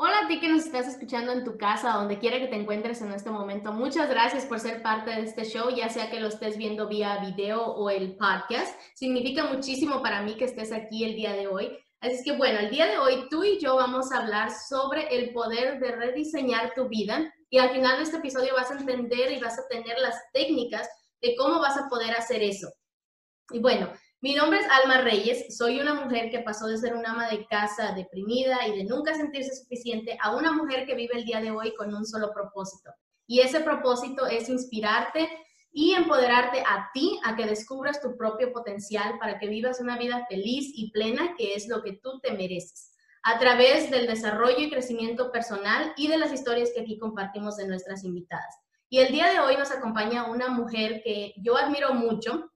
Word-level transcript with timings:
Hola 0.00 0.20
a 0.20 0.28
ti 0.28 0.38
que 0.38 0.48
nos 0.48 0.64
estás 0.64 0.86
escuchando 0.86 1.32
en 1.32 1.42
tu 1.42 1.58
casa, 1.58 1.90
donde 1.94 2.20
quiera 2.20 2.38
que 2.38 2.46
te 2.46 2.54
encuentres 2.54 3.02
en 3.02 3.10
este 3.10 3.30
momento. 3.30 3.72
Muchas 3.72 4.08
gracias 4.08 4.46
por 4.46 4.60
ser 4.60 4.80
parte 4.80 5.10
de 5.10 5.22
este 5.22 5.44
show, 5.44 5.70
ya 5.74 5.88
sea 5.88 6.08
que 6.08 6.20
lo 6.20 6.28
estés 6.28 6.56
viendo 6.56 6.86
vía 6.86 7.18
video 7.18 7.64
o 7.64 7.90
el 7.90 8.16
podcast. 8.16 8.80
Significa 8.94 9.46
muchísimo 9.46 10.00
para 10.00 10.22
mí 10.22 10.36
que 10.36 10.44
estés 10.44 10.70
aquí 10.70 11.02
el 11.02 11.16
día 11.16 11.32
de 11.32 11.48
hoy. 11.48 11.76
Así 12.00 12.14
es 12.14 12.24
que 12.24 12.36
bueno, 12.36 12.60
el 12.60 12.70
día 12.70 12.86
de 12.86 12.98
hoy 12.98 13.26
tú 13.28 13.42
y 13.42 13.58
yo 13.58 13.74
vamos 13.74 14.12
a 14.12 14.18
hablar 14.18 14.52
sobre 14.52 15.08
el 15.08 15.32
poder 15.32 15.80
de 15.80 15.90
rediseñar 15.90 16.74
tu 16.76 16.88
vida 16.88 17.34
y 17.50 17.58
al 17.58 17.70
final 17.70 17.96
de 17.96 18.02
este 18.04 18.18
episodio 18.18 18.54
vas 18.54 18.70
a 18.70 18.78
entender 18.78 19.32
y 19.32 19.40
vas 19.40 19.58
a 19.58 19.66
tener 19.68 19.98
las 19.98 20.16
técnicas 20.32 20.88
de 21.20 21.34
cómo 21.36 21.60
vas 21.60 21.76
a 21.76 21.88
poder 21.88 22.12
hacer 22.12 22.42
eso. 22.42 22.68
Y 23.50 23.60
bueno, 23.60 23.90
mi 24.20 24.34
nombre 24.34 24.58
es 24.60 24.66
Alma 24.68 25.00
Reyes, 25.00 25.56
soy 25.56 25.80
una 25.80 25.94
mujer 25.94 26.30
que 26.30 26.40
pasó 26.40 26.66
de 26.66 26.76
ser 26.76 26.94
una 26.94 27.12
ama 27.12 27.28
de 27.28 27.46
casa 27.46 27.92
deprimida 27.92 28.66
y 28.66 28.76
de 28.76 28.84
nunca 28.84 29.14
sentirse 29.14 29.54
suficiente 29.54 30.18
a 30.20 30.36
una 30.36 30.52
mujer 30.52 30.86
que 30.86 30.94
vive 30.94 31.16
el 31.16 31.24
día 31.24 31.40
de 31.40 31.50
hoy 31.50 31.74
con 31.74 31.94
un 31.94 32.04
solo 32.04 32.32
propósito. 32.32 32.90
Y 33.26 33.40
ese 33.40 33.60
propósito 33.60 34.26
es 34.26 34.48
inspirarte 34.48 35.28
y 35.70 35.92
empoderarte 35.92 36.60
a 36.60 36.90
ti 36.92 37.20
a 37.24 37.36
que 37.36 37.46
descubras 37.46 38.00
tu 38.00 38.16
propio 38.16 38.52
potencial 38.52 39.18
para 39.18 39.38
que 39.38 39.48
vivas 39.48 39.80
una 39.80 39.96
vida 39.96 40.26
feliz 40.28 40.72
y 40.74 40.90
plena, 40.90 41.34
que 41.36 41.54
es 41.54 41.68
lo 41.68 41.82
que 41.82 41.92
tú 42.02 42.18
te 42.20 42.32
mereces, 42.32 42.92
a 43.28 43.38
través 43.38 43.90
del 43.90 44.06
desarrollo 44.06 44.58
y 44.58 44.70
crecimiento 44.70 45.30
personal 45.30 45.92
y 45.96 46.08
de 46.08 46.16
las 46.16 46.32
historias 46.32 46.70
que 46.74 46.80
aquí 46.80 46.98
compartimos 46.98 47.56
de 47.56 47.66
nuestras 47.66 48.02
invitadas. 48.02 48.56
Y 48.88 49.00
el 49.00 49.12
día 49.12 49.28
de 49.30 49.38
hoy 49.40 49.56
nos 49.56 49.70
acompaña 49.70 50.30
una 50.30 50.48
mujer 50.48 51.02
que 51.04 51.34
yo 51.36 51.58
admiro 51.58 51.92
mucho, 51.92 52.50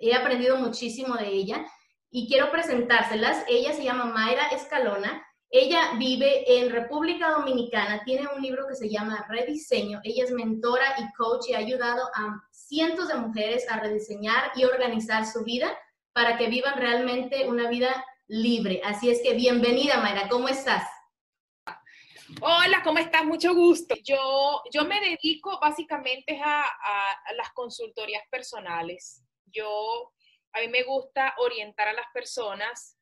He 0.00 0.14
aprendido 0.14 0.56
muchísimo 0.56 1.16
de 1.16 1.28
ella 1.28 1.66
y 2.10 2.28
quiero 2.28 2.50
presentárselas. 2.52 3.44
Ella 3.48 3.72
se 3.72 3.82
llama 3.82 4.04
Mayra 4.04 4.46
Escalona. 4.52 5.24
Ella 5.50 5.94
vive 5.98 6.58
en 6.60 6.70
República 6.70 7.30
Dominicana, 7.30 8.02
tiene 8.04 8.28
un 8.28 8.42
libro 8.42 8.68
que 8.68 8.76
se 8.76 8.88
llama 8.88 9.26
Rediseño. 9.28 10.00
Ella 10.04 10.24
es 10.24 10.30
mentora 10.30 10.84
y 10.98 11.12
coach 11.14 11.48
y 11.48 11.54
ha 11.54 11.58
ayudado 11.58 12.04
a 12.14 12.40
cientos 12.52 13.08
de 13.08 13.16
mujeres 13.16 13.66
a 13.68 13.80
rediseñar 13.80 14.52
y 14.54 14.64
organizar 14.64 15.24
su 15.26 15.42
vida 15.42 15.76
para 16.12 16.36
que 16.36 16.48
vivan 16.48 16.76
realmente 16.76 17.48
una 17.48 17.68
vida 17.68 18.04
libre. 18.28 18.80
Así 18.84 19.10
es 19.10 19.20
que 19.22 19.34
bienvenida, 19.34 20.00
Mayra, 20.00 20.28
¿cómo 20.28 20.48
estás? 20.48 20.88
Hola, 22.40 22.82
¿cómo 22.84 22.98
estás? 22.98 23.24
Mucho 23.24 23.54
gusto. 23.54 23.94
Yo, 24.04 24.62
yo 24.72 24.84
me 24.84 25.00
dedico 25.00 25.58
básicamente 25.60 26.38
a, 26.44 26.62
a 26.62 27.32
las 27.32 27.50
consultorías 27.52 28.22
personales 28.30 29.24
yo, 29.52 30.12
a 30.52 30.60
mí 30.60 30.68
me 30.68 30.82
gusta 30.82 31.34
orientar 31.38 31.88
a 31.88 31.92
las 31.92 32.06
personas 32.12 32.98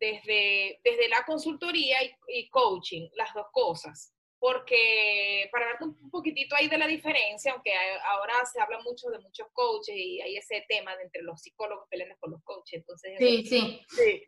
desde, 0.00 0.80
desde 0.84 1.08
la 1.08 1.24
consultoría 1.24 1.98
y, 2.28 2.48
coaching, 2.50 3.08
las 3.14 3.32
dos 3.34 3.46
cosas. 3.52 4.14
Porque 4.40 5.48
para 5.50 5.66
darte 5.66 5.84
un 5.84 6.10
poquitito 6.10 6.54
ahí 6.54 6.68
de 6.68 6.78
la 6.78 6.86
diferencia, 6.86 7.52
aunque 7.52 7.72
ahora 8.04 8.34
se 8.46 8.60
habla 8.60 8.78
mucho 8.80 9.10
de 9.10 9.18
muchos 9.18 9.48
coaches 9.52 9.96
y 9.96 10.20
hay 10.20 10.36
ese 10.36 10.64
tema 10.68 10.96
de 10.96 11.04
entre 11.04 11.22
los 11.22 11.42
psicólogos 11.42 11.88
peleando 11.90 12.16
con 12.20 12.30
los 12.30 12.42
coaches, 12.44 12.78
entonces... 12.78 13.18
Sí, 13.18 13.44
sí. 13.44 13.84
sí. 13.88 14.22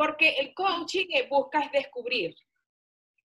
Porque 0.00 0.30
el 0.38 0.54
coaching 0.54 1.08
busca 1.28 1.60
es 1.60 1.72
descubrir, 1.72 2.34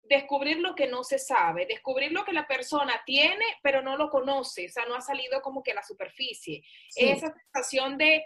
descubrir 0.04 0.58
lo 0.58 0.76
que 0.76 0.88
no 0.88 1.06
se 1.06 1.18
sabe, 1.18 1.66
descubrir 1.66 2.12
lo 2.12 2.26
que 2.26 2.34
la 2.34 2.46
persona 2.46 3.02
tiene, 3.06 3.46
pero 3.64 3.82
no 3.82 3.96
lo 3.96 4.10
conoce, 4.10 4.66
o 4.66 4.70
sea, 4.70 4.86
no 4.86 4.96
ha 4.96 5.00
salido 5.00 5.42
como 5.42 5.64
que 5.64 5.72
a 5.72 5.76
la 5.76 5.84
superficie. 5.84 6.62
Esa 6.94 7.34
sensación 7.34 7.98
de, 7.98 8.26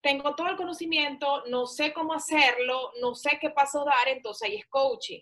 tengo 0.00 0.34
todo 0.34 0.48
el 0.48 0.56
conocimiento, 0.56 1.44
no 1.48 1.66
sé 1.66 1.92
cómo 1.92 2.14
hacerlo, 2.14 2.92
no 2.98 3.14
sé 3.14 3.36
qué 3.38 3.50
paso 3.50 3.84
dar, 3.84 4.08
entonces 4.08 4.48
ahí 4.48 4.56
es 4.56 4.66
coaching. 4.70 5.20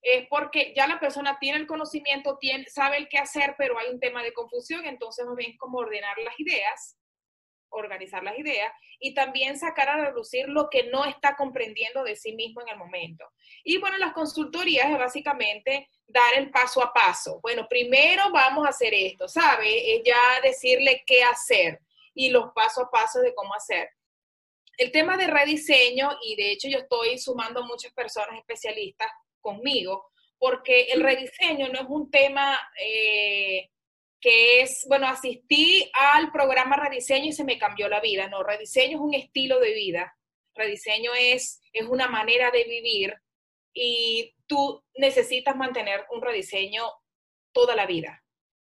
Es 0.00 0.26
porque 0.30 0.72
ya 0.74 0.86
la 0.86 0.98
persona 0.98 1.36
tiene 1.38 1.58
el 1.58 1.66
conocimiento, 1.66 2.38
tiene, 2.38 2.64
sabe 2.70 2.96
el 2.96 3.10
qué 3.10 3.18
hacer, 3.18 3.56
pero 3.58 3.78
hay 3.78 3.90
un 3.90 4.00
tema 4.00 4.22
de 4.22 4.32
confusión, 4.32 4.86
entonces 4.86 5.26
más 5.26 5.36
bien 5.36 5.50
es 5.50 5.58
como 5.58 5.80
ordenar 5.80 6.16
las 6.16 6.40
ideas 6.40 6.98
organizar 7.70 8.22
las 8.22 8.38
ideas 8.38 8.72
y 8.98 9.14
también 9.14 9.58
sacar 9.58 9.88
a 9.88 10.06
reducir 10.06 10.48
lo 10.48 10.68
que 10.70 10.84
no 10.84 11.04
está 11.04 11.36
comprendiendo 11.36 12.02
de 12.02 12.16
sí 12.16 12.32
mismo 12.32 12.62
en 12.62 12.68
el 12.68 12.76
momento. 12.76 13.24
Y 13.64 13.78
bueno, 13.78 13.98
las 13.98 14.12
consultorías 14.12 14.90
es 14.90 14.98
básicamente 14.98 15.88
dar 16.06 16.34
el 16.36 16.50
paso 16.50 16.82
a 16.82 16.92
paso. 16.92 17.40
Bueno, 17.42 17.66
primero 17.68 18.30
vamos 18.32 18.66
a 18.66 18.70
hacer 18.70 18.94
esto, 18.94 19.28
¿sabe? 19.28 19.96
Es 19.96 20.02
ya 20.04 20.40
decirle 20.42 21.02
qué 21.06 21.22
hacer 21.22 21.80
y 22.14 22.30
los 22.30 22.52
pasos 22.52 22.84
a 22.84 22.90
paso 22.90 23.20
de 23.20 23.34
cómo 23.34 23.54
hacer. 23.54 23.90
El 24.76 24.92
tema 24.92 25.16
de 25.16 25.26
rediseño, 25.26 26.10
y 26.22 26.36
de 26.36 26.52
hecho 26.52 26.68
yo 26.68 26.78
estoy 26.78 27.18
sumando 27.18 27.64
muchas 27.64 27.92
personas 27.92 28.38
especialistas 28.38 29.10
conmigo, 29.40 30.10
porque 30.38 30.82
el 30.84 31.02
rediseño 31.02 31.68
no 31.68 31.80
es 31.80 31.86
un 31.88 32.10
tema... 32.10 32.58
Eh, 32.80 33.70
que 34.20 34.62
es, 34.62 34.84
bueno, 34.88 35.06
asistí 35.06 35.90
al 35.94 36.32
programa 36.32 36.76
Rediseño 36.76 37.26
y 37.26 37.32
se 37.32 37.44
me 37.44 37.58
cambió 37.58 37.88
la 37.88 38.00
vida. 38.00 38.28
No, 38.28 38.42
Rediseño 38.42 38.96
es 38.96 39.02
un 39.02 39.14
estilo 39.14 39.60
de 39.60 39.72
vida, 39.74 40.16
Rediseño 40.54 41.12
es, 41.14 41.60
es 41.72 41.86
una 41.86 42.08
manera 42.08 42.50
de 42.50 42.64
vivir 42.64 43.14
y 43.72 44.34
tú 44.46 44.82
necesitas 44.96 45.54
mantener 45.54 46.04
un 46.10 46.20
rediseño 46.20 46.82
toda 47.52 47.76
la 47.76 47.86
vida, 47.86 48.24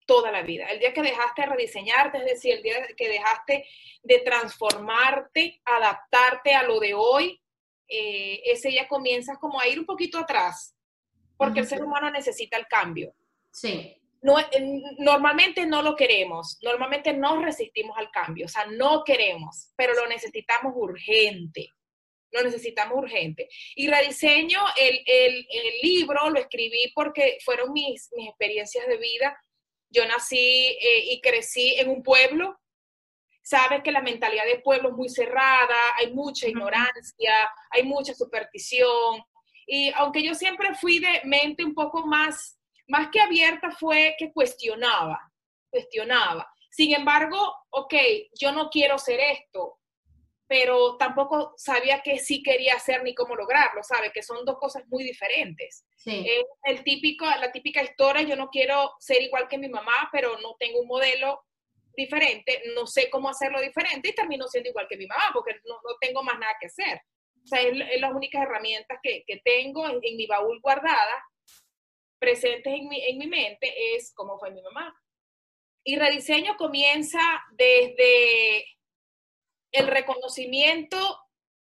toda 0.08 0.32
la 0.32 0.42
vida. 0.42 0.66
El 0.66 0.80
día 0.80 0.94
que 0.94 1.04
dejaste 1.04 1.44
de 1.44 1.48
rediseñarte, 1.48 2.18
es 2.18 2.26
decir, 2.26 2.56
el 2.56 2.64
día 2.64 2.88
que 2.98 3.08
dejaste 3.08 3.68
de 4.02 4.20
transformarte, 4.20 5.62
adaptarte 5.64 6.56
a 6.56 6.64
lo 6.64 6.80
de 6.80 6.96
hoy, 6.96 7.40
eh, 7.88 8.42
ese 8.46 8.74
ya 8.74 8.88
comienzas 8.88 9.38
como 9.38 9.60
a 9.60 9.68
ir 9.68 9.80
un 9.80 9.86
poquito 9.86 10.18
atrás, 10.18 10.76
porque 11.38 11.60
el 11.60 11.68
ser 11.68 11.84
humano 11.84 12.10
necesita 12.10 12.58
el 12.58 12.66
cambio. 12.66 13.14
Sí 13.52 14.02
no, 14.26 14.38
normalmente 14.98 15.68
no 15.68 15.84
lo 15.84 15.96
queremos, 15.96 16.58
normalmente 16.64 17.14
no 17.14 17.40
resistimos 17.40 17.96
al 17.96 18.10
cambio, 18.10 18.48
o 18.48 18.50
sea, 18.50 18.66
no 18.66 19.04
queremos, 19.04 19.72
pero 19.76 19.94
lo 19.94 20.08
necesitamos 20.08 20.74
urgente, 20.76 21.70
lo 22.32 22.42
necesitamos 22.42 22.98
urgente. 22.98 23.48
Y 23.76 23.88
rediseño, 23.88 24.60
el, 24.78 25.04
el, 25.06 25.46
libro 25.84 26.32
lo 26.32 26.40
escribí 26.40 26.92
porque 26.96 27.38
fueron 27.46 27.72
mis, 27.72 28.10
mis 28.16 28.30
experiencias 28.30 28.88
de 28.88 28.98
vida. 28.98 29.40
Yo 29.92 30.08
nací 30.08 30.38
eh, 30.38 31.06
y 31.12 31.22
crecí 31.22 31.76
en 31.78 31.90
un 31.90 32.02
pueblo, 32.02 32.60
sabes 33.44 33.84
que 33.84 33.92
la 33.92 34.02
mentalidad 34.02 34.46
de 34.46 34.60
pueblo 34.60 34.90
es 34.90 34.96
muy 34.96 35.10
cerrada, 35.10 35.76
hay 35.98 36.12
mucha 36.12 36.48
ignorancia, 36.48 37.48
hay 37.70 37.84
mucha 37.84 38.16
superstición. 38.16 39.24
Y 39.68 39.92
aunque 39.92 40.24
yo 40.24 40.34
siempre 40.34 40.74
fui 40.74 40.98
de 40.98 41.22
mente 41.26 41.64
un 41.64 41.76
poco 41.76 42.08
más 42.08 42.55
más 42.88 43.10
que 43.12 43.20
abierta 43.20 43.72
fue 43.72 44.16
que 44.18 44.32
cuestionaba, 44.32 45.32
cuestionaba. 45.70 46.48
Sin 46.70 46.94
embargo, 46.94 47.56
ok, 47.70 47.94
yo 48.40 48.52
no 48.52 48.70
quiero 48.70 48.96
hacer 48.96 49.20
esto, 49.20 49.80
pero 50.48 50.98
tampoco 50.98 51.54
sabía 51.58 52.02
que 52.02 52.20
sí 52.20 52.44
quería 52.44 52.76
hacer 52.76 53.04
ni 53.04 53.16
cómo 53.16 53.36
lograrlo, 53.36 53.82
¿sabe? 53.82 54.12
Que 54.12 54.22
son 54.22 54.46
dos 54.46 54.58
cosas 54.60 54.84
muy 54.88 55.04
diferentes. 55.04 55.86
Sí. 55.96 56.28
el 56.66 56.84
típico, 56.84 57.26
la 57.26 57.52
típica 57.52 57.82
historia, 57.82 58.22
yo 58.22 58.36
no 58.36 58.50
quiero 58.50 58.94
ser 59.00 59.24
igual 59.24 59.48
que 59.48 59.58
mi 59.58 59.70
mamá, 59.70 60.10
pero 60.12 60.38
no 60.40 60.56
tengo 60.60 60.82
un 60.82 60.88
modelo 60.88 61.46
diferente, 61.96 62.62
no 62.76 62.86
sé 62.86 63.10
cómo 63.10 63.30
hacerlo 63.30 63.62
diferente 63.62 64.10
y 64.10 64.16
termino 64.16 64.48
siendo 64.48 64.70
igual 64.70 64.88
que 64.88 64.98
mi 64.98 65.08
mamá 65.08 65.32
porque 65.34 65.56
no, 65.66 65.80
tengo 66.00 66.22
más 66.24 66.38
nada 66.38 66.54
que 66.60 66.68
hacer. 66.68 67.02
O 67.44 67.48
sea, 67.48 67.62
es, 67.62 68.02
las 68.02 68.14
únicas 68.14 68.44
herramientas 68.44 69.00
que, 69.02 69.24
tengo 69.44 69.88
en, 69.88 70.00
en 70.02 70.18
mi 70.18 70.28
baúl 70.28 70.60
guardada 70.62 71.24
presentes 72.26 72.74
en 72.74 72.88
mi, 72.88 73.00
en 73.06 73.20
mi 73.20 73.28
mente 73.28 73.72
es 73.96 74.12
cómo 74.16 74.40
fue 74.40 74.50
mi 74.50 74.64
mamá. 74.64 75.00
Y 75.84 75.96
rediseño 75.96 76.58
comienza 76.58 77.20
desde 77.52 78.66
el 79.72 79.88
reconocimiento 79.88 80.98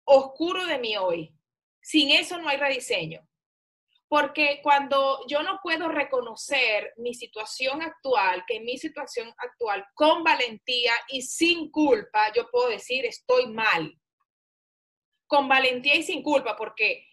oscuro 0.05 0.65
de 0.65 0.79
mi 0.79 0.95
hoy. 0.95 1.35
Sin 1.81 2.09
eso 2.11 2.37
no 2.37 2.47
hay 2.47 2.55
rediseño. 2.55 3.27
Porque 4.07 4.61
cuando 4.63 5.19
yo 5.27 5.43
no 5.43 5.59
puedo 5.61 5.89
reconocer 5.89 6.93
mi 6.95 7.13
situación 7.13 7.81
actual, 7.81 8.45
que 8.47 8.61
mi 8.61 8.77
situación 8.77 9.33
actual 9.37 9.85
con 9.93 10.23
valentía 10.23 10.93
y 11.09 11.21
sin 11.23 11.69
culpa, 11.69 12.31
yo 12.33 12.49
puedo 12.49 12.69
decir 12.69 13.05
estoy 13.05 13.47
mal. 13.47 13.93
Con 15.27 15.49
valentía 15.49 15.95
y 15.95 16.03
sin 16.03 16.23
culpa, 16.23 16.55
porque, 16.55 17.05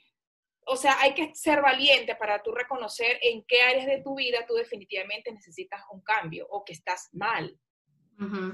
o 0.67 0.77
sea, 0.77 1.01
hay 1.01 1.15
que 1.15 1.35
ser 1.35 1.61
valiente 1.61 2.15
para 2.17 2.43
tú 2.43 2.53
reconocer 2.53 3.19
en 3.23 3.45
qué 3.45 3.63
áreas 3.63 3.87
de 3.87 4.03
tu 4.03 4.15
vida 4.15 4.45
tú 4.47 4.55
definitivamente 4.55 5.33
necesitas 5.33 5.83
un 5.91 6.01
cambio 6.03 6.47
o 6.51 6.65
que 6.65 6.73
estás 6.73 7.09
mal. 7.13 7.59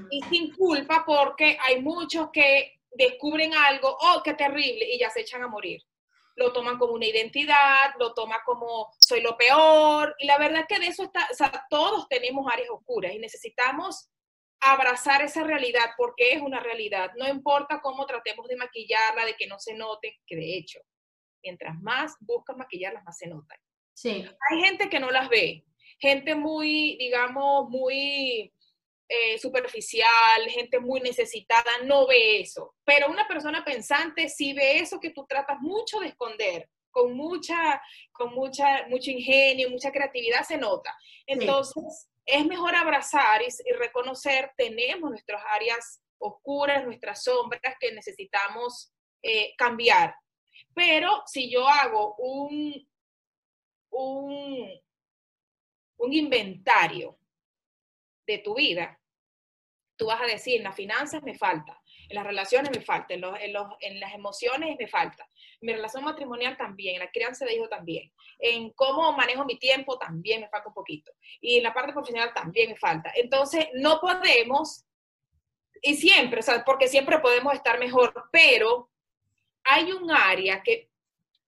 Y 0.09 0.23
sin 0.23 0.55
culpa 0.55 1.03
porque 1.05 1.55
hay 1.61 1.79
muchos 1.79 2.29
que 2.33 2.81
descubren 2.91 3.53
algo, 3.53 3.95
oh, 4.01 4.21
qué 4.23 4.33
terrible, 4.33 4.91
y 4.91 4.97
ya 4.97 5.11
se 5.11 5.21
echan 5.21 5.43
a 5.43 5.47
morir. 5.47 5.81
Lo 6.35 6.51
toman 6.51 6.79
como 6.79 6.93
una 6.93 7.05
identidad, 7.05 7.91
lo 7.99 8.15
toman 8.15 8.39
como 8.45 8.91
soy 8.97 9.21
lo 9.21 9.37
peor, 9.37 10.15
y 10.17 10.25
la 10.25 10.39
verdad 10.39 10.65
que 10.67 10.79
de 10.79 10.87
eso 10.87 11.03
está, 11.03 11.27
o 11.31 11.35
sea, 11.35 11.65
todos 11.69 12.07
tenemos 12.07 12.51
áreas 12.51 12.69
oscuras 12.71 13.13
y 13.13 13.19
necesitamos 13.19 14.09
abrazar 14.59 15.21
esa 15.21 15.43
realidad 15.43 15.91
porque 15.97 16.33
es 16.33 16.41
una 16.41 16.59
realidad, 16.59 17.11
no 17.17 17.27
importa 17.27 17.79
cómo 17.81 18.05
tratemos 18.05 18.47
de 18.47 18.57
maquillarla, 18.57 19.25
de 19.25 19.35
que 19.35 19.47
no 19.47 19.59
se 19.59 19.75
note, 19.75 20.19
que 20.25 20.35
de 20.35 20.57
hecho, 20.57 20.79
mientras 21.43 21.79
más 21.81 22.15
buscas 22.19 22.57
maquillarlas, 22.57 23.03
más 23.03 23.17
se 23.17 23.27
notan. 23.27 23.57
Sí. 23.93 24.25
Hay 24.49 24.61
gente 24.61 24.89
que 24.89 24.99
no 24.99 25.11
las 25.11 25.29
ve, 25.29 25.65
gente 25.99 26.35
muy, 26.35 26.97
digamos, 26.97 27.69
muy 27.69 28.53
eh, 29.11 29.39
superficial, 29.39 30.47
gente 30.49 30.79
muy 30.79 31.01
necesitada, 31.01 31.71
no 31.83 32.05
ve 32.05 32.41
eso. 32.41 32.75
Pero 32.85 33.09
una 33.09 33.27
persona 33.27 33.65
pensante 33.65 34.29
sí 34.29 34.53
ve 34.53 34.77
eso 34.77 34.99
que 34.99 35.09
tú 35.09 35.25
tratas 35.27 35.59
mucho 35.61 35.99
de 35.99 36.09
esconder, 36.09 36.69
con 36.91 37.13
mucha, 37.13 37.81
con 38.11 38.33
mucha, 38.35 38.85
mucho 38.87 39.09
ingenio, 39.09 39.69
mucha 39.69 39.91
creatividad, 39.91 40.43
se 40.43 40.57
nota. 40.57 40.95
Entonces, 41.25 42.09
es 42.23 42.45
mejor 42.45 42.75
abrazar 42.75 43.41
y, 43.41 43.71
reconocer, 43.73 44.51
tenemos 44.55 45.09
nuestras 45.09 45.41
áreas 45.49 46.01
oscuras, 46.19 46.85
nuestras 46.85 47.23
sombras 47.23 47.75
que 47.79 47.91
necesitamos 47.91 48.93
eh, 49.23 49.55
cambiar. 49.57 50.13
Pero 50.73 51.23
si 51.25 51.49
yo 51.49 51.67
hago 51.67 52.15
un, 52.15 52.87
un, 53.91 54.81
un 55.97 56.13
inventario 56.13 57.17
de 58.25 58.37
tu 58.39 58.55
vida, 58.55 58.99
tú 59.99 60.05
vas 60.05 60.21
a 60.21 60.25
decir, 60.25 60.55
en 60.55 60.63
las 60.63 60.75
finanzas 60.75 61.21
me 61.23 61.37
falta, 61.37 61.79
en 62.07 62.15
las 62.15 62.25
relaciones 62.25 62.71
me 62.71 62.81
falta, 62.81 63.13
en, 63.13 63.23
en, 63.81 63.99
las 63.99 64.13
emociones 64.13 64.77
me 64.79 64.87
falta, 64.87 65.27
en 65.33 65.67
mi 65.67 65.73
relación 65.73 66.05
matrimonial 66.05 66.55
también, 66.55 66.95
en 66.95 67.01
la 67.01 67.11
crianza 67.11 67.45
de 67.45 67.55
hijos 67.55 67.69
también, 67.69 68.11
en 68.39 68.71
cómo 68.71 69.11
manejo 69.11 69.43
mi 69.43 69.59
tiempo 69.59 69.97
también 69.97 70.41
me 70.41 70.49
falta 70.49 70.69
un 70.69 70.73
poquito, 70.73 71.11
y 71.41 71.57
en 71.57 71.63
la 71.63 71.73
parte 71.73 71.91
profesional 71.91 72.33
también 72.33 72.69
me 72.69 72.77
falta. 72.77 73.11
Entonces, 73.13 73.67
no 73.73 73.99
podemos, 73.99 74.85
y 75.81 75.95
siempre, 75.95 76.39
o 76.39 76.43
sea, 76.43 76.63
porque 76.63 76.87
siempre 76.87 77.19
podemos 77.19 77.53
estar 77.53 77.77
mejor, 77.77 78.13
pero 78.31 78.89
hay 79.63 79.91
un 79.91 80.11
área 80.11 80.61
que 80.63 80.89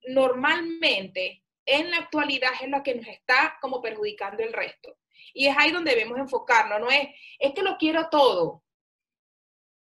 normalmente 0.07 1.43
en 1.65 1.91
la 1.91 1.97
actualidad 1.97 2.51
es 2.61 2.69
la 2.69 2.83
que 2.83 2.95
nos 2.95 3.07
está 3.07 3.57
como 3.61 3.81
perjudicando 3.81 4.43
el 4.43 4.53
resto. 4.53 4.97
Y 5.33 5.47
es 5.47 5.55
ahí 5.57 5.71
donde 5.71 5.91
debemos 5.91 6.17
enfocarnos, 6.17 6.79
no 6.79 6.89
es, 6.89 7.07
es 7.39 7.53
que 7.53 7.61
lo 7.61 7.77
quiero 7.77 8.09
todo, 8.09 8.63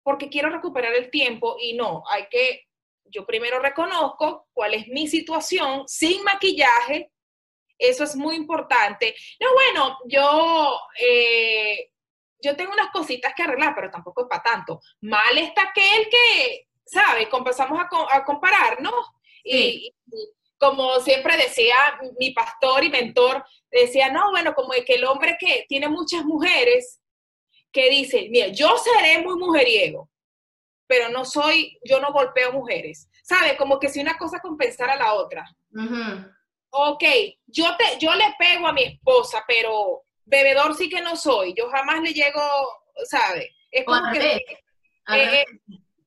porque 0.03 0.29
quiero 0.29 0.51
recuperar 0.51 0.95
el 0.95 1.11
tiempo 1.11 1.57
y 1.61 1.75
no, 1.75 2.05
hay 2.09 2.27
que, 2.29 2.69
yo 3.05 3.27
primero 3.27 3.59
reconozco 3.59 4.49
cuál 4.53 4.75
es 4.75 4.87
mi 4.89 5.09
situación 5.09 5.85
sin 5.87 6.23
maquillaje, 6.23 7.11
eso 7.79 8.05
es 8.05 8.15
muy 8.15 8.37
importante. 8.37 9.15
No, 9.41 9.49
bueno, 9.55 9.99
yo, 10.07 10.79
eh, 11.01 11.91
yo 12.41 12.55
tengo 12.57 12.73
unas 12.73 12.91
cositas 12.91 13.35
que 13.35 13.43
arreglar, 13.43 13.75
pero 13.75 13.91
tampoco 13.91 14.23
es 14.23 14.29
para 14.29 14.43
tanto. 14.43 14.81
Mal 15.01 15.37
está 15.39 15.63
aquel 15.63 16.09
que, 16.09 16.69
¿sabe? 16.85 17.29
Comenzamos 17.29 17.79
a, 17.79 18.17
a 18.17 18.25
comparar, 18.25 18.81
¿no? 18.81 18.93
y, 19.45 19.95
como 20.63 21.01
siempre 21.01 21.37
decía 21.37 21.75
mi 22.21 22.31
pastor 22.31 22.85
y 22.85 22.89
mentor, 22.89 23.45
decía, 23.69 24.13
no, 24.13 24.31
bueno, 24.31 24.55
como 24.55 24.71
que 24.87 24.95
el 24.95 25.05
hombre 25.05 25.37
que 25.37 25.67
tiene 25.69 25.89
muchas 25.89 26.25
mujeres, 26.25 27.01
que 27.73 27.91
dice, 27.91 28.29
mira, 28.31 28.47
yo 28.47 28.77
seré 28.77 29.19
muy 29.25 29.35
mujeriego, 29.37 30.09
pero 30.87 31.09
no 31.09 31.25
soy, 31.25 31.81
yo 31.85 31.99
no 31.99 32.13
golpeo 32.13 32.53
mujeres. 32.53 33.09
¿Sabe? 33.25 33.57
Como 33.57 33.81
que 33.81 33.89
si 33.89 34.01
una 34.01 34.17
cosa 34.17 34.39
compensara 34.41 34.93
a 34.93 34.99
la 34.99 35.15
otra. 35.15 35.45
Ok, 36.71 37.05
yo, 37.47 37.77
te, 37.77 37.99
yo 37.99 38.15
le 38.15 38.35
pego 38.39 38.69
a 38.69 38.73
mi 38.73 38.85
esposa, 38.85 39.45
pero 39.49 40.05
bebedor 40.25 40.77
sí 40.77 40.89
que 40.89 41.01
no 41.01 41.17
soy. 41.17 41.55
Yo 41.57 41.69
jamás 41.71 42.03
le 42.03 42.13
llego, 42.13 42.41
¿sabe? 43.05 43.51
Es 43.71 43.85
como 43.85 44.13
que... 44.13 44.45
Eh, 45.09 45.45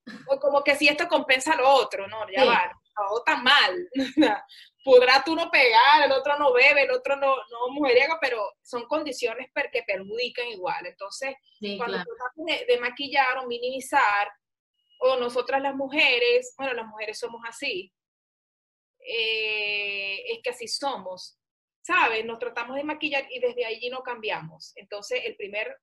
eh, 0.06 0.40
como 0.40 0.64
que 0.64 0.76
si 0.76 0.88
esto 0.88 1.08
compensa 1.08 1.56
lo 1.56 1.70
otro, 1.70 2.08
¿no? 2.08 2.26
Ya 2.30 2.46
va 2.46 2.72
no 2.96 3.22
tan 3.26 3.44
mal. 3.44 3.90
Podrá 4.84 5.24
tú 5.24 5.36
no 5.36 5.50
pegar, 5.50 6.04
el 6.06 6.12
otro 6.12 6.38
no 6.38 6.54
bebe, 6.54 6.84
el 6.84 6.92
otro 6.92 7.16
no, 7.16 7.36
no 7.36 7.70
mujeriego, 7.70 8.18
pero 8.22 8.54
son 8.62 8.86
condiciones 8.86 9.50
que 9.72 9.84
perjudican 9.84 10.48
igual. 10.48 10.86
Entonces, 10.86 11.36
cuando 11.78 11.98
tratamos 11.98 12.66
de, 12.68 12.80
maquillar 12.80 13.40
o 13.40 13.48
minimizar, 13.48 14.32
o 15.00 15.18
nosotras 15.18 15.62
las 15.62 15.76
mujeres, 15.76 16.54
bueno, 16.58 16.74
las 16.74 16.86
mujeres 16.86 17.18
somos 17.18 17.42
así, 17.48 17.92
eh, 19.00 20.34
es 20.34 20.40
que 20.44 20.52
así 20.52 20.68
somos, 20.68 21.40
¿sabes? 21.82 22.24
Nos 22.24 22.38
tratamos 22.38 22.76
de 22.76 22.84
maquillar 22.84 23.26
y 23.32 23.40
desde 23.40 23.66
allí 23.66 23.90
no 23.90 24.04
cambiamos. 24.04 24.72
Entonces, 24.76 25.22
el 25.26 25.36
primer, 25.36 25.80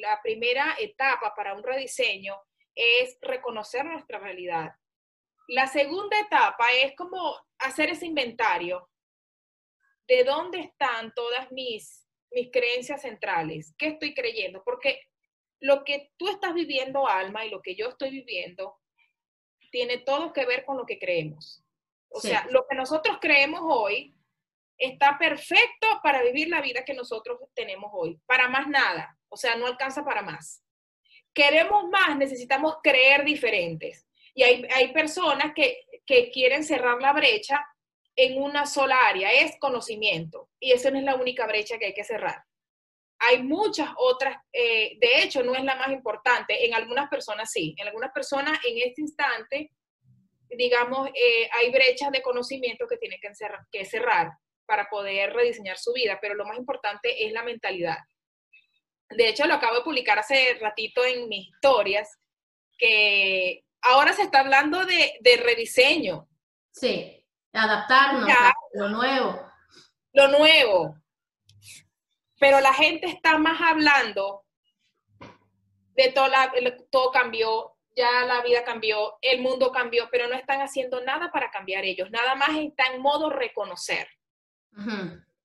la 0.00 0.20
primera 0.22 0.76
etapa 0.78 1.34
para 1.34 1.54
un 1.54 1.62
rediseño 1.62 2.36
es 2.74 3.18
reconocer 3.20 3.84
nuestra 3.84 4.18
realidad, 4.18 4.72
la 5.48 5.66
segunda 5.66 6.18
etapa 6.18 6.72
es 6.72 6.94
como 6.96 7.36
hacer 7.58 7.90
ese 7.90 8.06
inventario 8.06 8.88
de 10.08 10.24
dónde 10.24 10.60
están 10.60 11.12
todas 11.14 11.50
mis, 11.52 12.06
mis 12.30 12.50
creencias 12.50 13.02
centrales, 13.02 13.74
qué 13.76 13.88
estoy 13.88 14.14
creyendo, 14.14 14.62
porque 14.64 15.00
lo 15.60 15.84
que 15.84 16.10
tú 16.16 16.28
estás 16.28 16.54
viviendo, 16.54 17.06
Alma, 17.06 17.44
y 17.44 17.50
lo 17.50 17.60
que 17.60 17.74
yo 17.74 17.88
estoy 17.88 18.10
viviendo, 18.10 18.78
tiene 19.70 19.98
todo 19.98 20.32
que 20.32 20.44
ver 20.44 20.64
con 20.64 20.76
lo 20.76 20.86
que 20.86 20.98
creemos. 20.98 21.64
O 22.08 22.20
sea, 22.20 22.46
lo 22.50 22.66
que 22.68 22.76
nosotros 22.76 23.18
creemos 23.20 23.60
hoy 23.62 24.14
está 24.76 25.16
perfecto 25.18 25.86
para 26.02 26.22
vivir 26.22 26.48
la 26.48 26.60
vida 26.60 26.84
que 26.84 26.94
nosotros 26.94 27.38
tenemos 27.54 27.90
hoy, 27.94 28.20
para 28.26 28.48
más 28.48 28.68
nada, 28.68 29.16
o 29.28 29.36
sea, 29.36 29.56
no 29.56 29.66
alcanza 29.66 30.04
para 30.04 30.22
más. 30.22 30.62
Queremos 31.34 31.84
más, 31.88 32.16
necesitamos 32.16 32.76
creer 32.82 33.24
diferentes. 33.24 34.06
Y 34.34 34.42
hay, 34.42 34.66
hay 34.74 34.92
personas 34.92 35.52
que, 35.54 35.84
que 36.06 36.30
quieren 36.30 36.64
cerrar 36.64 37.00
la 37.00 37.12
brecha 37.12 37.64
en 38.16 38.40
una 38.40 38.66
sola 38.66 39.08
área, 39.08 39.32
es 39.32 39.56
conocimiento. 39.58 40.50
Y 40.60 40.72
esa 40.72 40.90
no 40.90 40.98
es 40.98 41.04
la 41.04 41.16
única 41.16 41.46
brecha 41.46 41.78
que 41.78 41.86
hay 41.86 41.94
que 41.94 42.04
cerrar. 42.04 42.44
Hay 43.18 43.42
muchas 43.42 43.88
otras, 43.96 44.36
eh, 44.52 44.98
de 45.00 45.22
hecho 45.22 45.42
no 45.42 45.54
es 45.54 45.62
la 45.62 45.76
más 45.76 45.90
importante, 45.90 46.66
en 46.66 46.74
algunas 46.74 47.08
personas 47.08 47.50
sí, 47.52 47.74
en 47.78 47.86
algunas 47.86 48.10
personas 48.12 48.58
en 48.66 48.78
este 48.78 49.00
instante, 49.00 49.70
digamos, 50.48 51.08
eh, 51.08 51.48
hay 51.52 51.70
brechas 51.70 52.10
de 52.10 52.20
conocimiento 52.20 52.86
que 52.88 52.96
tienen 52.96 53.20
que 53.20 53.30
que 53.70 53.84
cerrar 53.84 54.32
para 54.66 54.88
poder 54.88 55.32
rediseñar 55.32 55.78
su 55.78 55.92
vida, 55.92 56.18
pero 56.20 56.34
lo 56.34 56.44
más 56.44 56.58
importante 56.58 57.24
es 57.24 57.32
la 57.32 57.44
mentalidad. 57.44 57.98
De 59.16 59.28
hecho, 59.28 59.46
lo 59.46 59.54
acabo 59.54 59.76
de 59.76 59.82
publicar 59.82 60.18
hace 60.18 60.58
ratito 60.60 61.04
en 61.04 61.28
mis 61.28 61.48
historias, 61.48 62.18
que 62.78 63.64
ahora 63.82 64.12
se 64.12 64.22
está 64.22 64.40
hablando 64.40 64.84
de, 64.84 65.42
rediseño. 65.42 66.28
Sí, 66.72 67.26
adaptarnos 67.52 68.28
a 68.28 68.54
lo 68.74 68.88
nuevo. 68.88 69.52
Lo 70.12 70.28
nuevo. 70.28 70.96
Pero 72.38 72.60
la 72.60 72.74
gente 72.74 73.06
está 73.06 73.38
más 73.38 73.60
hablando 73.60 74.44
de 75.94 76.10
todo, 76.12 76.26
todo 76.90 77.10
cambió, 77.12 77.76
ya 77.94 78.24
la 78.24 78.42
vida 78.42 78.64
cambió, 78.64 79.18
el 79.20 79.42
mundo 79.42 79.70
cambió, 79.70 80.08
pero 80.10 80.26
no 80.26 80.34
están 80.34 80.60
haciendo 80.60 81.00
nada 81.02 81.30
para 81.30 81.50
cambiar 81.50 81.84
ellos. 81.84 82.10
Nada 82.10 82.34
más 82.34 82.50
está 82.56 82.86
en 82.92 83.00
modo 83.00 83.30
reconocer. 83.30 84.08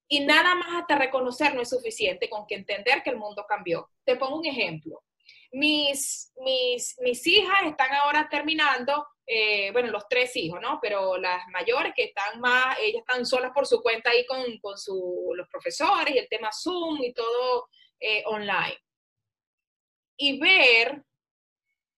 Y 0.07 0.21
nada 0.21 0.55
más 0.55 0.81
hasta 0.81 0.97
reconocer 0.97 1.53
no 1.53 1.61
es 1.61 1.69
suficiente 1.69 2.29
con 2.29 2.47
que 2.47 2.55
entender 2.55 3.03
que 3.03 3.09
el 3.09 3.17
mundo 3.17 3.45
cambió. 3.47 3.89
Te 4.05 4.15
pongo 4.15 4.37
un 4.37 4.45
ejemplo. 4.45 5.03
Mis, 5.51 6.31
mis, 6.37 6.97
mis 6.99 7.27
hijas 7.27 7.63
están 7.65 7.93
ahora 7.93 8.27
terminando, 8.29 9.05
eh, 9.25 9.71
bueno, 9.71 9.89
los 9.89 10.07
tres 10.07 10.35
hijos, 10.35 10.61
¿no? 10.61 10.79
Pero 10.81 11.17
las 11.17 11.45
mayores 11.49 11.93
que 11.95 12.05
están 12.05 12.39
más, 12.39 12.77
ellas 12.79 13.01
están 13.01 13.25
solas 13.25 13.51
por 13.53 13.67
su 13.67 13.81
cuenta 13.81 14.11
ahí 14.11 14.25
con, 14.25 14.57
con 14.59 14.77
su, 14.77 15.33
los 15.35 15.47
profesores 15.49 16.15
y 16.15 16.19
el 16.19 16.29
tema 16.29 16.49
Zoom 16.51 17.01
y 17.03 17.13
todo 17.13 17.67
eh, 17.99 18.23
online. 18.27 18.77
Y 20.17 20.39
ver 20.39 21.03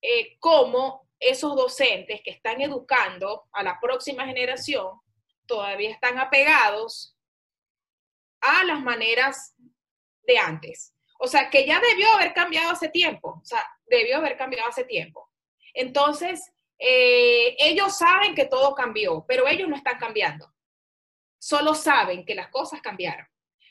eh, 0.01 0.37
cómo 0.39 1.09
esos 1.19 1.55
docentes 1.55 2.21
que 2.23 2.31
están 2.31 2.61
educando 2.61 3.45
a 3.51 3.61
la 3.61 3.79
próxima 3.79 4.25
generación 4.25 4.99
todavía 5.45 5.91
están 5.91 6.17
apegados 6.17 7.17
a 8.41 8.63
las 8.63 8.81
maneras 8.81 9.55
de 10.23 10.37
antes. 10.37 10.93
O 11.19 11.27
sea, 11.27 11.49
que 11.49 11.65
ya 11.65 11.79
debió 11.79 12.11
haber 12.13 12.33
cambiado 12.33 12.71
hace 12.71 12.89
tiempo. 12.89 13.39
O 13.41 13.45
sea, 13.45 13.63
debió 13.87 14.17
haber 14.17 14.37
cambiado 14.37 14.69
hace 14.69 14.85
tiempo. 14.85 15.29
Entonces, 15.73 16.51
eh, 16.77 17.55
ellos 17.59 17.97
saben 17.97 18.33
que 18.33 18.45
todo 18.45 18.73
cambió, 18.73 19.25
pero 19.27 19.47
ellos 19.47 19.67
no 19.67 19.75
están 19.75 19.99
cambiando. 19.99 20.53
Solo 21.37 21.73
saben 21.73 22.25
que 22.25 22.35
las 22.35 22.49
cosas 22.49 22.81
cambiaron, 22.81 23.27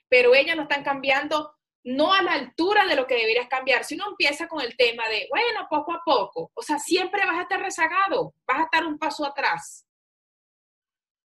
pero 0.09 0.35
ellas 0.35 0.57
no 0.57 0.63
están 0.63 0.85
cambiando 0.85 1.55
no 1.85 2.13
a 2.13 2.23
la 2.23 2.33
altura 2.33 2.87
de 2.87 2.97
lo 2.97 3.07
que 3.07 3.15
deberías 3.15 3.49
cambiar. 3.49 3.85
Si 3.85 3.95
uno 3.95 4.09
empieza 4.09 4.47
con 4.47 4.61
el 4.61 4.77
tema 4.77 5.09
de, 5.09 5.27
bueno, 5.31 5.67
poco 5.71 5.93
a 5.93 6.03
poco, 6.05 6.51
o 6.55 6.63
sea, 6.63 6.79
siempre 6.79 7.25
vas 7.25 7.39
a 7.39 7.43
estar 7.43 7.61
rezagado, 7.61 8.35
vas 8.47 8.59
a 8.59 8.65
estar 8.65 8.87
un 8.87 8.99
paso 8.99 9.25
atrás. 9.25 9.87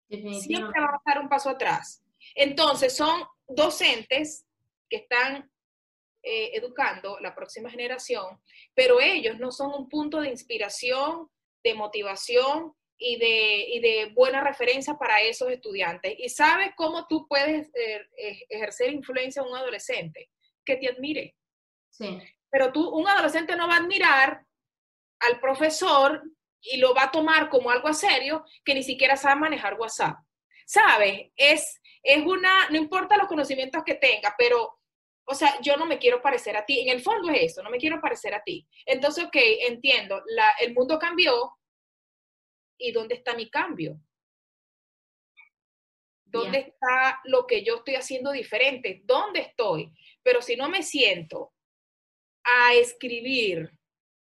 Siempre 0.09 0.81
vas 0.81 0.93
a 0.93 0.97
estar 0.99 1.19
un 1.21 1.29
paso 1.29 1.51
atrás. 1.51 2.01
Entonces, 2.35 2.97
son 2.97 3.25
docentes 3.47 4.47
que 4.89 4.97
están 4.97 5.51
eh, 6.23 6.51
educando 6.55 7.19
la 7.21 7.35
próxima 7.35 7.71
generación, 7.71 8.41
pero 8.75 9.01
ellos 9.01 9.39
no 9.39 9.51
son 9.51 9.75
un 9.75 9.89
punto 9.89 10.21
de 10.21 10.29
inspiración, 10.29 11.29
de 11.65 11.75
motivación 11.75 12.75
y 12.97 13.17
de, 13.19 13.81
de 13.81 14.12
buena 14.15 14.43
referencia 14.43 14.95
para 14.95 15.21
esos 15.21 15.51
estudiantes. 15.51 16.15
Y 16.19 16.29
sabes 16.29 16.71
cómo 16.77 17.07
tú 17.09 17.27
puedes 17.29 17.71
eh, 17.75 18.47
ejercer 18.49 18.93
influencia 18.93 19.43
en 19.43 19.49
un 19.49 19.57
adolescente, 19.57 20.31
que 20.65 20.77
te 20.77 20.89
admire. 20.89 21.35
Sí. 21.91 22.21
Pero 22.51 22.73
tú, 22.73 22.89
un 22.89 23.09
adolescente 23.09 23.57
no 23.57 23.67
va 23.67 23.75
a 23.75 23.79
admirar 23.79 24.45
al 25.21 25.41
profesor 25.41 26.23
y 26.61 26.77
lo 26.77 26.95
va 26.95 27.05
a 27.05 27.11
tomar 27.11 27.49
como 27.49 27.71
algo 27.71 27.93
serio 27.93 28.45
que 28.65 28.75
ni 28.75 28.83
siquiera 28.83 29.17
sabe 29.17 29.41
manejar 29.41 29.75
WhatsApp. 29.75 30.19
¿Sabes? 30.67 31.33
Es, 31.37 31.81
es 32.02 32.25
una, 32.25 32.68
no 32.71 32.76
importa 32.76 33.16
los 33.16 33.28
conocimientos 33.28 33.82
que 33.85 33.94
tenga, 33.94 34.35
pero, 34.37 34.78
o 35.25 35.35
sea, 35.35 35.61
yo 35.61 35.76
no 35.76 35.87
me 35.87 35.99
quiero 35.99 36.21
parecer 36.21 36.56
a 36.56 36.64
ti. 36.64 36.80
En 36.80 36.88
el 36.88 37.00
fondo 37.00 37.30
es 37.30 37.52
eso, 37.52 37.62
no 37.62 37.71
me 37.71 37.78
quiero 37.78 38.00
parecer 38.00 38.35
a 38.35 38.42
ti. 38.42 38.66
Entonces, 38.85 39.25
ok, 39.25 39.37
entiendo, 39.68 40.23
la, 40.26 40.50
el 40.61 40.75
mundo 40.75 40.99
cambió. 40.99 41.52
¿Y 42.78 42.90
dónde 42.90 43.14
está 43.14 43.35
mi 43.35 43.49
cambio? 43.49 44.00
¿Dónde 46.25 46.59
está 46.59 47.21
lo 47.25 47.47
que 47.47 47.62
yo 47.62 47.76
estoy 47.76 47.94
haciendo 47.94 48.32
diferente? 48.32 49.02
¿Dónde 49.04 49.40
estoy? 49.40 49.92
Pero 50.23 50.40
si 50.40 50.56
no 50.56 50.68
me 50.68 50.82
siento 50.82 51.52
a 52.42 52.73
escribir, 52.75 53.71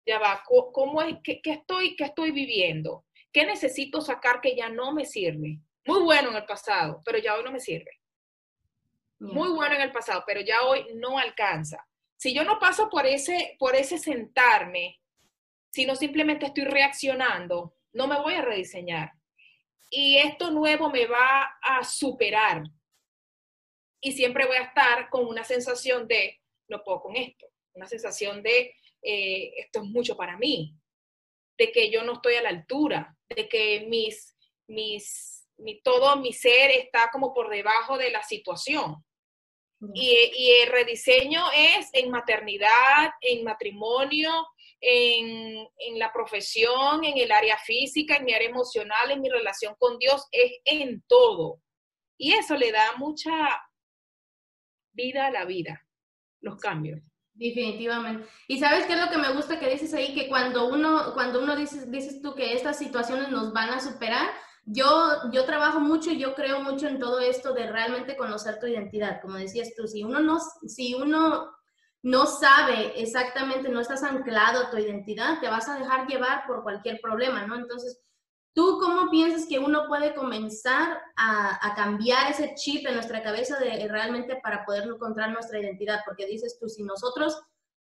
ya 0.06 0.18
va, 0.18 0.44
¿cómo 0.44 1.00
es, 1.02 1.16
qué, 1.24 1.40
estoy, 1.42 1.96
qué 1.96 2.04
estoy 2.04 2.30
viviendo? 2.30 3.06
¿Qué 3.32 3.46
necesito 3.46 4.02
sacar 4.02 4.40
que 4.40 4.54
ya 4.54 4.68
no 4.68 4.92
me 4.92 5.06
sirve? 5.06 5.60
Muy 5.86 6.02
bueno 6.02 6.30
en 6.30 6.36
el 6.36 6.46
pasado, 6.46 7.02
pero 7.04 7.18
ya 7.18 7.34
hoy 7.36 7.44
no 7.44 7.52
me 7.52 7.60
sirve. 7.60 8.00
Muy 9.18 9.50
bueno 9.50 9.74
en 9.74 9.82
el 9.82 9.92
pasado, 9.92 10.24
pero 10.26 10.40
ya 10.40 10.62
hoy 10.62 10.86
no 10.96 11.18
alcanza. 11.18 11.86
Si 12.16 12.34
yo 12.34 12.44
no 12.44 12.58
paso 12.58 12.88
por 12.88 13.06
ese, 13.06 13.56
por 13.58 13.74
ese 13.74 13.98
sentarme, 13.98 15.00
sino 15.70 15.94
simplemente 15.96 16.46
estoy 16.46 16.64
reaccionando, 16.64 17.74
no 17.92 18.06
me 18.06 18.20
voy 18.20 18.34
a 18.34 18.42
rediseñar. 18.42 19.12
Y 19.90 20.16
esto 20.18 20.50
nuevo 20.50 20.90
me 20.90 21.06
va 21.06 21.58
a 21.62 21.84
superar. 21.84 22.64
Y 24.00 24.12
siempre 24.12 24.46
voy 24.46 24.56
a 24.56 24.64
estar 24.64 25.08
con 25.08 25.26
una 25.26 25.44
sensación 25.44 26.06
de, 26.06 26.40
no 26.68 26.82
puedo 26.82 27.00
con 27.02 27.16
esto, 27.16 27.46
una 27.74 27.86
sensación 27.86 28.42
de, 28.42 28.74
eh, 29.02 29.52
esto 29.56 29.82
es 29.82 29.84
mucho 29.86 30.16
para 30.16 30.36
mí, 30.36 30.76
de 31.58 31.70
que 31.72 31.90
yo 31.90 32.02
no 32.04 32.14
estoy 32.14 32.34
a 32.34 32.42
la 32.42 32.50
altura, 32.50 33.16
de 33.28 33.48
que 33.48 33.86
mis, 33.88 34.36
mis 34.66 35.43
mi, 35.58 35.80
todo 35.80 36.16
mi 36.16 36.32
ser 36.32 36.70
está 36.70 37.10
como 37.12 37.32
por 37.32 37.50
debajo 37.50 37.98
de 37.98 38.10
la 38.10 38.22
situación. 38.22 39.04
Y, 39.92 40.16
el 40.62 40.70
rediseño 40.70 41.44
es 41.54 41.90
en 41.92 42.10
maternidad, 42.10 43.10
en 43.20 43.44
matrimonio, 43.44 44.30
en, 44.80 45.68
en, 45.76 45.98
la 45.98 46.10
profesión, 46.10 47.04
en 47.04 47.18
el 47.18 47.30
área 47.30 47.58
física, 47.58 48.16
en 48.16 48.24
mi 48.24 48.32
área 48.32 48.48
emocional, 48.48 49.10
en 49.10 49.20
mi 49.20 49.28
relación 49.28 49.74
con 49.78 49.98
Dios, 49.98 50.26
es 50.30 50.52
en 50.64 51.02
todo. 51.06 51.60
Y 52.16 52.32
eso 52.32 52.56
le 52.56 52.72
da 52.72 52.96
mucha 52.96 53.32
vida 54.92 55.26
a 55.26 55.30
la 55.30 55.44
vida, 55.44 55.86
los 56.40 56.56
cambios. 56.56 57.00
Definitivamente. 57.34 58.28
Y 58.46 58.60
sabes 58.60 58.86
qué 58.86 58.92
es 58.92 59.00
lo 59.00 59.10
que 59.10 59.18
me 59.18 59.32
gusta 59.32 59.58
que 59.58 59.68
dices 59.68 59.92
ahí, 59.92 60.14
que 60.14 60.28
cuando 60.28 60.68
uno, 60.68 61.12
cuando 61.14 61.42
uno 61.42 61.56
dices, 61.56 61.90
dices 61.90 62.22
tú 62.22 62.34
que 62.34 62.54
estas 62.54 62.78
situaciones 62.78 63.28
nos 63.28 63.52
van 63.52 63.70
a 63.70 63.80
superar, 63.80 64.30
yo, 64.66 65.30
yo 65.30 65.44
trabajo 65.44 65.80
mucho 65.80 66.10
y 66.10 66.18
yo 66.18 66.34
creo 66.34 66.60
mucho 66.60 66.86
en 66.88 66.98
todo 66.98 67.20
esto 67.20 67.52
de 67.52 67.70
realmente 67.70 68.16
conocer 68.16 68.58
tu 68.58 68.66
identidad, 68.66 69.20
como 69.20 69.36
decías 69.36 69.74
tú, 69.76 69.86
si 69.86 70.02
uno 70.02 70.20
no, 70.20 70.38
si 70.66 70.94
uno 70.94 71.54
no 72.02 72.26
sabe 72.26 73.00
exactamente, 73.00 73.68
no 73.68 73.80
estás 73.80 74.02
anclado 74.02 74.60
a 74.60 74.70
tu 74.70 74.76
identidad, 74.78 75.40
te 75.40 75.48
vas 75.48 75.68
a 75.68 75.78
dejar 75.78 76.06
llevar 76.06 76.46
por 76.46 76.62
cualquier 76.62 77.00
problema, 77.00 77.46
¿no? 77.46 77.56
Entonces, 77.56 78.00
¿tú 78.54 78.78
cómo 78.80 79.10
piensas 79.10 79.46
que 79.46 79.58
uno 79.58 79.86
puede 79.86 80.14
comenzar 80.14 81.00
a, 81.16 81.66
a 81.66 81.74
cambiar 81.74 82.30
ese 82.30 82.54
chip 82.56 82.86
en 82.86 82.94
nuestra 82.94 83.22
cabeza 83.22 83.58
de 83.58 83.88
realmente 83.88 84.38
para 84.42 84.64
poder 84.64 84.84
encontrar 84.84 85.30
nuestra 85.30 85.58
identidad? 85.58 86.00
Porque 86.04 86.26
dices 86.26 86.58
tú, 86.60 86.68
si 86.68 86.82
nosotros 86.82 87.42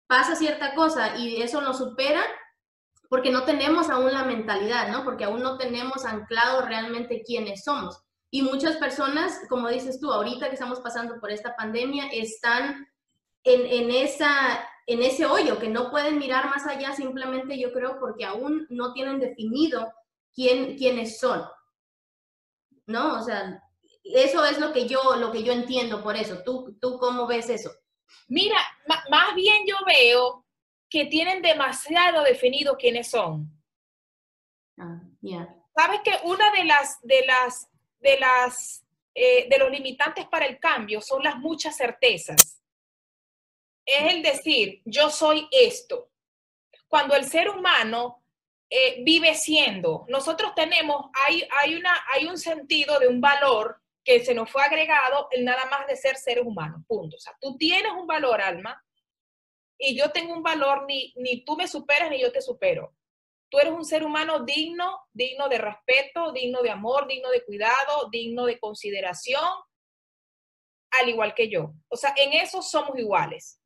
pasa 0.06 0.34
cierta 0.34 0.74
cosa 0.74 1.16
y 1.16 1.42
eso 1.42 1.60
nos 1.60 1.78
supera, 1.78 2.22
porque 3.08 3.30
no 3.30 3.44
tenemos 3.44 3.88
aún 3.88 4.12
la 4.12 4.24
mentalidad, 4.24 4.88
¿no? 4.88 5.04
Porque 5.04 5.24
aún 5.24 5.42
no 5.42 5.56
tenemos 5.56 6.04
anclado 6.04 6.62
realmente 6.62 7.22
quiénes 7.24 7.64
somos. 7.64 8.02
Y 8.30 8.42
muchas 8.42 8.76
personas, 8.76 9.40
como 9.48 9.68
dices 9.68 9.98
tú, 9.98 10.12
ahorita 10.12 10.48
que 10.48 10.54
estamos 10.54 10.80
pasando 10.80 11.18
por 11.18 11.30
esta 11.30 11.56
pandemia, 11.56 12.08
están 12.12 12.86
en, 13.44 13.66
en, 13.66 13.90
esa, 13.90 14.68
en 14.86 15.02
ese 15.02 15.24
hoyo, 15.24 15.58
que 15.58 15.68
no 15.68 15.90
pueden 15.90 16.18
mirar 16.18 16.50
más 16.50 16.66
allá 16.66 16.94
simplemente, 16.94 17.58
yo 17.58 17.72
creo, 17.72 17.98
porque 17.98 18.26
aún 18.26 18.66
no 18.68 18.92
tienen 18.92 19.18
definido 19.18 19.90
quién, 20.34 20.76
quiénes 20.76 21.18
son. 21.18 21.42
¿No? 22.86 23.18
O 23.18 23.22
sea, 23.22 23.62
eso 24.04 24.44
es 24.44 24.58
lo 24.58 24.72
que 24.72 24.86
yo, 24.86 25.16
lo 25.16 25.32
que 25.32 25.42
yo 25.42 25.52
entiendo 25.52 26.02
por 26.02 26.16
eso. 26.16 26.42
¿Tú, 26.44 26.76
tú 26.80 26.98
cómo 26.98 27.26
ves 27.26 27.48
eso? 27.48 27.70
Mira, 28.28 28.56
más 29.10 29.34
bien 29.34 29.64
yo 29.66 29.76
veo 29.86 30.44
que 30.90 31.06
tienen 31.06 31.42
demasiado 31.42 32.22
definido 32.22 32.76
quiénes 32.76 33.08
son. 33.10 33.50
Ah, 34.78 35.00
Sabes 35.76 36.00
que 36.02 36.12
una 36.24 36.50
de 36.52 36.64
las, 36.64 37.00
de 37.02 37.24
las, 37.26 37.68
de 38.00 38.18
las, 38.18 38.84
eh, 39.14 39.48
de 39.48 39.58
los 39.58 39.70
limitantes 39.70 40.26
para 40.26 40.46
el 40.46 40.58
cambio 40.58 41.00
son 41.00 41.22
las 41.22 41.36
muchas 41.36 41.76
certezas. 41.76 42.60
Es 43.84 44.12
el 44.12 44.22
decir, 44.22 44.82
yo 44.84 45.10
soy 45.10 45.48
esto. 45.50 46.10
Cuando 46.88 47.14
el 47.14 47.24
ser 47.24 47.48
humano 47.48 48.24
eh, 48.68 49.02
vive 49.02 49.34
siendo, 49.34 50.04
nosotros 50.08 50.52
tenemos, 50.54 51.10
hay, 51.14 51.46
hay, 51.60 51.74
una, 51.74 51.94
hay 52.12 52.26
un 52.26 52.38
sentido 52.38 52.98
de 52.98 53.08
un 53.08 53.20
valor 53.20 53.80
que 54.04 54.24
se 54.24 54.34
nos 54.34 54.50
fue 54.50 54.62
agregado 54.62 55.28
el 55.30 55.44
nada 55.44 55.66
más 55.66 55.86
de 55.86 55.96
ser 55.96 56.16
seres 56.16 56.44
humanos, 56.44 56.82
punto. 56.86 57.16
O 57.16 57.20
sea, 57.20 57.36
tú 57.40 57.56
tienes 57.56 57.92
un 57.92 58.06
valor, 58.06 58.40
alma, 58.40 58.82
y 59.78 59.96
yo 59.96 60.10
tengo 60.10 60.34
un 60.34 60.42
valor, 60.42 60.84
ni, 60.86 61.12
ni 61.16 61.44
tú 61.44 61.56
me 61.56 61.68
superas 61.68 62.10
ni 62.10 62.20
yo 62.20 62.32
te 62.32 62.42
supero. 62.42 62.94
Tú 63.48 63.58
eres 63.58 63.72
un 63.72 63.84
ser 63.84 64.04
humano 64.04 64.40
digno, 64.40 64.98
digno 65.12 65.48
de 65.48 65.58
respeto, 65.58 66.32
digno 66.32 66.60
de 66.62 66.70
amor, 66.70 67.06
digno 67.06 67.30
de 67.30 67.44
cuidado, 67.44 68.08
digno 68.10 68.44
de 68.44 68.58
consideración, 68.58 69.48
al 71.00 71.08
igual 71.08 71.34
que 71.34 71.48
yo. 71.48 71.72
O 71.88 71.96
sea, 71.96 72.12
en 72.16 72.32
eso 72.34 72.60
somos 72.60 72.98
iguales. 72.98 73.60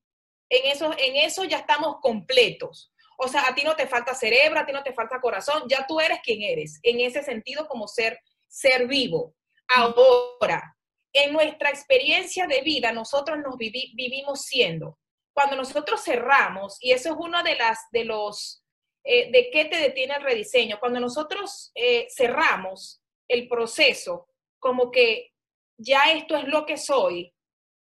En 0.48 0.70
eso, 0.70 0.92
en 0.98 1.16
eso 1.16 1.44
ya 1.44 1.58
estamos 1.58 1.96
completos. 2.00 2.92
O 3.16 3.26
sea, 3.26 3.48
a 3.48 3.54
ti 3.54 3.64
no 3.64 3.74
te 3.74 3.86
falta 3.86 4.14
cerebro, 4.14 4.60
a 4.60 4.66
ti 4.66 4.72
no 4.72 4.82
te 4.82 4.92
falta 4.92 5.20
corazón, 5.20 5.64
ya 5.68 5.86
tú 5.86 5.98
eres 6.00 6.20
quien 6.22 6.42
eres, 6.42 6.78
en 6.82 7.00
ese 7.00 7.22
sentido 7.22 7.68
como 7.68 7.88
ser, 7.88 8.18
ser 8.48 8.86
vivo. 8.86 9.34
Ahora, 9.68 10.76
en 11.12 11.32
nuestra 11.32 11.70
experiencia 11.70 12.46
de 12.46 12.62
vida, 12.62 12.92
nosotros 12.92 13.38
nos 13.38 13.56
vivimos 13.56 14.42
siendo 14.42 14.98
cuando 15.32 15.56
nosotros 15.56 16.02
cerramos, 16.02 16.76
y 16.80 16.92
eso 16.92 17.10
es 17.10 17.16
uno 17.18 17.42
de 17.42 17.56
las, 17.56 17.78
de 17.90 18.04
los, 18.04 18.64
eh, 19.04 19.30
de 19.30 19.50
qué 19.50 19.64
te 19.64 19.76
detiene 19.76 20.14
el 20.14 20.22
rediseño, 20.22 20.78
cuando 20.78 21.00
nosotros 21.00 21.72
eh, 21.74 22.06
cerramos 22.14 23.02
el 23.28 23.48
proceso, 23.48 24.28
como 24.58 24.90
que 24.90 25.32
ya 25.78 26.12
esto 26.12 26.36
es 26.36 26.44
lo 26.44 26.66
que 26.66 26.76
soy, 26.76 27.34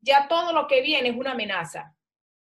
ya 0.02 0.28
todo 0.28 0.54
lo 0.54 0.68
que 0.68 0.82
viene 0.82 1.10
es 1.10 1.16
una 1.16 1.32
amenaza, 1.32 1.96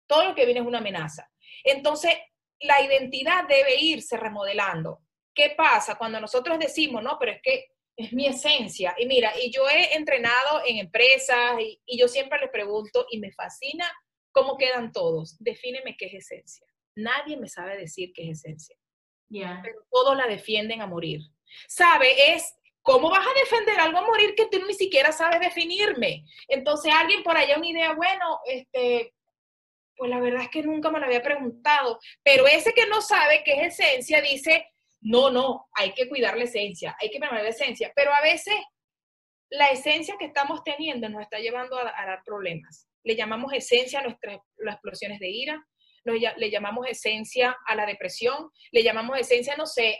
todo 0.09 0.25
lo 0.25 0.35
que 0.35 0.45
viene 0.45 0.61
es 0.61 0.67
una 0.67 0.79
amenaza. 0.79 1.31
Entonces, 1.63 2.15
la 2.61 2.83
identidad 2.83 3.45
debe 3.49 3.81
irse 3.81 4.17
remodelando. 4.17 5.01
¿Qué 5.35 5.55
pasa 5.57 5.97
cuando 5.97 6.21
nosotros 6.21 6.59
decimos, 6.59 7.03
no, 7.03 7.17
pero 7.19 7.33
es 7.33 7.41
que 7.43 7.69
es 7.97 8.13
mi 8.13 8.27
esencia? 8.27 8.95
Y 8.99 9.07
mira, 9.07 9.33
y 9.41 9.51
yo 9.53 9.69
he 9.69 9.95
entrenado 9.95 10.63
en 10.67 10.79
empresas 10.79 11.61
y, 11.61 11.81
y 11.87 11.99
yo 11.99 12.09
siempre 12.09 12.41
les 12.41 12.51
pregunto 12.51 13.07
y 13.11 13.19
me 13.19 13.31
fascina 13.33 13.91
¿Cómo 14.33 14.57
quedan 14.57 14.93
todos? 14.93 15.37
Defíneme 15.39 15.97
qué 15.97 16.07
es 16.07 16.15
esencia. 16.15 16.67
Nadie 16.97 17.37
me 17.37 17.49
sabe 17.49 17.77
decir 17.77 18.13
qué 18.15 18.31
es 18.31 18.45
esencia. 18.45 18.77
Pero 19.29 19.87
todos 19.91 20.17
la 20.17 20.27
defienden 20.27 20.83
a 20.83 20.87
morir. 20.87 21.21
¿Sabe? 21.69 22.35
Es 22.35 22.57
¿Cómo 22.83 23.11
vas 23.11 23.27
a 23.27 23.39
defender 23.39 23.79
algo 23.79 23.99
a 23.99 24.07
morir 24.07 24.35
que 24.35 24.47
tú 24.47 24.59
ni 24.67 24.73
siquiera 24.73 25.13
sabes 25.13 25.41
definirme? 25.41 26.25
Entonces 26.49 26.93
alguien 26.95 27.23
por 27.23 27.37
allá 27.37 27.59
una 27.59 27.69
idea, 27.69 27.93
bueno, 27.93 28.41
este, 28.47 29.15
pues 29.97 30.11
la 30.11 30.19
verdad 30.19 30.43
es 30.43 30.49
que 30.49 30.63
nunca 30.63 30.91
me 30.91 30.99
lo 30.99 31.05
había 31.05 31.23
preguntado, 31.23 32.01
pero 32.23 32.47
ese 32.47 32.73
que 32.73 32.87
no 32.87 33.03
sabe 33.03 33.43
qué 33.45 33.61
es 33.61 33.79
esencia 33.79 34.23
dice, 34.23 34.67
no, 35.03 35.31
no, 35.31 35.69
hay 35.75 35.93
que 35.93 36.09
cuidar 36.09 36.39
la 36.39 36.45
esencia, 36.45 36.97
hay 36.99 37.11
que 37.11 37.19
permanecer 37.19 37.45
la 37.45 37.65
esencia, 37.65 37.93
pero 37.95 38.13
a 38.15 38.23
veces 38.23 38.55
la 39.51 39.69
esencia 39.69 40.17
que 40.19 40.25
estamos 40.25 40.65
teniendo 40.65 41.09
nos 41.09 41.21
está 41.21 41.39
llevando 41.39 41.79
a, 41.79 41.85
dar 41.85 42.23
problemas. 42.25 42.89
Le 43.05 43.17
llamamos 43.17 43.53
esencia 43.53 44.01
a 44.01 44.03
nuestras 44.03 44.39
las 44.59 44.75
explosiones 44.75 45.19
de 45.21 45.29
ira, 45.29 45.67
le 46.05 46.51
llamamos 46.51 46.87
esencia 46.89 47.57
a 47.67 47.75
la 47.75 47.87
depresión, 47.87 48.51
le 48.73 48.83
llamamos 48.83 49.19
esencia, 49.19 49.57
no 49.57 49.67
sé, 49.67 49.99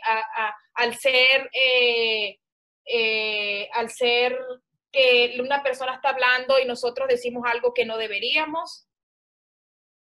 al 0.73 0.95
ser, 0.97 1.49
eh, 1.53 2.37
eh, 2.85 3.69
al 3.73 3.89
ser 3.89 4.37
que 4.91 5.37
una 5.39 5.63
persona 5.63 5.95
está 5.95 6.09
hablando 6.09 6.59
y 6.59 6.65
nosotros 6.65 7.07
decimos 7.07 7.43
algo 7.45 7.73
que 7.73 7.85
no 7.85 7.97
deberíamos. 7.97 8.87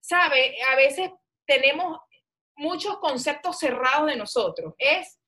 ¿Sabe? 0.01 0.57
A 0.71 0.77
veces 0.77 1.11
tenemos 1.47 1.99
muchos 2.57 2.99
conceptos 2.99 3.59
cerrados 3.59 4.09
de 4.09 4.17
nosotros. 4.17 4.75
Es, 4.79 5.19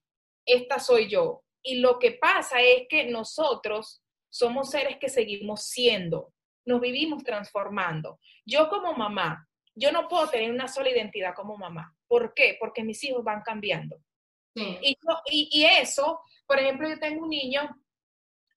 esta 0.45 0.79
soy 0.79 1.09
yo. 1.09 1.43
Y 1.62 1.77
lo 1.81 1.99
que 1.99 2.12
pasa 2.12 2.61
es 2.61 2.87
que 2.88 3.05
nosotros 3.05 4.03
somos 4.31 4.71
seres 4.71 4.99
que 4.99 5.09
seguimos 5.09 5.67
siendo, 5.67 6.33
nos 6.69 6.81
vivimos 6.83 7.25
transformando. 7.25 8.21
Yo 8.45 8.69
como 8.69 8.93
mamá, 8.93 9.49
yo 9.75 9.91
no 9.91 10.07
puedo 10.07 10.29
tener 10.29 10.51
una 10.51 10.69
sola 10.69 10.91
identidad 10.91 11.35
como 11.35 11.57
mamá. 11.57 11.97
¿Por 12.07 12.35
qué? 12.35 12.59
Porque 12.61 12.85
mis 12.85 13.03
hijos 13.05 13.25
van 13.25 13.43
cambiando. 13.43 13.97
Y, 14.55 14.99
y, 15.31 15.65
eso, 15.65 16.21
por 16.45 16.59
ejemplo, 16.59 16.89
yo 16.89 16.99
tengo 16.99 17.23
un 17.23 17.31
niño 17.31 17.81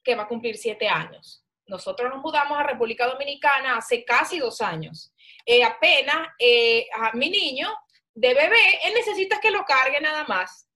que 0.04 0.16
va 0.16 0.24
a 0.24 0.28
cumplir 0.28 0.58
siete 0.58 0.90
años. 0.90 1.46
Nosotros 1.68 2.10
nos 2.10 2.22
mudamos 2.24 2.58
a 2.58 2.64
República 2.64 3.06
Dominicana 3.06 3.78
hace 3.78 4.04
casi 4.04 4.40
dos 4.40 4.62
años. 4.62 5.14
Eh, 5.46 5.64
apenas 5.64 6.28
eh, 6.40 6.88
a 6.94 7.14
mi 7.14 7.30
niño 7.30 7.70
de 8.16 8.34
bebé, 8.34 8.80
él 8.84 8.94
necesita 8.96 9.40
que 9.40 9.52
lo 9.52 9.64
cargue 9.64 10.02
nada 10.02 10.26
más. 10.26 10.68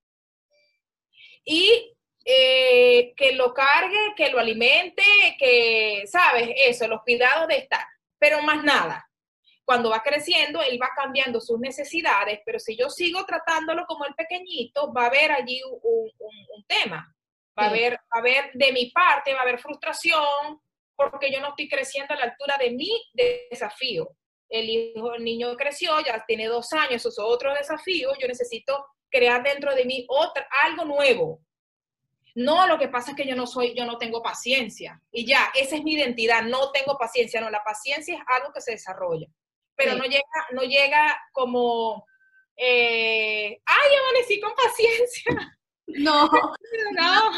Y 1.44 1.95
eh, 2.26 3.14
que 3.16 3.34
lo 3.34 3.54
cargue, 3.54 4.14
que 4.18 4.30
lo 4.30 4.40
alimente, 4.40 5.04
que, 5.38 6.04
¿sabes? 6.08 6.50
Eso, 6.58 6.88
los 6.88 7.04
cuidados 7.04 7.48
de 7.48 7.58
estar. 7.58 7.86
Pero 8.18 8.42
más 8.42 8.64
nada. 8.64 9.08
Cuando 9.64 9.90
va 9.90 10.04
creciendo, 10.04 10.62
él 10.62 10.80
va 10.82 10.90
cambiando 10.96 11.40
sus 11.40 11.60
necesidades, 11.60 12.40
pero 12.46 12.60
si 12.60 12.76
yo 12.76 12.90
sigo 12.90 13.26
tratándolo 13.26 13.86
como 13.86 14.06
el 14.06 14.14
pequeñito, 14.14 14.94
va 14.94 15.04
a 15.04 15.08
haber 15.08 15.32
allí 15.32 15.62
un, 15.64 16.66
tema. 16.68 17.16
Va 17.58 17.66
a, 17.66 17.70
haber, 17.70 17.94
va 17.94 18.18
a 18.18 18.20
haber, 18.20 18.52
de 18.54 18.72
mi 18.72 18.92
parte, 18.92 19.34
va 19.34 19.40
a 19.40 19.44
haber 19.44 19.60
frustración, 19.60 20.60
porque 20.96 21.32
yo 21.32 21.40
no 21.40 21.50
estoy 21.50 21.70
creciendo 21.70 22.14
a 22.14 22.18
la 22.18 22.26
altura 22.26 22.58
de 22.58 22.72
mi 22.72 22.90
desafío 23.50 24.16
el 24.50 24.70
hijo, 24.70 25.14
el 25.14 25.24
niño 25.24 25.56
creció, 25.56 26.00
ya 26.02 26.24
tiene 26.26 26.48
dos 26.48 26.72
años, 26.74 26.96
eso 26.96 27.10
es 27.10 27.20
otro 27.20 27.54
desafío, 27.54 28.10
yo 28.20 28.28
necesito 28.28 28.86
crear 29.10 29.44
dentro 29.44 29.74
de 29.74 29.86
mí 29.86 30.06
otra, 30.08 30.48
algo 30.64 30.86
nuevo. 30.86 31.40
No, 32.36 32.68
lo 32.68 32.78
que 32.78 32.90
pasa 32.90 33.12
es 33.12 33.18
que 33.18 33.28
yo 33.28 33.36
no 33.36 33.48
soy, 33.48 33.74
yo 33.76 33.86
no 33.86 33.98
tengo 33.98 34.22
paciencia. 34.22 35.02
Y 35.12 35.26
ya, 35.26 35.52
esa 35.56 35.78
es 35.78 35.84
mi 35.84 35.94
identidad, 35.94 36.44
no 36.44 36.72
tengo 36.72 36.98
paciencia. 36.98 37.42
No, 37.42 37.50
la 37.50 37.64
paciencia 37.64 38.16
es 38.16 38.22
algo 38.28 38.54
que 38.54 38.62
se 38.62 38.72
desarrolla. 38.72 39.28
Pero 39.76 39.96
no 39.96 40.04
llega, 40.04 40.24
no 40.52 40.62
llega 40.62 41.18
como, 41.34 42.06
eh, 42.56 43.60
ay, 43.66 43.96
amanecí 43.96 44.40
con 44.40 44.54
paciencia. 44.54 45.56
No, 46.00 46.30
no, 46.94 47.32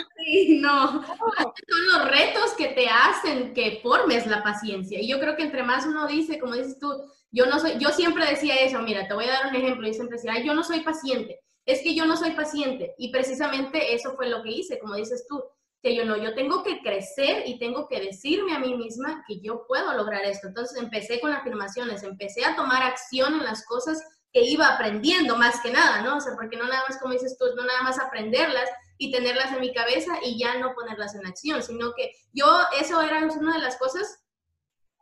no. 0.62 1.04
Son 1.04 1.88
los 1.92 2.10
retos 2.10 2.54
que 2.58 2.70
te 2.70 2.88
hacen 2.88 3.54
que 3.54 3.80
formes 3.84 4.26
la 4.26 4.44
paciencia. 4.44 5.00
Y 5.00 5.08
yo 5.08 5.20
creo 5.20 5.36
que 5.36 5.44
entre 5.44 5.64
más 5.64 5.86
uno 5.86 6.08
dice, 6.08 6.40
como 6.40 6.56
dices 6.56 6.80
tú, 6.80 6.90
yo 7.32 7.46
no 7.46 7.60
soy, 7.60 7.78
yo 7.78 7.90
siempre 7.90 8.26
decía 8.26 8.56
eso, 8.56 8.80
mira, 8.82 9.08
te 9.08 9.14
voy 9.14 9.26
a 9.26 9.32
dar 9.32 9.48
un 9.48 9.56
ejemplo, 9.56 9.86
yo 9.86 9.94
siempre 9.94 10.18
decía, 10.18 10.44
yo 10.44 10.54
no 10.54 10.64
soy 10.64 10.80
paciente, 10.80 11.42
es 11.68 11.82
que 11.82 11.94
yo 11.94 12.06
no 12.06 12.18
soy 12.18 12.32
paciente. 12.32 12.96
Y 12.98 13.12
precisamente 13.12 13.94
eso 13.94 14.16
fue 14.16 14.30
lo 14.30 14.42
que 14.42 14.52
hice, 14.52 14.80
como 14.80 14.96
dices 14.96 15.26
tú, 15.28 15.44
que 15.84 15.96
yo 15.96 16.06
no, 16.06 16.18
yo 16.18 16.34
tengo 16.34 16.64
que 16.64 16.80
crecer 16.82 17.44
y 17.46 17.60
tengo 17.60 17.88
que 17.88 18.00
decirme 18.00 18.56
a 18.56 18.60
mí 18.60 18.76
misma 18.76 19.24
que 19.28 19.42
yo 19.42 19.68
puedo 19.68 19.94
lograr 19.94 20.24
esto. 20.24 20.48
Entonces 20.48 20.82
empecé 20.82 21.20
con 21.20 21.34
afirmaciones, 21.34 22.04
empecé 22.04 22.46
a 22.46 22.56
tomar 22.56 22.82
acción 22.82 23.34
en 23.36 23.44
las 23.44 23.66
cosas 23.66 24.02
que 24.32 24.42
iba 24.42 24.68
aprendiendo 24.68 25.38
más 25.38 25.60
que 25.62 25.72
nada, 25.72 26.02
¿no? 26.02 26.18
O 26.18 26.22
sea, 26.22 26.36
porque 26.36 26.58
no 26.58 26.66
nada 26.68 26.84
más, 26.88 27.00
como 27.00 27.14
dices 27.14 27.38
tú, 27.38 27.46
no 27.56 27.66
nada 27.66 27.84
más 27.84 28.00
aprenderlas 28.00 28.70
y 28.98 29.12
tenerlas 29.12 29.52
en 29.52 29.60
mi 29.60 29.74
cabeza 29.74 30.14
y 30.24 30.40
ya 30.40 30.58
no 30.58 30.74
ponerlas 30.74 31.16
en 31.16 31.28
acción, 31.28 31.62
sino 31.62 31.94
que 31.96 32.12
yo, 32.34 32.46
eso 32.80 33.02
era 33.02 33.20
una 33.20 33.56
de 33.56 33.62
las 33.62 33.78
cosas 33.78 34.24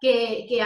que, 0.02 0.46
que 0.50 0.64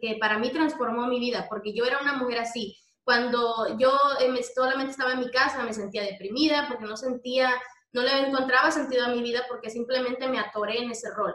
que 0.00 0.16
para 0.18 0.38
mí 0.38 0.50
transformó 0.50 1.06
mi 1.06 1.20
vida, 1.20 1.46
porque 1.48 1.72
yo 1.74 1.84
era 1.84 2.00
una 2.00 2.14
mujer 2.14 2.38
así. 2.38 2.76
Cuando 3.06 3.78
yo 3.78 3.96
eh, 4.20 4.42
solamente 4.54 4.90
estaba 4.90 5.12
en 5.12 5.20
mi 5.20 5.30
casa, 5.30 5.62
me 5.62 5.72
sentía 5.72 6.02
deprimida 6.02 6.66
porque 6.68 6.84
no 6.84 6.96
sentía, 6.96 7.50
no 7.92 8.02
le 8.02 8.26
encontraba 8.26 8.70
sentido 8.72 9.06
a 9.06 9.10
mi 9.10 9.22
vida 9.22 9.44
porque 9.48 9.70
simplemente 9.70 10.28
me 10.28 10.40
atoré 10.40 10.82
en 10.82 10.90
ese 10.90 11.08
rol. 11.14 11.34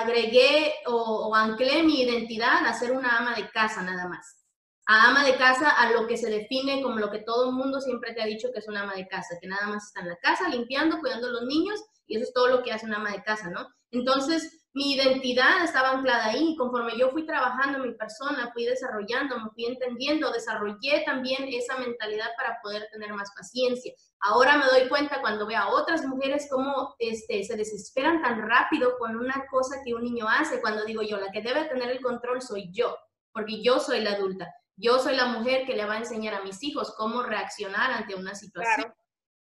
agregué 0.00 0.74
o, 0.86 1.28
o 1.28 1.34
anclé 1.34 1.82
mi 1.82 2.02
identidad 2.02 2.64
a 2.64 2.72
ser 2.72 2.92
una 2.92 3.18
ama 3.18 3.34
de 3.34 3.50
casa 3.50 3.82
nada 3.82 4.06
más 4.06 4.44
a 4.86 5.08
ama 5.08 5.24
de 5.24 5.36
casa 5.36 5.70
a 5.70 5.92
lo 5.92 6.06
que 6.06 6.16
se 6.16 6.30
define 6.30 6.82
como 6.82 6.98
lo 6.98 7.10
que 7.10 7.20
todo 7.20 7.48
el 7.48 7.54
mundo 7.54 7.80
siempre 7.80 8.12
te 8.12 8.22
ha 8.22 8.26
dicho 8.26 8.48
que 8.52 8.58
es 8.58 8.68
una 8.68 8.82
ama 8.82 8.94
de 8.94 9.08
casa, 9.08 9.38
que 9.40 9.48
nada 9.48 9.66
más 9.66 9.86
está 9.86 10.00
en 10.00 10.08
la 10.08 10.16
casa 10.16 10.48
limpiando, 10.48 11.00
cuidando 11.00 11.28
a 11.28 11.30
los 11.30 11.42
niños 11.44 11.80
y 12.06 12.16
eso 12.16 12.24
es 12.24 12.34
todo 12.34 12.48
lo 12.48 12.62
que 12.62 12.72
hace 12.72 12.86
una 12.86 12.96
ama 12.96 13.12
de 13.12 13.22
casa, 13.22 13.48
¿no? 13.50 13.66
Entonces, 13.90 14.63
mi 14.74 14.94
identidad 14.94 15.64
estaba 15.64 15.90
anclada 15.90 16.26
ahí 16.26 16.56
conforme 16.56 16.98
yo 16.98 17.10
fui 17.10 17.24
trabajando 17.24 17.78
en 17.78 17.90
mi 17.90 17.94
persona, 17.94 18.50
fui 18.52 18.64
desarrollando, 18.64 19.38
me 19.38 19.50
fui 19.50 19.66
entendiendo, 19.66 20.32
desarrollé 20.32 21.02
también 21.06 21.48
esa 21.48 21.78
mentalidad 21.78 22.28
para 22.36 22.58
poder 22.62 22.88
tener 22.92 23.12
más 23.12 23.30
paciencia. 23.36 23.94
Ahora 24.20 24.58
me 24.58 24.66
doy 24.66 24.88
cuenta 24.88 25.20
cuando 25.20 25.46
veo 25.46 25.58
a 25.58 25.68
otras 25.68 26.04
mujeres 26.04 26.48
cómo 26.50 26.94
este, 26.98 27.44
se 27.44 27.56
desesperan 27.56 28.20
tan 28.20 28.48
rápido 28.48 28.98
con 28.98 29.16
una 29.16 29.46
cosa 29.50 29.76
que 29.84 29.94
un 29.94 30.02
niño 30.02 30.26
hace, 30.28 30.60
cuando 30.60 30.84
digo 30.84 31.02
yo, 31.02 31.18
la 31.18 31.30
que 31.30 31.42
debe 31.42 31.64
tener 31.66 31.90
el 31.90 32.02
control 32.02 32.42
soy 32.42 32.70
yo, 32.72 32.96
porque 33.32 33.62
yo 33.62 33.78
soy 33.78 34.00
la 34.00 34.12
adulta 34.12 34.52
yo 34.76 34.98
soy 34.98 35.14
la 35.16 35.26
mujer 35.26 35.66
que 35.66 35.76
le 35.76 35.86
va 35.86 35.94
a 35.94 35.98
enseñar 35.98 36.34
a 36.34 36.42
mis 36.42 36.62
hijos 36.62 36.94
cómo 36.96 37.22
reaccionar 37.22 37.92
ante 37.92 38.14
una 38.14 38.34
situación, 38.34 38.92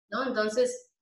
¿no? 0.10 0.28
Entonces, 0.28 0.93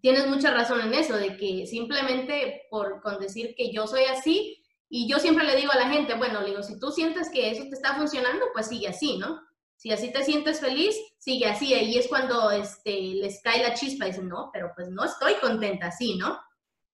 tienes 0.00 0.26
mucha 0.26 0.50
razón 0.50 0.80
en 0.80 0.94
eso, 0.94 1.16
de 1.16 1.36
que 1.36 1.66
simplemente 1.66 2.66
por 2.70 3.00
con 3.00 3.18
decir 3.18 3.54
que 3.56 3.72
yo 3.72 3.86
soy 3.86 4.04
así, 4.04 4.62
y 4.88 5.08
yo 5.08 5.18
siempre 5.18 5.44
le 5.44 5.56
digo 5.56 5.72
a 5.72 5.76
la 5.76 5.90
gente, 5.90 6.14
bueno, 6.14 6.40
le 6.40 6.50
digo, 6.50 6.62
si 6.62 6.78
tú 6.78 6.90
sientes 6.90 7.28
que 7.30 7.50
eso 7.50 7.64
te 7.64 7.74
está 7.74 7.94
funcionando, 7.94 8.46
pues 8.54 8.68
sigue 8.68 8.88
así, 8.88 9.18
¿no? 9.18 9.40
Si 9.76 9.92
así 9.92 10.10
te 10.10 10.24
sientes 10.24 10.60
feliz, 10.60 10.96
sigue 11.18 11.46
así. 11.46 11.74
Ahí 11.74 11.96
es 11.96 12.08
cuando 12.08 12.50
este, 12.50 12.90
les 12.92 13.40
cae 13.42 13.62
la 13.62 13.74
chispa 13.74 14.06
y 14.06 14.10
dicen, 14.10 14.28
no, 14.28 14.50
pero 14.52 14.72
pues 14.74 14.88
no 14.88 15.04
estoy 15.04 15.34
contenta 15.34 15.88
así, 15.88 16.16
¿no? 16.16 16.40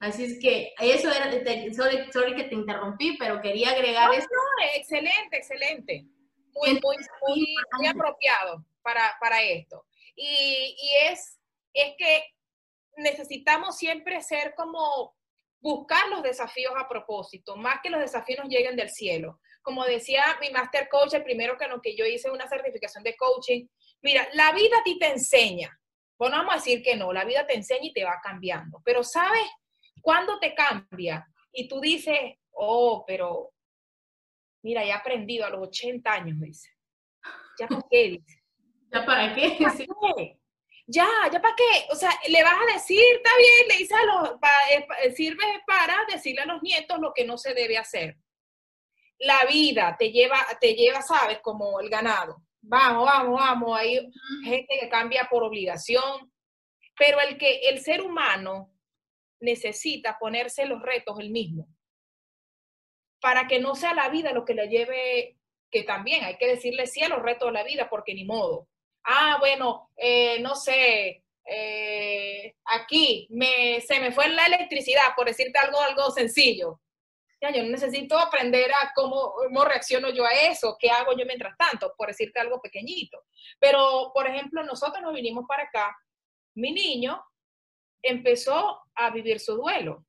Así 0.01 0.25
es 0.25 0.39
que 0.41 0.75
eso 0.81 1.09
era, 1.11 1.31
sorry, 1.73 2.11
sorry 2.13 2.35
que 2.35 2.45
te 2.45 2.57
interrumpí, 2.57 3.17
pero 3.17 3.41
quería 3.41 3.71
agregar 3.71 4.13
eso. 4.13 4.27
No, 4.29 4.67
excelente, 4.77 5.37
excelente 5.37 6.05
muy, 6.55 6.81
muy, 6.81 6.97
muy, 7.79 7.87
apropiado 7.87 8.65
para, 8.83 9.15
para 9.21 9.43
esto. 9.43 9.85
Y, 10.17 10.77
y, 10.81 10.97
es, 11.11 11.39
es 11.73 11.95
que 11.99 12.25
necesitamos 12.97 13.77
siempre 13.77 14.23
ser 14.23 14.55
como 14.55 15.15
buscar 15.61 16.09
los 16.09 16.23
desafíos 16.23 16.75
a 16.77 16.89
propósito, 16.89 17.57
más 17.57 17.81
que 17.83 17.91
los 17.91 18.01
desafíos 18.01 18.41
nos 18.41 18.49
lleguen 18.49 18.77
del 18.77 18.91
cielo. 18.91 19.41
Como 19.63 19.85
decía 19.85 20.25
mi 20.41 20.51
master 20.51 20.89
coach, 20.91 21.15
el 21.15 21.25
primero 21.25 21.57
que, 21.57 21.67
lo 21.69 21.81
que 21.81 21.97
yo 21.97 22.05
hice 22.05 22.31
una 22.31 22.47
certificación 22.49 23.03
de 23.03 23.17
coaching, 23.17 23.67
mira, 24.03 24.29
la 24.35 24.53
vida 24.53 24.79
a 24.79 24.83
ti 24.83 24.99
te 24.99 25.09
enseña. 25.09 25.71
Bueno, 26.19 26.37
vamos 26.37 26.55
a 26.55 26.57
decir 26.59 26.83
que 26.83 26.97
no, 26.97 27.13
la 27.13 27.25
vida 27.25 27.47
te 27.47 27.55
enseña 27.55 27.87
y 27.87 27.93
te 27.93 28.05
va 28.05 28.21
cambiando. 28.23 28.83
Pero 28.85 29.03
¿sabes 29.03 29.47
cuándo 30.03 30.39
te 30.39 30.55
cambia? 30.55 31.27
Y 31.53 31.67
tú 31.67 31.81
dices, 31.81 32.19
oh, 32.53 33.05
pero 33.07 33.55
Mira, 34.65 34.83
he 34.83 34.91
aprendido 34.91 35.45
a 35.45 35.51
los 35.51 35.69
80 35.69 36.11
años, 36.11 36.41
dice. 36.41 36.71
¿Ya 37.61 37.69
para 37.69 37.85
qué? 37.91 38.09
Dice. 38.09 38.43
¿Ya 38.93 39.05
para 39.05 39.35
qué? 39.35 39.59
Ya, 39.61 39.71
¿ya 40.87 41.07
para 41.31 41.55
qué? 41.57 41.87
O 41.91 41.95
sea, 41.95 42.11
le 42.29 42.43
vas 42.43 42.55
a 42.55 42.73
decir, 42.75 43.03
está 43.17 43.31
bien, 43.37 43.69
le 43.69 43.77
dices 43.79 43.97
a 43.97 44.05
los, 44.05 44.31
eh, 44.71 44.87
eh, 45.03 45.13
sirve 45.13 45.45
para 45.67 46.05
decirle 46.11 46.43
a 46.43 46.47
los 46.47 46.63
nietos 46.63 46.99
lo 47.01 47.13
que 47.13 47.25
no 47.25 47.39
se 47.39 47.55
debe 47.55 47.79
hacer. 47.79 48.17
La 49.19 49.45
vida 49.47 49.97
te 49.99 50.11
lleva, 50.11 50.39
te 50.61 50.75
lleva, 50.75 51.03
sabes, 51.03 51.39
como 51.41 51.81
el 51.81 51.89
ganado. 51.89 52.43
Vamos, 52.61 53.07
vamos, 53.07 53.41
vamos. 53.41 53.79
Hay 53.79 54.11
gente 54.45 54.79
que 54.81 54.89
cambia 54.89 55.29
por 55.31 55.43
obligación. 55.45 56.33
Pero 56.97 57.21
el 57.21 57.39
que 57.39 57.69
el 57.69 57.81
ser 57.81 58.03
humano 58.03 58.73
necesita 59.41 60.17
ponerse 60.19 60.65
los 60.67 60.81
retos 60.81 61.19
el 61.19 61.31
mismo 61.31 61.69
para 63.25 63.49
que 63.49 63.59
no 63.59 63.75
sea 63.75 63.95
la 63.95 64.11
vida 64.11 64.33
lo 64.33 64.45
que 64.45 64.53
le 64.53 64.69
lleve, 64.69 65.39
que 65.71 65.83
también 65.83 66.25
hay 66.25 66.37
que 66.37 66.47
decirle 66.47 66.87
sí 66.87 67.03
a 67.03 67.09
los 67.09 67.23
retos 67.23 67.49
de 67.49 67.53
la 67.55 67.65
vida, 67.65 67.89
porque 67.89 68.13
ni 68.13 68.27
modo. 68.27 68.69
Ah, 69.05 69.37
bueno, 69.39 69.91
eh, 69.97 70.41
no 70.41 70.55
sé, 70.55 71.25
eh, 71.47 72.55
aquí 72.65 73.27
me, 73.31 73.81
se 73.83 74.01
me 74.01 74.13
fue 74.13 74.29
la 74.29 74.47
electricidad, 74.47 75.15
por 75.15 75.27
decirte 75.27 75.59
algo, 75.59 75.79
algo 75.81 76.11
sencillo. 76.11 76.81
Ya, 77.41 77.51
yo 77.51 77.63
necesito 77.65 78.19
aprender 78.19 78.73
a 78.73 78.93
cómo, 78.95 79.33
cómo 79.33 79.65
reacciono 79.65 80.09
yo 80.11 80.25
a 80.25 80.33
eso, 80.33 80.77
qué 80.81 80.91
hago 80.91 81.13
yo 81.17 81.27
mientras 81.27 81.57
tanto, 81.59 81.93
por 81.97 82.09
decirte 82.09 82.41
algo 82.41 82.61
pequeñito. 82.63 83.25
Pero, 83.59 84.11
por 84.15 84.27
ejemplo, 84.27 84.63
nosotros 84.63 85.03
nos 85.03 85.13
vinimos 85.13 85.45
para 85.47 85.65
acá, 85.65 85.95
mi 86.55 86.73
niño 86.73 87.23
empezó 88.03 88.81
a 88.95 89.11
vivir 89.11 89.41
su 89.41 89.57
duelo, 89.57 90.07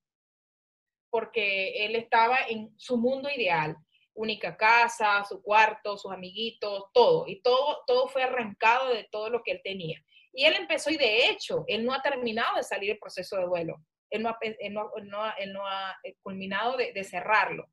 porque 1.09 1.85
él 1.85 1.95
estaba 1.95 2.39
en 2.47 2.73
su 2.77 2.97
mundo 2.97 3.29
ideal, 3.29 3.75
única 4.15 4.57
casa, 4.57 5.23
su 5.25 5.41
cuarto, 5.41 5.97
sus 5.97 6.11
amiguitos, 6.11 6.85
todo, 6.93 7.27
y 7.27 7.41
todo, 7.41 7.83
todo 7.85 8.07
fue 8.07 8.23
arrancado 8.23 8.89
de 8.89 9.03
todo 9.11 9.29
lo 9.29 9.43
que 9.43 9.51
él 9.51 9.61
tenía. 9.63 10.01
Y 10.33 10.45
él 10.45 10.55
empezó 10.55 10.89
y 10.89 10.97
de 10.97 11.29
hecho, 11.29 11.63
él 11.67 11.85
no 11.85 11.93
ha 11.93 12.01
terminado 12.01 12.57
de 12.57 12.63
salir 12.63 12.91
el 12.91 12.99
proceso 12.99 13.37
de 13.37 13.45
duelo. 13.45 13.77
Él 14.09 14.23
no 14.23 14.29
ha, 14.29 14.37
él 14.41 14.73
no, 14.73 15.67
ha 15.67 15.97
eh, 16.03 16.15
culminado 16.21 16.77
de, 16.77 17.03
cerrarlo. 17.03 17.69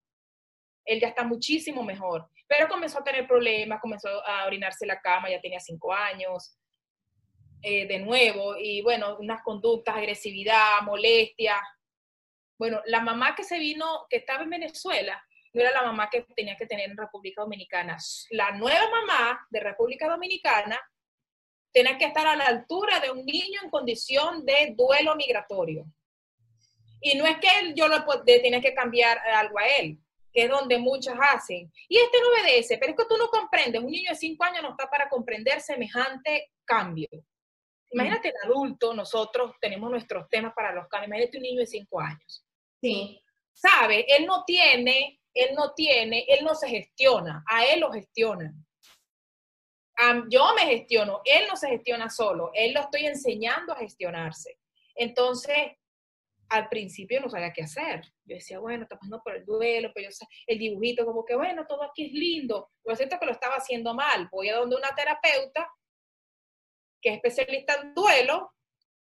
Él 0.84 1.00
ya 1.00 1.08
está 1.08 1.24
muchísimo 1.24 1.82
mejor, 1.82 2.28
pero 2.48 2.68
comenzó 2.68 3.00
a 3.00 3.04
tener 3.04 3.26
problemas, 3.26 3.80
comenzó 3.80 4.08
a 4.26 4.46
orinarse 4.46 4.86
la 4.86 5.00
cama, 5.00 5.30
ya 5.30 5.40
tenía 5.40 5.60
cinco 5.60 5.92
años, 5.92 6.56
eh, 7.62 7.86
de 7.86 8.00
nuevo, 8.00 8.56
y 8.56 8.82
bueno, 8.82 9.16
unas 9.18 9.42
conductas, 9.42 9.96
agresividad, 9.96 10.80
molestia. 10.82 11.60
Bueno, 12.58 12.80
la 12.86 13.00
mamá 13.00 13.36
que 13.36 13.44
se 13.44 13.58
vino, 13.58 14.06
que 14.10 14.16
estaba 14.16 14.42
en 14.42 14.50
Venezuela, 14.50 15.22
no 15.52 15.60
era 15.60 15.70
la 15.72 15.82
mamá 15.82 16.08
que 16.10 16.22
tenía 16.34 16.56
que 16.56 16.66
tener 16.66 16.90
en 16.90 16.96
República 16.96 17.42
Dominicana. 17.42 17.96
La 18.30 18.52
nueva 18.52 18.90
mamá 18.90 19.46
de 19.50 19.60
República 19.60 20.08
Dominicana 20.08 20.80
tiene 21.72 21.96
que 21.98 22.06
estar 22.06 22.26
a 22.26 22.36
la 22.36 22.46
altura 22.46 23.00
de 23.00 23.10
un 23.10 23.24
niño 23.24 23.60
en 23.62 23.70
condición 23.70 24.44
de 24.44 24.74
duelo 24.76 25.16
migratorio. 25.16 25.86
Y 27.00 27.16
no 27.16 27.26
es 27.26 27.38
que 27.38 27.74
yo 27.74 27.88
lo 27.88 28.04
tiene 28.24 28.60
que 28.60 28.74
cambiar 28.74 29.18
algo 29.18 29.58
a 29.58 29.66
él, 29.66 29.98
que 30.32 30.44
es 30.44 30.50
donde 30.50 30.78
muchos 30.78 31.14
hacen. 31.20 31.72
Y 31.88 31.98
este 31.98 32.18
no 32.20 32.28
obedece, 32.28 32.78
pero 32.78 32.92
es 32.92 32.96
que 32.96 33.06
tú 33.06 33.16
no 33.16 33.28
comprendes. 33.28 33.82
Un 33.82 33.90
niño 33.90 34.10
de 34.10 34.16
cinco 34.16 34.44
años 34.44 34.62
no 34.62 34.70
está 34.70 34.88
para 34.88 35.08
comprender 35.08 35.60
semejante 35.60 36.52
cambio. 36.64 37.08
Imagínate 37.90 38.28
el 38.28 38.34
adulto, 38.44 38.94
nosotros 38.94 39.52
tenemos 39.60 39.90
nuestros 39.90 40.28
temas 40.28 40.54
para 40.54 40.72
los 40.72 40.88
cambios. 40.88 41.08
Imagínate 41.08 41.36
un 41.38 41.42
niño 41.42 41.60
de 41.60 41.66
cinco 41.66 42.00
años. 42.00 42.46
Sí. 42.80 43.20
¿Sabe? 43.52 44.06
Él 44.08 44.24
no 44.24 44.44
tiene, 44.44 45.20
él 45.34 45.54
no 45.54 45.72
tiene, 45.74 46.24
él 46.28 46.44
no 46.44 46.54
se 46.54 46.68
gestiona, 46.68 47.44
a 47.48 47.64
él 47.66 47.80
lo 47.80 47.90
gestionan 47.92 48.64
yo 50.28 50.54
me 50.54 50.62
gestiono, 50.62 51.20
él 51.24 51.46
no 51.48 51.56
se 51.56 51.68
gestiona 51.68 52.10
solo, 52.10 52.50
él 52.54 52.72
lo 52.72 52.80
estoy 52.80 53.06
enseñando 53.06 53.72
a 53.72 53.76
gestionarse. 53.76 54.58
Entonces, 54.94 55.72
al 56.48 56.68
principio 56.68 57.20
no 57.20 57.30
sabía 57.30 57.52
qué 57.52 57.62
hacer. 57.62 58.02
Yo 58.24 58.36
decía, 58.36 58.58
bueno, 58.58 58.82
está 58.82 58.96
pasando 58.96 59.22
por 59.22 59.36
el 59.36 59.44
duelo, 59.44 59.90
pero 59.94 60.10
yo, 60.10 60.26
el 60.46 60.58
dibujito, 60.58 61.06
como 61.06 61.24
que, 61.24 61.34
bueno, 61.34 61.66
todo 61.66 61.82
aquí 61.82 62.06
es 62.06 62.12
lindo. 62.12 62.70
Lo 62.84 62.94
siento 62.94 63.18
que 63.18 63.26
lo 63.26 63.32
estaba 63.32 63.56
haciendo 63.56 63.94
mal. 63.94 64.28
Voy 64.30 64.48
a 64.48 64.56
donde 64.56 64.76
una 64.76 64.94
terapeuta 64.94 65.70
que 67.00 67.10
es 67.10 67.14
especialista 67.16 67.74
en 67.80 67.94
duelo. 67.94 68.52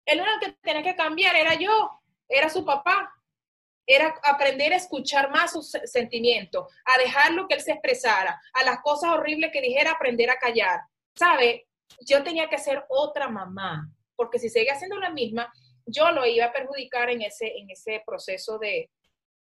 El 0.05 0.21
único 0.21 0.39
que 0.39 0.51
tenía 0.61 0.83
que 0.83 0.95
cambiar 0.95 1.35
era 1.35 1.55
yo, 1.55 1.99
era 2.27 2.49
su 2.49 2.63
papá 2.63 3.11
era 3.85 4.15
aprender 4.23 4.73
a 4.73 4.77
escuchar 4.77 5.29
más 5.31 5.51
sus 5.51 5.71
sentimientos, 5.85 6.67
a 6.85 6.97
dejarlo 6.97 7.47
que 7.47 7.55
él 7.55 7.61
se 7.61 7.71
expresara, 7.71 8.39
a 8.53 8.63
las 8.63 8.79
cosas 8.81 9.11
horribles 9.11 9.51
que 9.51 9.61
dijera, 9.61 9.91
aprender 9.91 10.29
a 10.29 10.37
callar. 10.37 10.81
¿Sabe? 11.15 11.67
Yo 12.07 12.23
tenía 12.23 12.47
que 12.47 12.57
ser 12.57 12.85
otra 12.89 13.27
mamá, 13.27 13.89
porque 14.15 14.39
si 14.39 14.49
seguía 14.49 14.73
haciendo 14.73 14.97
la 14.97 15.09
misma, 15.09 15.51
yo 15.85 16.11
lo 16.11 16.25
iba 16.25 16.45
a 16.45 16.53
perjudicar 16.53 17.09
en 17.09 17.21
ese, 17.23 17.57
en 17.57 17.69
ese 17.69 18.01
proceso 18.05 18.57
de, 18.59 18.89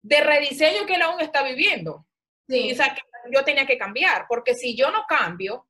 de 0.03 0.21
rediseño 0.21 0.87
que 0.87 0.95
él 0.95 1.03
aún 1.03 1.21
está 1.21 1.43
viviendo. 1.43 2.07
Sí. 2.49 2.73
O 2.73 2.75
sea, 2.75 2.95
que 2.95 3.01
yo 3.33 3.45
tenía 3.45 3.67
que 3.67 3.79
cambiar, 3.79 4.27
porque 4.29 4.55
si 4.55 4.77
yo 4.77 4.91
no 4.91 5.05
cambio, 5.09 5.67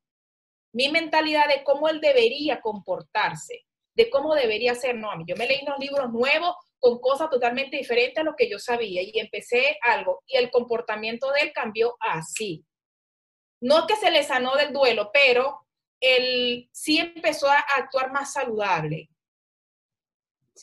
mi 0.73 0.90
mentalidad 0.90 1.49
de 1.49 1.64
cómo 1.64 1.88
él 1.88 2.01
debería 2.01 2.61
comportarse, 2.61 3.64
de 3.95 4.11
cómo 4.11 4.35
debería 4.35 4.75
ser, 4.75 4.97
no, 4.97 5.11
a 5.11 5.16
mí 5.16 5.25
yo 5.27 5.37
me 5.37 5.47
leí 5.47 5.61
unos 5.62 5.79
libros 5.79 6.12
nuevos 6.12 6.55
con 6.79 7.01
cosas 7.01 7.31
totalmente 7.31 7.77
diferentes 7.77 8.19
a 8.19 8.25
lo 8.25 8.37
que 8.37 8.49
yo 8.49 8.59
sabía 8.59 9.03
y 9.03 9.19
empecé 9.19 9.79
algo 9.83 10.23
y 10.27 10.37
el 10.37 10.51
comportamiento 10.51 11.31
de 11.33 11.41
él 11.41 11.53
cambió 11.53 11.97
así. 12.01 12.65
No 13.61 13.87
que 13.87 13.97
se 13.97 14.11
le 14.11 14.23
sanó 14.23 14.55
del 14.57 14.73
duelo, 14.73 15.11
pero 15.12 15.67
él 16.01 16.69
sí 16.73 16.99
empezó 16.99 17.49
a 17.49 17.59
actuar 17.77 18.12
más 18.12 18.33
saludable. 18.33 19.09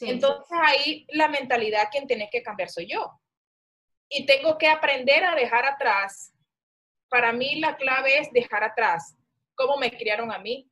Entonces 0.01 0.57
ahí 0.63 1.05
la 1.09 1.27
mentalidad 1.27 1.89
quien 1.91 2.07
tiene 2.07 2.29
que 2.31 2.41
cambiar 2.41 2.69
soy 2.69 2.87
yo. 2.87 3.19
Y 4.09 4.25
tengo 4.25 4.57
que 4.57 4.67
aprender 4.67 5.23
a 5.23 5.35
dejar 5.35 5.65
atrás. 5.65 6.33
Para 7.09 7.31
mí 7.31 7.59
la 7.59 7.75
clave 7.77 8.19
es 8.19 8.31
dejar 8.31 8.63
atrás 8.63 9.15
cómo 9.55 9.77
me 9.77 9.91
criaron 9.91 10.31
a 10.31 10.39
mí, 10.39 10.69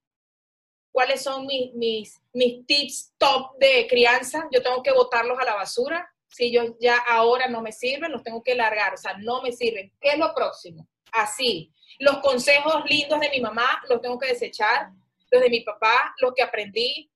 cuáles 0.92 1.24
son 1.24 1.46
mis, 1.46 1.74
mis, 1.74 2.22
mis 2.34 2.66
tips 2.66 3.14
top 3.18 3.58
de 3.58 3.88
crianza, 3.88 4.48
yo 4.52 4.62
tengo 4.62 4.84
que 4.84 4.92
botarlos 4.92 5.40
a 5.40 5.46
la 5.46 5.56
basura. 5.56 6.10
Si 6.28 6.52
yo 6.52 6.78
ya 6.80 6.98
ahora 6.98 7.48
no 7.48 7.62
me 7.62 7.72
sirven, 7.72 8.12
los 8.12 8.24
tengo 8.24 8.42
que 8.42 8.56
largar, 8.56 8.94
o 8.94 8.98
sea, 8.98 9.18
no 9.18 9.42
me 9.42 9.52
sirven. 9.52 9.92
¿Qué 10.00 10.10
es 10.12 10.18
lo 10.18 10.34
próximo? 10.34 10.88
Así. 11.12 11.74
Los 12.00 12.20
consejos 12.20 12.84
lindos 12.86 13.20
de 13.20 13.30
mi 13.30 13.42
mamá 13.42 13.82
los 13.90 14.02
tengo 14.02 14.18
que 14.18 14.28
desechar, 14.28 14.92
los 15.30 15.42
de 15.42 15.50
mi 15.50 15.62
papá, 15.62 16.14
los 16.20 16.34
que 16.34 16.42
aprendí, 16.42 17.12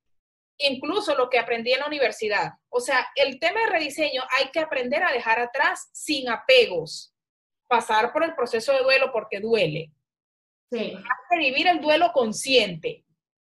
incluso 0.58 1.16
lo 1.16 1.30
que 1.30 1.40
aprendí 1.40 1.74
en 1.74 1.80
la 1.80 1.88
universidad. 1.88 2.54
O 2.70 2.80
sea, 2.80 3.08
el 3.16 3.40
tema 3.40 3.62
de 3.62 3.68
rediseño 3.68 4.24
hay 4.38 4.50
que 4.52 4.60
aprender 4.60 5.04
a 5.04 5.12
dejar 5.12 5.40
atrás 5.40 5.90
sin 5.94 6.30
apegos, 6.30 7.14
pasar 7.68 8.14
por 8.14 8.24
el 8.24 8.36
proceso 8.36 8.74
de 8.74 8.84
duelo 8.84 9.12
porque 9.12 9.40
duele. 9.40 9.92
Sí. 10.72 10.94
Hay 10.96 11.04
que 11.30 11.38
vivir 11.38 11.68
el 11.68 11.80
duelo 11.80 12.12
consciente. 12.14 13.06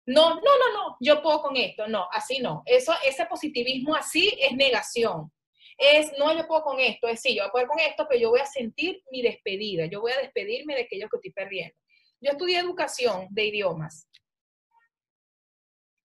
No, 0.08 0.36
no, 0.36 0.41
no, 0.41 0.74
no, 0.74 0.98
yo 1.02 1.22
puedo 1.22 1.41
con 1.41 1.58
esto, 1.58 1.86
no, 1.88 2.08
así 2.13 2.39
no. 2.39 2.63
Eso, 2.65 2.93
ese 3.06 3.26
positivismo 3.26 3.93
así 3.93 4.34
es 4.39 4.54
negación. 4.54 5.32
Es, 5.78 6.13
no, 6.17 6.34
yo 6.34 6.48
puedo 6.48 6.63
con 6.63 6.80
esto, 6.80 7.08
es 7.08 7.22
sí, 7.22 7.36
yo 7.36 7.43
voy 7.43 7.48
a 7.48 7.52
poder 7.52 7.67
con 7.67 7.80
esto, 7.80 8.06
pero 8.08 8.20
yo 8.20 8.30
voy 8.30 8.39
a 8.39 8.46
sentir 8.46 9.04
mi 9.12 9.22
despedida, 9.22 9.86
yo 9.86 10.00
voy 10.00 10.13
a 10.13 10.17
despedirme 10.17 10.76
de 10.76 10.84
aquello 10.84 11.10
que 11.10 11.17
estoy 11.17 11.32
perdiendo. 11.32 11.76
Yo 12.22 12.32
estudié 12.32 12.58
educación 12.58 13.28
de 13.30 13.46
idiomas. 13.46 14.08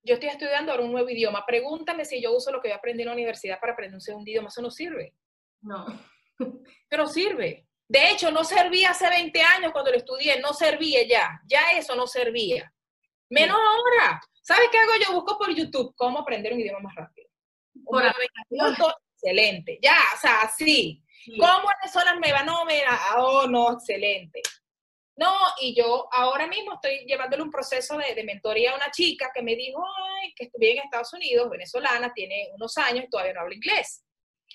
Yo 0.04 0.14
estoy 0.14 0.30
estudiando 0.30 0.72
ahora 0.72 0.84
un 0.84 0.92
nuevo 0.92 1.08
idioma. 1.08 1.46
Pregúntame 1.46 2.04
si 2.04 2.20
yo 2.20 2.36
uso 2.36 2.50
lo 2.50 2.60
que 2.60 2.70
yo 2.70 2.74
aprendí 2.74 3.02
en 3.02 3.08
la 3.08 3.14
universidad 3.14 3.60
para 3.60 3.72
aprender 3.72 3.94
un 3.94 4.00
segundo 4.00 4.28
idioma. 4.28 4.48
Eso 4.48 4.60
no 4.60 4.70
sirve. 4.70 5.14
No. 5.60 5.86
Pero 6.88 7.06
sirve. 7.06 7.68
De 7.88 8.10
hecho, 8.10 8.30
no 8.30 8.42
servía 8.42 8.90
hace 8.90 9.08
20 9.08 9.40
años 9.40 9.72
cuando 9.72 9.92
lo 9.92 9.96
estudié, 9.96 10.40
no 10.40 10.52
servía 10.52 11.06
ya. 11.06 11.40
Ya 11.46 11.70
eso 11.76 11.94
no 11.94 12.06
servía. 12.06 12.74
Menos 13.32 13.56
ahora. 13.56 14.20
¿Sabes 14.42 14.68
qué 14.70 14.78
hago 14.78 14.92
yo? 15.04 15.14
Busco 15.14 15.38
por 15.38 15.54
YouTube 15.54 15.94
cómo 15.96 16.18
aprender 16.18 16.52
un 16.52 16.60
idioma 16.60 16.80
más 16.80 16.94
rápido. 16.94 17.28
Por 17.84 18.04
excelente. 18.04 19.78
Ya, 19.82 19.96
o 20.14 20.18
sea, 20.20 20.42
así. 20.42 21.02
¿Cómo 21.38 21.68
Venezuela 21.80 22.14
me 22.16 22.32
va? 22.32 22.42
No, 22.42 22.64
mira, 22.64 22.98
oh, 23.16 23.46
no, 23.46 23.72
excelente. 23.72 24.42
No, 25.16 25.32
y 25.60 25.74
yo 25.74 26.08
ahora 26.12 26.46
mismo 26.46 26.74
estoy 26.74 27.06
llevándole 27.06 27.42
un 27.42 27.50
proceso 27.50 27.96
de, 27.96 28.24
mentoría 28.24 28.72
a 28.72 28.76
una 28.76 28.90
chica 28.90 29.30
que 29.32 29.42
me 29.42 29.54
dijo, 29.54 29.82
ay, 30.20 30.34
que 30.34 30.44
estuve 30.44 30.72
en 30.72 30.78
Estados 30.78 31.12
Unidos, 31.12 31.48
venezolana, 31.48 32.12
tiene 32.12 32.48
unos 32.54 32.76
años 32.78 33.04
y 33.04 33.10
todavía 33.10 33.34
no 33.34 33.40
habla 33.40 33.54
inglés. 33.54 34.04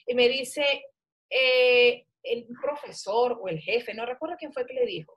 Y 0.05 0.13
me 0.13 0.27
dice, 0.27 0.83
eh, 1.29 2.05
el 2.23 2.47
profesor 2.61 3.39
o 3.41 3.47
el 3.47 3.59
jefe, 3.59 3.93
no 3.93 4.05
recuerdo 4.05 4.35
quién 4.37 4.51
fue 4.51 4.65
que 4.65 4.73
le 4.73 4.85
dijo, 4.85 5.16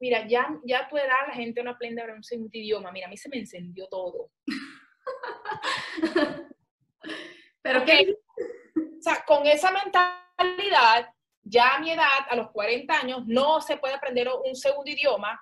mira, 0.00 0.26
ya, 0.26 0.48
ya 0.64 0.80
a 0.80 0.88
tu 0.88 0.96
edad 0.96 1.26
la 1.28 1.34
gente 1.34 1.62
no 1.62 1.70
aprende 1.70 2.00
a 2.00 2.04
hablar 2.04 2.16
un 2.16 2.24
segundo 2.24 2.50
idioma. 2.52 2.92
Mira, 2.92 3.06
a 3.06 3.10
mí 3.10 3.16
se 3.16 3.28
me 3.28 3.38
encendió 3.38 3.86
todo. 3.88 4.30
Pero 7.62 7.84
que, 7.84 8.14
o 8.76 9.00
sea, 9.02 9.24
con 9.26 9.46
esa 9.46 9.70
mentalidad, 9.70 11.08
ya 11.42 11.76
a 11.76 11.80
mi 11.80 11.90
edad, 11.92 12.26
a 12.28 12.36
los 12.36 12.50
40 12.50 12.94
años, 12.94 13.22
no 13.26 13.60
se 13.60 13.76
puede 13.76 13.94
aprender 13.94 14.28
un 14.44 14.54
segundo 14.54 14.90
idioma, 14.90 15.40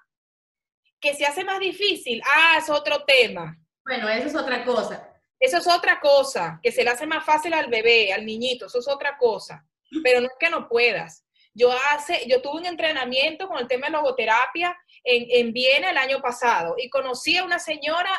que 1.01 1.15
se 1.15 1.27
hace 1.27 1.45
más 1.45 1.59
difícil. 1.59 2.23
Ah, 2.25 2.59
es 2.59 2.71
otro 2.71 3.05
tema. 3.05 3.59
Bueno, 3.85 4.09
eso 4.09 4.29
es 4.29 4.37
otra 4.37 4.65
cosa. 4.65 5.09
Eso 5.41 5.59
es 5.59 5.67
otra 5.67 5.99
cosa, 5.99 6.61
que 6.63 6.71
se 6.71 6.85
le 6.85 6.91
hace 6.91 7.05
más 7.05 7.25
fácil 7.25 7.53
al 7.53 7.69
bebé, 7.69 8.13
al 8.13 8.25
niñito, 8.25 8.67
eso 8.67 8.79
es 8.79 8.87
otra 8.87 9.19
cosa. 9.19 9.67
Pero 10.05 10.21
no 10.21 10.29
es 10.29 10.35
que 10.39 10.49
no 10.49 10.69
puedas. 10.69 11.27
Yo, 11.55 11.71
hace, 11.91 12.27
yo 12.29 12.41
tuve 12.41 12.61
un 12.61 12.67
entrenamiento 12.67 13.49
con 13.49 13.59
el 13.59 13.69
tema 13.69 13.87
de 13.87 13.93
logoterapia 13.93 14.77
en, 15.05 15.27
en 15.29 15.53
Viena 15.53 15.91
el 15.91 15.99
año 15.99 16.21
pasado 16.21 16.75
y 16.79 16.89
conocí 16.89 17.37
a 17.37 17.45
una 17.45 17.59
señora 17.59 18.11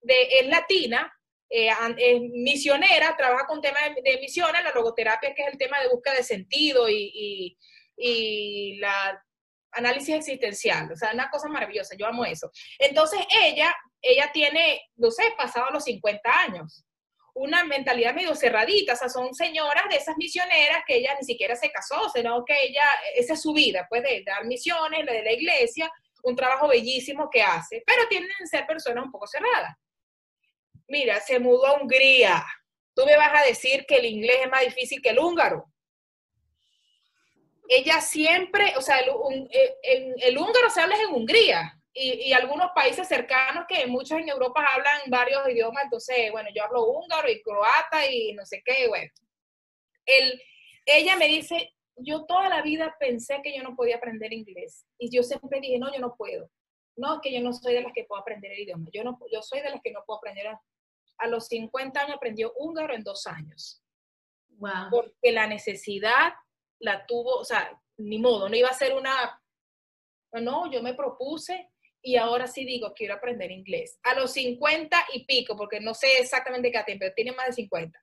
de, 0.00 0.22
es 0.40 0.46
latina, 0.46 1.12
eh, 1.50 1.70
misionera, 2.34 3.16
trabaja 3.16 3.46
con 3.46 3.60
temas 3.60 3.80
de, 4.02 4.18
misiones, 4.20 4.62
la 4.62 4.72
logoterapia 4.72 5.34
que 5.34 5.42
es 5.42 5.48
el 5.52 5.58
tema 5.58 5.80
de 5.80 5.88
búsqueda 5.88 6.14
de 6.14 6.22
sentido 6.22 6.88
y, 6.88 7.10
y, 7.14 7.58
y 7.96 8.76
la 8.78 9.22
análisis 9.72 10.14
existencial, 10.14 10.90
o 10.92 10.96
sea, 10.96 11.12
una 11.12 11.30
cosa 11.30 11.48
maravillosa, 11.48 11.96
yo 11.96 12.06
amo 12.06 12.24
eso. 12.24 12.50
Entonces 12.78 13.20
ella, 13.44 13.74
ella 14.00 14.30
tiene, 14.32 14.80
no 14.96 15.10
sé, 15.10 15.22
pasado 15.36 15.70
los 15.70 15.84
50 15.84 16.40
años, 16.40 16.84
una 17.38 17.64
mentalidad 17.64 18.14
medio 18.14 18.34
cerradita, 18.34 18.94
o 18.94 18.96
sea, 18.96 19.08
son 19.08 19.34
señoras 19.34 19.84
de 19.90 19.96
esas 19.96 20.16
misioneras 20.16 20.82
que 20.86 20.96
ella 20.96 21.14
ni 21.18 21.24
siquiera 21.24 21.56
se 21.56 21.70
casó, 21.70 22.08
sino 22.14 22.44
que 22.44 22.54
ella, 22.64 22.84
esa 23.14 23.34
es 23.34 23.42
su 23.42 23.52
vida, 23.52 23.86
pues 23.88 24.02
de 24.02 24.22
dar 24.24 24.44
misiones, 24.44 25.06
de 25.06 25.22
la 25.22 25.32
iglesia, 25.32 25.90
un 26.22 26.36
trabajo 26.36 26.68
bellísimo 26.68 27.28
que 27.30 27.42
hace, 27.42 27.82
pero 27.86 28.06
tienen 28.08 28.28
que 28.38 28.46
ser 28.46 28.66
personas 28.66 29.04
un 29.04 29.12
poco 29.12 29.26
cerradas. 29.26 29.76
Mira, 30.88 31.20
se 31.20 31.38
mudó 31.38 31.66
a 31.66 31.80
Hungría. 31.80 32.44
Tú 32.94 33.04
me 33.06 33.16
vas 33.16 33.40
a 33.40 33.46
decir 33.46 33.84
que 33.86 33.96
el 33.96 34.06
inglés 34.06 34.36
es 34.42 34.50
más 34.50 34.62
difícil 34.62 35.00
que 35.00 35.10
el 35.10 35.18
húngaro 35.18 35.70
ella 37.68 38.00
siempre, 38.00 38.72
o 38.76 38.80
sea, 38.80 38.98
el, 38.98 39.10
eh, 39.50 40.14
el, 40.22 40.38
húngaro 40.38 40.70
se 40.70 40.80
habla 40.80 40.96
en 40.96 41.14
Hungría 41.14 41.77
y, 41.98 42.28
y, 42.28 42.32
algunos 42.32 42.70
países 42.74 43.08
cercanos 43.08 43.64
que 43.68 43.86
muchos 43.86 44.18
en 44.18 44.28
Europa 44.28 44.64
hablan 44.74 45.00
varios 45.08 45.48
idiomas, 45.48 45.84
entonces, 45.84 46.30
bueno, 46.30 46.48
yo 46.54 46.64
hablo 46.64 46.86
húngaro 46.86 47.28
y 47.28 47.42
croata 47.42 48.10
y 48.10 48.32
no 48.34 48.44
sé 48.46 48.62
qué, 48.64 48.88
bueno. 48.88 49.10
El, 50.06 50.40
ella 50.86 51.16
me 51.16 51.28
dice, 51.28 51.74
yo 51.96 52.24
toda 52.24 52.48
la 52.48 52.62
vida 52.62 52.96
pensé 52.98 53.40
que 53.42 53.56
yo 53.56 53.62
no 53.62 53.74
podía 53.74 53.96
aprender 53.96 54.32
inglés 54.32 54.86
y 54.98 55.10
yo 55.10 55.22
siempre 55.22 55.60
dije, 55.60 55.78
no, 55.78 55.92
yo 55.92 56.00
no 56.00 56.14
puedo. 56.16 56.50
No, 56.96 57.14
es 57.14 57.20
que 57.22 57.32
yo 57.32 57.40
no 57.40 57.52
soy 57.52 57.74
de 57.74 57.82
las 57.82 57.92
que 57.92 58.04
puedo 58.04 58.20
aprender 58.20 58.52
el 58.52 58.60
idioma. 58.60 58.86
Yo, 58.92 59.04
no, 59.04 59.18
yo 59.30 59.42
soy 59.42 59.60
de 59.60 59.70
las 59.70 59.80
que 59.82 59.92
no 59.92 60.02
puedo 60.04 60.18
aprender. 60.18 60.48
A, 60.48 60.60
a 61.18 61.26
los 61.26 61.46
50 61.46 62.00
años 62.00 62.16
aprendió 62.16 62.52
húngaro 62.56 62.94
en 62.94 63.04
dos 63.04 63.26
años. 63.26 63.82
Wow. 64.48 64.90
Porque 64.90 65.32
la 65.32 65.46
necesidad 65.46 66.32
la 66.80 67.06
tuvo, 67.06 67.36
o 67.36 67.44
sea, 67.44 67.80
ni 67.98 68.18
modo, 68.18 68.48
no 68.48 68.56
iba 68.56 68.68
a 68.68 68.74
ser 68.74 68.94
una, 68.94 69.40
no, 70.32 70.70
yo 70.70 70.82
me 70.82 70.94
propuse 70.94 71.70
y 72.02 72.16
ahora 72.16 72.46
sí 72.46 72.64
digo, 72.64 72.94
quiero 72.94 73.14
aprender 73.14 73.50
inglés. 73.50 73.98
A 74.02 74.14
los 74.14 74.32
50 74.32 75.06
y 75.14 75.24
pico, 75.24 75.56
porque 75.56 75.80
no 75.80 75.94
sé 75.94 76.18
exactamente 76.18 76.70
qué 76.70 76.82
tiempo, 76.84 77.04
pero 77.04 77.14
tiene 77.14 77.32
más 77.32 77.46
de 77.46 77.52
50. 77.54 77.98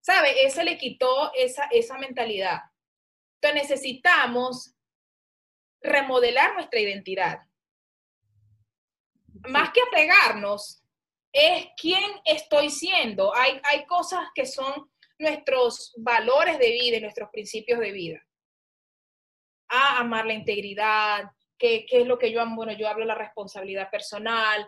¿Sabe? 0.00 0.44
Eso 0.44 0.62
le 0.62 0.78
quitó 0.78 1.32
esa, 1.34 1.64
esa 1.66 1.98
mentalidad. 1.98 2.60
Entonces 3.40 3.70
necesitamos 3.70 4.74
remodelar 5.82 6.54
nuestra 6.54 6.80
identidad. 6.80 7.40
Más 9.48 9.70
que 9.72 9.80
apegarnos, 9.82 10.82
es 11.32 11.66
quién 11.76 12.02
estoy 12.24 12.70
siendo. 12.70 13.34
Hay, 13.34 13.60
hay 13.64 13.86
cosas 13.86 14.28
que 14.34 14.46
son 14.46 14.90
nuestros 15.18 15.94
valores 15.98 16.58
de 16.58 16.70
vida 16.70 16.96
y 16.96 17.00
nuestros 17.00 17.30
principios 17.30 17.78
de 17.78 17.92
vida. 17.92 18.26
A 19.68 19.98
amar 19.98 20.26
la 20.26 20.32
integridad, 20.34 21.30
qué, 21.60 21.86
es 21.88 22.06
lo 22.06 22.18
que 22.18 22.32
yo 22.32 22.40
amo. 22.40 22.56
Bueno, 22.56 22.72
yo 22.72 22.88
hablo 22.88 23.02
de 23.02 23.08
la 23.08 23.14
responsabilidad 23.14 23.90
personal. 23.90 24.66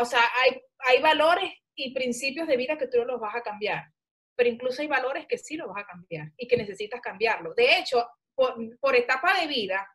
o 0.00 0.04
sea, 0.04 0.22
hay, 0.42 0.60
hay 0.78 1.00
valores 1.00 1.52
y 1.76 1.94
principios 1.94 2.48
de 2.48 2.56
vida 2.56 2.76
que 2.76 2.88
tú 2.88 2.98
no 2.98 3.04
los 3.04 3.20
vas 3.20 3.36
a 3.36 3.42
cambiar, 3.42 3.84
pero 4.34 4.48
incluso 4.48 4.82
hay 4.82 4.88
valores 4.88 5.26
que 5.26 5.38
sí 5.38 5.56
los 5.56 5.68
vas 5.68 5.84
a 5.84 5.86
cambiar 5.86 6.32
y 6.36 6.48
que 6.48 6.56
necesitas 6.56 7.00
cambiarlo. 7.00 7.54
De 7.54 7.78
hecho, 7.78 8.04
por, 8.34 8.56
por 8.80 8.96
etapa 8.96 9.40
de 9.40 9.46
vida, 9.46 9.86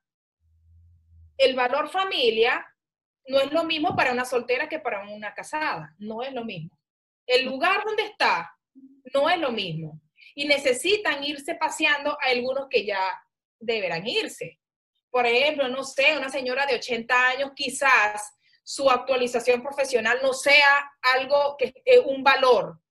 el 1.37 1.55
valor 1.55 1.89
familia 1.89 2.65
no 3.27 3.39
es 3.39 3.51
lo 3.51 3.63
mismo 3.63 3.95
para 3.95 4.13
una 4.13 4.23
soltera 4.23 4.69
que 4.69 4.79
para 4.79 5.01
una 5.09 5.33
casada, 5.33 5.93
no 5.97 6.21
es 6.21 6.31
lo 6.31 6.45
mismo. 6.45 6.79
El 7.25 7.45
lugar 7.45 7.83
donde 7.83 8.03
está 8.03 8.55
no 9.13 9.29
es 9.29 9.39
lo 9.39 9.51
mismo. 9.51 9.99
Y 10.35 10.45
necesitan 10.45 11.23
irse 11.23 11.55
paseando 11.55 12.11
a 12.11 12.29
algunos 12.29 12.67
que 12.69 12.85
ya 12.85 13.19
deberán 13.59 14.05
irse. 14.07 14.59
Por 15.15 15.25
ejemplo, 15.25 15.69
no 15.69 15.85
sé, 15.85 16.17
una 16.17 16.27
señora 16.27 16.65
de 16.65 16.75
80 16.75 17.27
años, 17.29 17.51
quizás 17.55 18.35
su 18.61 18.89
actualización 18.89 19.63
profesional 19.63 20.19
no 20.21 20.33
sea 20.33 20.91
algo 21.01 21.55
que 21.57 21.73
es 21.85 22.01
un 22.05 22.21
valor. 22.21 22.81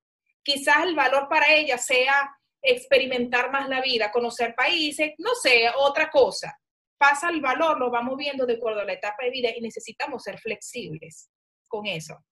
Quizás 0.43 0.85
el 0.85 0.95
valor 0.95 1.29
para 1.29 1.53
ella 1.53 1.77
sea 1.77 2.35
experimentar 2.63 3.53
más 3.53 3.69
la 3.69 3.83
vida, 3.83 4.11
conocer 4.11 4.55
países, 4.55 5.13
no 5.19 5.35
sé, 5.35 5.71
otra 5.77 6.09
cosa. 6.09 6.59
Pasa 6.97 7.29
el 7.29 7.43
valor, 7.43 7.79
lo 7.79 7.91
vamos 7.91 8.17
viendo 8.17 8.47
de 8.47 8.55
acuerdo 8.55 8.81
a 8.81 8.85
la 8.87 8.95
etapa 8.95 9.23
de 9.23 9.31
vida 9.31 9.51
y 9.55 9.61
necesitamos 9.61 10.23
ser 10.23 10.39
flexibles 10.39 11.29
con 11.69 11.85
eso. 11.85 12.25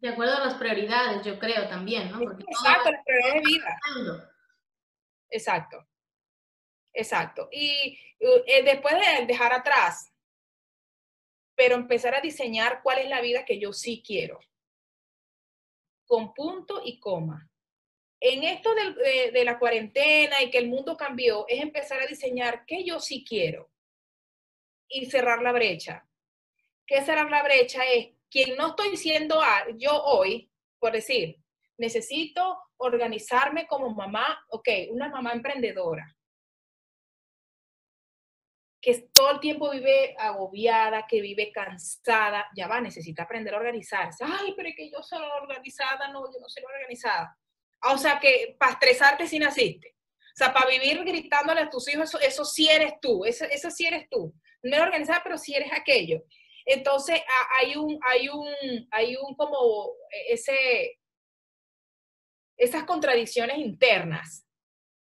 De 0.00 0.08
acuerdo 0.08 0.34
a 0.34 0.46
las 0.46 0.54
prioridades, 0.54 1.24
yo 1.24 1.38
creo 1.38 1.68
también, 1.68 2.10
¿no? 2.10 2.20
Exacto, 2.22 2.90
las 2.90 3.04
prioridades 3.04 3.34
de 3.34 3.48
vida. 3.48 4.32
Exacto. 5.30 5.86
Exacto. 6.98 7.48
Y 7.52 7.96
eh, 8.18 8.62
después 8.64 8.92
de 8.96 9.26
dejar 9.26 9.52
atrás, 9.52 10.12
pero 11.54 11.76
empezar 11.76 12.12
a 12.16 12.20
diseñar 12.20 12.80
cuál 12.82 12.98
es 12.98 13.08
la 13.08 13.20
vida 13.20 13.44
que 13.44 13.60
yo 13.60 13.72
sí 13.72 14.02
quiero. 14.04 14.40
Con 16.06 16.34
punto 16.34 16.82
y 16.84 16.98
coma. 16.98 17.48
En 18.18 18.42
esto 18.42 18.74
de, 18.74 19.30
de 19.30 19.44
la 19.44 19.60
cuarentena 19.60 20.42
y 20.42 20.50
que 20.50 20.58
el 20.58 20.68
mundo 20.68 20.96
cambió, 20.96 21.46
es 21.46 21.60
empezar 21.62 22.02
a 22.02 22.06
diseñar 22.06 22.64
qué 22.66 22.82
yo 22.84 22.98
sí 22.98 23.24
quiero 23.24 23.70
y 24.88 25.06
cerrar 25.06 25.40
la 25.40 25.52
brecha. 25.52 26.04
¿Qué 26.84 27.00
cerrar 27.02 27.30
la 27.30 27.44
brecha? 27.44 27.84
Es 27.84 28.08
quien 28.28 28.56
no 28.56 28.70
estoy 28.70 28.96
siendo 28.96 29.40
yo 29.76 30.02
hoy, 30.02 30.50
por 30.80 30.90
decir, 30.90 31.36
necesito 31.76 32.58
organizarme 32.78 33.68
como 33.68 33.94
mamá, 33.94 34.44
ok, 34.48 34.68
una 34.90 35.08
mamá 35.08 35.32
emprendedora, 35.32 36.17
que 38.80 39.08
todo 39.12 39.32
el 39.32 39.40
tiempo 39.40 39.70
vive 39.70 40.14
agobiada, 40.18 41.06
que 41.06 41.20
vive 41.20 41.50
cansada, 41.52 42.46
ya 42.54 42.68
va, 42.68 42.80
necesita 42.80 43.24
aprender 43.24 43.54
a 43.54 43.58
organizarse. 43.58 44.24
Ay, 44.24 44.54
pero 44.56 44.68
es 44.68 44.76
que 44.76 44.90
yo 44.90 45.02
soy 45.02 45.22
organizada, 45.40 46.08
no, 46.12 46.20
yo 46.32 46.38
no 46.40 46.48
soy 46.48 46.62
organizada. 46.62 47.36
O 47.82 47.98
sea, 47.98 48.18
que 48.20 48.56
para 48.58 48.72
estresarte 48.72 49.26
si 49.26 49.38
naciste. 49.38 49.96
O 50.34 50.36
sea, 50.38 50.52
para 50.52 50.70
vivir 50.70 51.02
gritándole 51.04 51.62
a 51.62 51.70
tus 51.70 51.88
hijos, 51.88 52.08
eso, 52.08 52.20
eso 52.20 52.44
sí 52.44 52.68
eres 52.68 52.94
tú, 53.00 53.24
eso, 53.24 53.44
eso 53.46 53.70
sí 53.70 53.86
eres 53.86 54.08
tú. 54.08 54.32
No 54.62 54.70
eres 54.70 54.86
organizada, 54.86 55.20
pero 55.24 55.36
sí 55.36 55.54
eres 55.54 55.72
aquello. 55.72 56.22
Entonces, 56.64 57.20
hay 57.58 57.74
un, 57.76 57.98
hay 58.06 58.28
un, 58.28 58.88
hay 58.92 59.16
un 59.16 59.34
como 59.34 59.90
ese, 60.28 61.00
esas 62.56 62.84
contradicciones 62.84 63.58
internas, 63.58 64.46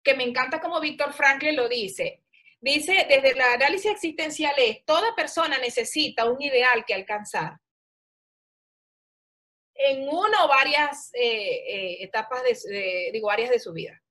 que 0.04 0.14
me 0.14 0.24
encanta 0.24 0.62
como 0.62 0.80
Víctor 0.80 1.12
Franklin 1.12 1.56
lo 1.56 1.68
dice. 1.68 2.19
Dice, 2.62 3.06
desde 3.08 3.30
el 3.30 3.42
análisis 3.42 3.92
existencial 3.92 4.54
es, 4.58 4.84
toda 4.86 5.16
persona 5.16 5.58
necesita 5.60 6.30
un 6.30 6.42
ideal 6.42 6.84
que 6.86 6.94
alcanzar. 6.94 7.54
En 9.76 10.10
una 10.10 10.44
o 10.44 10.48
varias 10.48 11.10
eh, 11.14 11.22
eh, 11.22 12.04
etapas, 12.04 12.44
de, 12.44 13.12
digo, 13.14 13.32
áreas 13.32 13.50
de 13.50 13.60
su 13.60 13.72
vida. 13.72 14.02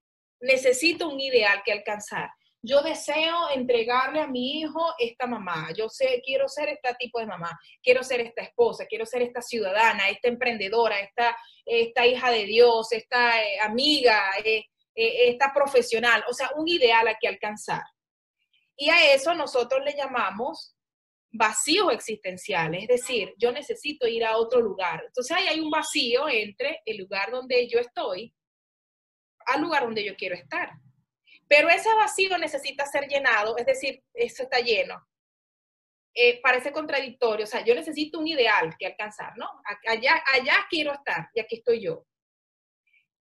Necesita 0.41 1.07
un 1.07 1.21
ideal 1.21 1.63
que 1.65 1.73
alcanzar 1.73 2.31
yo 2.63 2.83
deseo 2.83 3.51
entregarle 3.55 4.21
a 4.21 4.27
mi 4.27 4.61
hijo 4.61 4.93
esta 4.99 5.27
mamá, 5.27 5.69
yo 5.77 5.89
sé, 5.89 6.21
quiero 6.25 6.49
ser 6.49 6.69
este 6.69 6.93
tipo 6.99 7.21
de 7.21 7.27
mamá, 7.27 7.59
quiero 7.83 8.03
ser 8.03 8.21
esta 8.21 8.43
esposa, 8.43 8.87
quiero 8.87 9.07
ser 9.07 9.23
esta 9.23 9.41
ciudadana, 9.41 10.09
esta 10.09 10.29
emprendedora, 10.29 10.99
esta, 10.99 11.37
esta 11.65 12.07
hija 12.07 12.31
de 12.31 12.45
Dios, 12.45 12.93
esta 12.93 13.43
eh, 13.43 13.61
amiga, 13.61 14.23
eh, 14.45 14.65
eh, 14.95 15.29
esta 15.31 15.53
profesional, 15.53 16.25
o 16.29 16.35
sea, 16.35 16.51
un 16.57 16.67
ideal 16.67 17.07
a 17.07 17.17
que 17.19 17.29
alcanzar. 17.29 17.83
Y 18.81 18.91
a 18.91 19.13
eso 19.13 19.35
nosotros 19.35 19.85
le 19.85 19.93
llamamos 19.95 20.77
vacíos 21.33 21.93
existenciales, 21.93 22.83
es 22.83 22.89
decir, 22.89 23.35
yo 23.37 23.53
necesito 23.53 24.07
ir 24.07 24.25
a 24.25 24.37
otro 24.37 24.61
lugar. 24.61 25.03
Entonces 25.05 25.37
ahí 25.37 25.49
hay 25.49 25.61
un 25.61 25.71
vacío 25.71 26.29
entre 26.29 26.81
el 26.87 26.99
lugar 26.99 27.31
donde 27.31 27.69
yo 27.69 27.81
estoy 27.81 28.33
al 29.47 29.61
lugar 29.61 29.83
donde 29.83 30.05
yo 30.05 30.15
quiero 30.17 30.37
estar. 30.37 30.71
Pero 31.49 31.69
ese 31.69 31.93
vacío 31.95 32.39
necesita 32.39 32.87
ser 32.87 33.09
llenado, 33.09 33.57
es 33.57 33.67
decir, 33.67 34.03
eso 34.15 34.45
está 34.45 34.61
lleno. 34.61 35.03
Eh, 36.15 36.41
parece 36.41 36.73
contradictorio, 36.73 37.45
o 37.45 37.49
sea, 37.49 37.65
yo 37.65 37.75
necesito 37.75 38.19
un 38.19 38.29
ideal 38.29 38.77
que 38.79 38.87
alcanzar, 38.87 39.37
¿no? 39.37 39.49
Allá, 39.87 40.23
allá 40.33 40.67
quiero 40.69 40.93
estar 40.93 41.31
y 41.35 41.41
aquí 41.41 41.57
estoy 41.57 41.83
yo. 41.83 42.07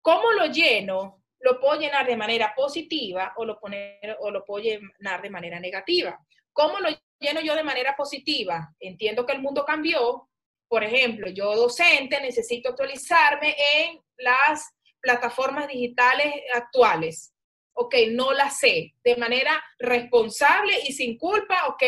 ¿Cómo 0.01 0.31
lo 0.31 0.45
lleno? 0.47 1.24
Lo 1.39 1.59
puedo 1.59 1.79
llenar 1.79 2.05
de 2.05 2.17
manera 2.17 2.53
positiva 2.55 3.33
o 3.37 3.45
lo, 3.45 3.59
poner, 3.59 4.17
o 4.19 4.31
lo 4.31 4.43
puedo 4.43 4.63
llenar 4.63 5.21
de 5.21 5.29
manera 5.29 5.59
negativa. 5.59 6.19
¿Cómo 6.53 6.79
lo 6.79 6.89
lleno 7.19 7.41
yo 7.41 7.55
de 7.55 7.63
manera 7.63 7.95
positiva? 7.95 8.73
Entiendo 8.79 9.25
que 9.25 9.33
el 9.33 9.41
mundo 9.41 9.65
cambió. 9.65 10.29
Por 10.67 10.83
ejemplo, 10.83 11.29
yo 11.29 11.55
docente 11.55 12.19
necesito 12.21 12.69
actualizarme 12.69 13.55
en 13.75 14.01
las 14.17 14.73
plataformas 14.99 15.67
digitales 15.67 16.33
actuales 16.53 17.35
ok, 17.75 17.95
no 18.11 18.31
la 18.31 18.49
sé, 18.49 18.93
de 19.03 19.17
manera 19.17 19.61
responsable 19.77 20.73
y 20.87 20.93
sin 20.93 21.17
culpa, 21.17 21.67
ok, 21.67 21.83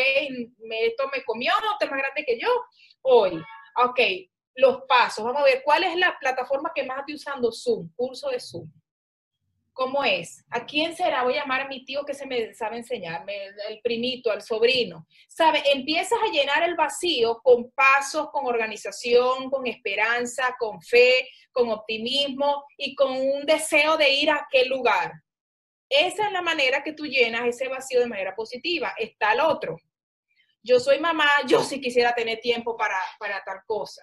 esto 0.69 1.09
me 1.13 1.23
comió, 1.23 1.53
esto 1.53 1.85
es 1.85 1.91
más 1.91 1.99
grande 1.99 2.25
que 2.25 2.37
yo, 2.37 2.49
hoy, 3.03 3.41
ok, 3.83 3.99
los 4.55 4.81
pasos, 4.87 5.23
vamos 5.23 5.41
a 5.41 5.45
ver, 5.45 5.61
¿cuál 5.63 5.83
es 5.85 5.95
la 5.95 6.17
plataforma 6.19 6.71
que 6.75 6.83
más 6.83 6.99
estoy 6.99 7.15
usando? 7.15 7.51
Zoom, 7.51 7.89
curso 7.95 8.29
de 8.29 8.39
Zoom. 8.39 8.69
¿Cómo 9.77 10.03
es? 10.03 10.43
¿A 10.49 10.65
quién 10.65 10.95
será? 10.95 11.23
Voy 11.23 11.35
a 11.35 11.41
llamar 11.41 11.61
a 11.61 11.67
mi 11.67 11.85
tío 11.85 12.03
que 12.03 12.15
se 12.15 12.25
me 12.25 12.51
sabe 12.55 12.77
enseñarme, 12.77 13.45
el, 13.69 13.79
primito, 13.83 14.31
al 14.31 14.41
sobrino. 14.41 15.05
¿Sabe? 15.27 15.61
Empiezas 15.71 16.17
a 16.19 16.31
llenar 16.31 16.67
el 16.67 16.75
vacío 16.75 17.39
con 17.43 17.69
pasos, 17.73 18.31
con 18.31 18.47
organización, 18.47 19.51
con 19.51 19.67
esperanza, 19.67 20.55
con 20.57 20.81
fe, 20.81 21.29
con 21.51 21.69
optimismo 21.69 22.65
y 22.75 22.95
con 22.95 23.11
un 23.11 23.45
deseo 23.45 23.97
de 23.97 24.09
ir 24.09 24.31
a 24.31 24.47
aquel 24.47 24.67
lugar. 24.67 25.13
Esa 25.87 26.25
es 26.25 26.31
la 26.31 26.41
manera 26.41 26.81
que 26.81 26.93
tú 26.93 27.05
llenas 27.05 27.45
ese 27.45 27.67
vacío 27.67 27.99
de 27.99 28.07
manera 28.07 28.35
positiva. 28.35 28.95
Está 28.97 29.33
el 29.33 29.41
otro. 29.41 29.77
Yo 30.63 30.79
soy 30.79 30.99
mamá, 30.99 31.29
yo 31.47 31.61
sí 31.63 31.79
quisiera 31.79 32.15
tener 32.15 32.39
tiempo 32.39 32.75
para, 32.75 32.97
para 33.19 33.43
tal 33.43 33.59
cosa. 33.67 34.01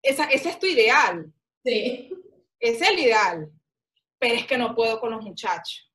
Esa, 0.00 0.26
ese 0.26 0.50
es 0.50 0.58
tu 0.60 0.66
ideal. 0.66 1.32
Sí. 1.64 2.12
Ese 2.60 2.84
es 2.84 2.90
el 2.90 2.98
ideal 3.00 3.53
pero 4.24 4.36
es 4.36 4.46
que 4.46 4.56
no 4.56 4.74
puedo 4.74 4.98
con 5.00 5.10
los 5.10 5.22
muchachos. 5.22 5.92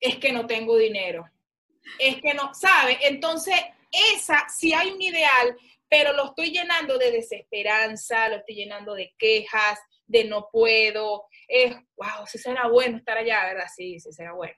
Es 0.00 0.16
que 0.16 0.32
no 0.32 0.46
tengo 0.46 0.78
dinero. 0.78 1.30
Es 1.98 2.22
que 2.22 2.32
no, 2.32 2.54
¿sabe? 2.54 2.96
Entonces, 3.02 3.54
esa 4.14 4.48
sí 4.48 4.72
hay 4.72 4.90
un 4.92 5.02
ideal, 5.02 5.58
pero 5.90 6.14
lo 6.14 6.28
estoy 6.28 6.52
llenando 6.52 6.96
de 6.96 7.10
desesperanza, 7.10 8.30
lo 8.30 8.36
estoy 8.36 8.54
llenando 8.54 8.94
de 8.94 9.14
quejas, 9.18 9.78
de 10.06 10.24
no 10.24 10.48
puedo. 10.50 11.26
Es, 11.46 11.76
wow, 11.98 12.26
si 12.26 12.38
será 12.38 12.66
bueno 12.66 12.96
estar 12.96 13.18
allá, 13.18 13.44
¿verdad? 13.44 13.66
Sí, 13.76 14.00
sí 14.00 14.10
será 14.10 14.32
bueno. 14.32 14.56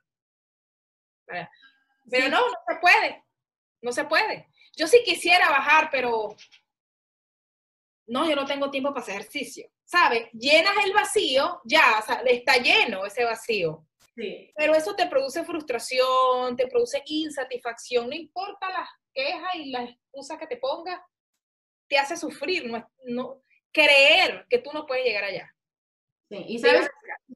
Pero 1.27 2.29
no, 2.29 2.39
no 2.39 2.55
se 2.69 2.77
puede. 2.81 3.25
No 3.83 3.91
se 3.91 4.05
puede. 4.05 4.49
Yo 4.77 4.87
sí 4.87 5.03
quisiera 5.05 5.51
bajar, 5.51 5.89
pero 5.91 6.37
no, 8.07 8.31
yo 8.31 8.37
no 8.37 8.47
tengo 8.47 8.71
tiempo 8.71 8.91
para 8.91 9.01
hacer 9.01 9.17
ejercicio. 9.17 9.69
¿Sabes? 9.87 10.29
Llenas 10.33 10.75
el 10.85 10.93
vacío, 10.93 11.61
ya, 11.65 11.99
o 12.01 12.05
sea, 12.05 12.17
está 12.27 12.57
lleno 12.57 13.07
ese 13.07 13.25
vacío. 13.25 13.87
Sí. 14.15 14.53
Pero 14.57 14.75
eso 14.75 14.95
te 14.95 15.07
produce 15.07 15.45
frustración, 15.45 16.57
te 16.57 16.67
produce 16.67 17.03
insatisfacción, 17.07 18.09
no 18.09 18.15
importa 18.15 18.69
las 18.71 18.89
quejas 19.15 19.55
y 19.55 19.71
las 19.71 19.91
excusas 19.91 20.39
que 20.39 20.47
te 20.47 20.57
pongas, 20.57 21.01
te 21.89 21.99
hace 21.99 22.17
sufrir, 22.17 22.67
no, 22.67 22.87
no, 23.05 23.43
creer 23.73 24.47
que 24.51 24.59
tú 24.59 24.71
no 24.73 24.87
puedes 24.87 25.05
llegar 25.05 25.25
allá. 25.25 25.55
Sí, 26.29 26.45
y 26.49 26.59
sabes, 26.59 26.89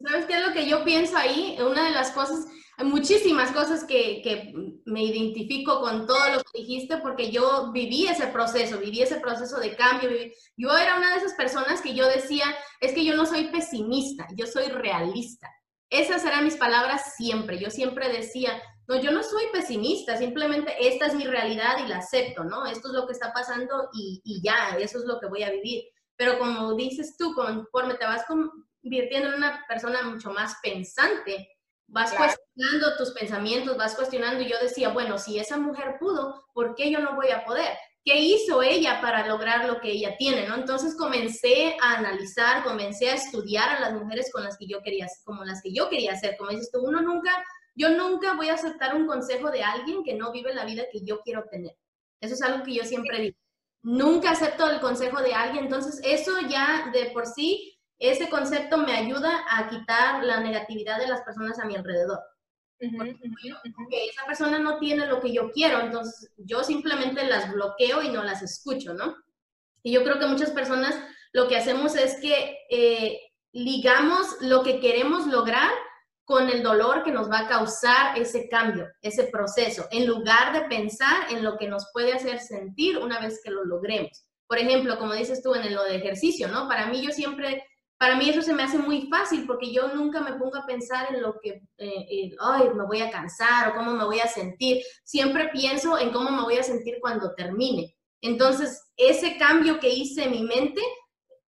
¿sabes 0.02 0.26
qué 0.26 0.34
es 0.34 0.46
lo 0.46 0.52
que 0.52 0.66
yo 0.66 0.84
pienso 0.84 1.16
ahí? 1.16 1.56
Una 1.60 1.84
de 1.84 1.90
las 1.90 2.10
cosas, 2.12 2.46
hay 2.76 2.86
muchísimas 2.86 3.52
cosas 3.52 3.84
que, 3.84 4.22
que, 4.22 4.52
me 4.86 5.04
identifico 5.04 5.80
con 5.80 6.06
todo 6.06 6.34
lo 6.34 6.42
que 6.42 6.60
dijiste 6.60 6.96
porque 6.98 7.30
yo 7.30 7.70
viví 7.72 8.06
ese 8.06 8.26
proceso, 8.28 8.78
viví 8.78 9.02
ese 9.02 9.20
proceso 9.20 9.58
de 9.60 9.76
cambio. 9.76 10.10
yo 10.56 10.76
era 10.76 10.96
una 10.96 11.12
de 11.12 11.18
esas 11.18 11.34
personas 11.34 11.80
que 11.80 11.94
yo 11.94 12.08
decía, 12.08 12.44
es 12.80 12.92
que 12.92 13.04
yo 13.04 13.14
no 13.14 13.26
soy 13.26 13.48
pesimista, 13.48 14.26
yo 14.36 14.46
soy 14.46 14.66
realista. 14.66 15.48
Esas 15.90 16.24
eran 16.24 16.44
mis 16.44 16.56
palabras 16.56 17.14
siempre. 17.16 17.58
Yo 17.58 17.68
siempre 17.68 18.08
decía, 18.08 18.62
no, 18.86 19.00
yo 19.00 19.10
no 19.10 19.22
soy 19.22 19.44
pesimista, 19.52 20.16
simplemente 20.16 20.74
esta 20.80 21.06
es 21.06 21.14
mi 21.14 21.24
realidad 21.26 21.84
y 21.84 21.88
la 21.88 21.98
acepto, 21.98 22.44
¿no? 22.44 22.66
Esto 22.66 22.88
es 22.88 22.94
lo 22.94 23.06
que 23.06 23.12
está 23.12 23.32
pasando 23.32 23.88
y, 23.92 24.20
y 24.24 24.40
ya, 24.42 24.76
eso 24.78 24.98
es 24.98 25.04
lo 25.04 25.20
que 25.20 25.26
voy 25.26 25.42
a 25.42 25.50
vivir. 25.50 25.84
Pero 26.16 26.38
como 26.38 26.74
dices 26.74 27.16
tú, 27.16 27.32
conforme 27.34 27.94
te 27.94 28.04
vas 28.04 28.24
convirtiendo 28.82 29.28
en 29.28 29.34
una 29.34 29.64
persona 29.68 30.02
mucho 30.02 30.30
más 30.30 30.56
pensante, 30.62 31.48
vas 31.86 32.12
cuestionando 32.12 32.96
tus 32.96 33.10
pensamientos, 33.10 33.76
vas 33.76 33.94
cuestionando. 33.94 34.42
Y 34.42 34.48
yo 34.48 34.56
decía, 34.60 34.90
bueno, 34.90 35.18
si 35.18 35.38
esa 35.38 35.58
mujer 35.58 35.96
pudo, 35.98 36.46
¿por 36.54 36.74
qué 36.74 36.90
yo 36.90 37.00
no 37.00 37.14
voy 37.16 37.30
a 37.30 37.44
poder? 37.44 37.76
¿Qué 38.02 38.18
hizo 38.18 38.62
ella 38.62 39.00
para 39.02 39.26
lograr 39.26 39.66
lo 39.66 39.80
que 39.80 39.90
ella 39.90 40.16
tiene? 40.16 40.48
¿no? 40.48 40.54
Entonces 40.54 40.96
comencé 40.96 41.76
a 41.82 41.98
analizar, 41.98 42.64
comencé 42.64 43.10
a 43.10 43.14
estudiar 43.14 43.68
a 43.76 43.80
las 43.80 43.92
mujeres 43.92 44.30
con 44.32 44.42
las 44.42 44.56
que 44.56 44.66
yo 44.66 44.80
quería, 44.82 45.06
como 45.24 45.44
las 45.44 45.60
que 45.62 45.72
yo 45.72 45.88
quería 45.90 46.16
ser. 46.16 46.36
Como 46.38 46.50
dices 46.50 46.70
tú, 46.72 46.80
uno 46.80 47.02
nunca, 47.02 47.44
yo 47.74 47.90
nunca 47.90 48.34
voy 48.34 48.48
a 48.48 48.54
aceptar 48.54 48.94
un 48.94 49.06
consejo 49.06 49.50
de 49.50 49.62
alguien 49.62 50.02
que 50.02 50.14
no 50.14 50.32
vive 50.32 50.54
la 50.54 50.64
vida 50.64 50.84
que 50.90 51.02
yo 51.02 51.20
quiero 51.20 51.44
tener. 51.50 51.76
Eso 52.20 52.34
es 52.34 52.42
algo 52.42 52.64
que 52.64 52.74
yo 52.74 52.84
siempre 52.84 53.20
digo. 53.20 53.36
Nunca 53.82 54.30
acepto 54.30 54.70
el 54.70 54.80
consejo 54.80 55.22
de 55.22 55.34
alguien. 55.34 55.64
Entonces, 55.64 56.00
eso 56.04 56.32
ya 56.48 56.90
de 56.92 57.10
por 57.10 57.26
sí 57.26 57.79
ese 58.00 58.28
concepto 58.30 58.78
me 58.78 58.94
ayuda 58.94 59.44
a 59.48 59.68
quitar 59.68 60.24
la 60.24 60.40
negatividad 60.40 60.98
de 60.98 61.06
las 61.06 61.20
personas 61.20 61.60
a 61.60 61.66
mi 61.66 61.76
alrededor. 61.76 62.18
Porque 62.78 64.06
esa 64.06 64.24
persona 64.26 64.58
no 64.58 64.78
tiene 64.78 65.06
lo 65.06 65.20
que 65.20 65.32
yo 65.32 65.50
quiero, 65.50 65.80
entonces 65.80 66.32
yo 66.38 66.64
simplemente 66.64 67.26
las 67.26 67.52
bloqueo 67.52 68.02
y 68.02 68.08
no 68.08 68.24
las 68.24 68.40
escucho, 68.42 68.94
¿no? 68.94 69.14
Y 69.82 69.92
yo 69.92 70.02
creo 70.02 70.18
que 70.18 70.26
muchas 70.26 70.50
personas 70.50 70.98
lo 71.32 71.46
que 71.46 71.58
hacemos 71.58 71.94
es 71.94 72.18
que 72.20 72.56
eh, 72.70 73.20
ligamos 73.52 74.36
lo 74.40 74.62
que 74.62 74.80
queremos 74.80 75.26
lograr 75.26 75.70
con 76.24 76.48
el 76.48 76.62
dolor 76.62 77.02
que 77.02 77.12
nos 77.12 77.30
va 77.30 77.40
a 77.40 77.48
causar 77.48 78.16
ese 78.16 78.48
cambio, 78.48 78.88
ese 79.02 79.24
proceso, 79.24 79.86
en 79.90 80.06
lugar 80.06 80.54
de 80.54 80.68
pensar 80.68 81.30
en 81.30 81.44
lo 81.44 81.58
que 81.58 81.68
nos 81.68 81.90
puede 81.92 82.14
hacer 82.14 82.38
sentir 82.38 82.96
una 82.96 83.20
vez 83.20 83.40
que 83.44 83.50
lo 83.50 83.64
logremos. 83.64 84.24
Por 84.46 84.58
ejemplo, 84.58 84.98
como 84.98 85.12
dices 85.12 85.42
tú 85.42 85.54
en 85.54 85.74
lo 85.74 85.84
de 85.84 85.96
ejercicio, 85.96 86.48
¿no? 86.48 86.66
Para 86.66 86.86
mí 86.86 87.04
yo 87.04 87.12
siempre 87.12 87.62
para 88.00 88.16
mí 88.16 88.30
eso 88.30 88.40
se 88.40 88.54
me 88.54 88.62
hace 88.62 88.78
muy 88.78 89.08
fácil 89.08 89.46
porque 89.46 89.70
yo 89.70 89.88
nunca 89.88 90.22
me 90.22 90.32
pongo 90.32 90.56
a 90.56 90.64
pensar 90.64 91.14
en 91.14 91.20
lo 91.20 91.38
que, 91.38 91.62
eh, 91.76 92.30
ay, 92.40 92.70
me 92.74 92.86
voy 92.86 93.02
a 93.02 93.10
cansar 93.10 93.68
o 93.68 93.74
cómo 93.74 93.92
me 93.92 94.06
voy 94.06 94.20
a 94.20 94.26
sentir. 94.26 94.82
Siempre 95.04 95.50
pienso 95.52 95.98
en 95.98 96.10
cómo 96.10 96.30
me 96.30 96.40
voy 96.40 96.56
a 96.56 96.62
sentir 96.62 96.96
cuando 96.98 97.34
termine. 97.34 97.94
Entonces, 98.22 98.90
ese 98.96 99.36
cambio 99.36 99.78
que 99.78 99.90
hice 99.90 100.24
en 100.24 100.30
mi 100.30 100.42
mente 100.42 100.80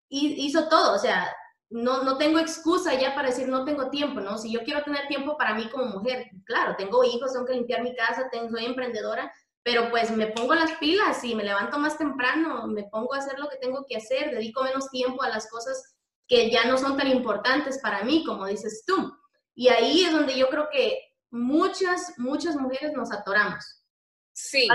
hizo 0.10 0.68
todo. 0.68 0.94
O 0.94 1.00
sea, 1.00 1.34
no, 1.70 2.04
no 2.04 2.18
tengo 2.18 2.38
excusa 2.38 3.00
ya 3.00 3.16
para 3.16 3.30
decir 3.30 3.48
no 3.48 3.64
tengo 3.64 3.90
tiempo, 3.90 4.20
¿no? 4.20 4.38
Si 4.38 4.52
yo 4.52 4.66
quiero 4.66 4.84
tener 4.84 5.08
tiempo 5.08 5.38
para 5.38 5.54
mí 5.54 5.70
como 5.70 5.86
mujer, 5.86 6.32
claro, 6.44 6.76
tengo 6.78 7.02
hijos, 7.06 7.32
tengo 7.32 7.46
que 7.46 7.54
limpiar 7.54 7.82
mi 7.82 7.96
casa, 7.96 8.28
tengo, 8.30 8.50
soy 8.50 8.66
emprendedora, 8.66 9.32
pero 9.64 9.90
pues 9.90 10.12
me 10.12 10.28
pongo 10.28 10.54
las 10.54 10.74
pilas 10.74 11.24
y 11.24 11.34
me 11.34 11.46
levanto 11.46 11.80
más 11.80 11.98
temprano, 11.98 12.68
me 12.68 12.84
pongo 12.92 13.14
a 13.14 13.20
hacer 13.20 13.40
lo 13.40 13.48
que 13.48 13.56
tengo 13.56 13.86
que 13.88 13.96
hacer, 13.96 14.32
dedico 14.32 14.64
menos 14.64 14.90
tiempo 14.90 15.24
a 15.24 15.30
las 15.30 15.50
cosas 15.50 15.96
que 16.32 16.50
ya 16.50 16.64
no 16.64 16.78
son 16.78 16.96
tan 16.96 17.10
importantes 17.10 17.80
para 17.80 18.06
mí, 18.06 18.24
como 18.24 18.46
dices 18.46 18.86
tú. 18.88 19.14
Y 19.54 19.68
ahí 19.68 20.06
es 20.06 20.14
donde 20.14 20.38
yo 20.38 20.48
creo 20.48 20.70
que 20.72 20.98
muchas, 21.30 22.14
muchas 22.18 22.56
mujeres 22.56 22.94
nos 22.94 23.12
atoramos. 23.12 23.84
Sí. 24.32 24.66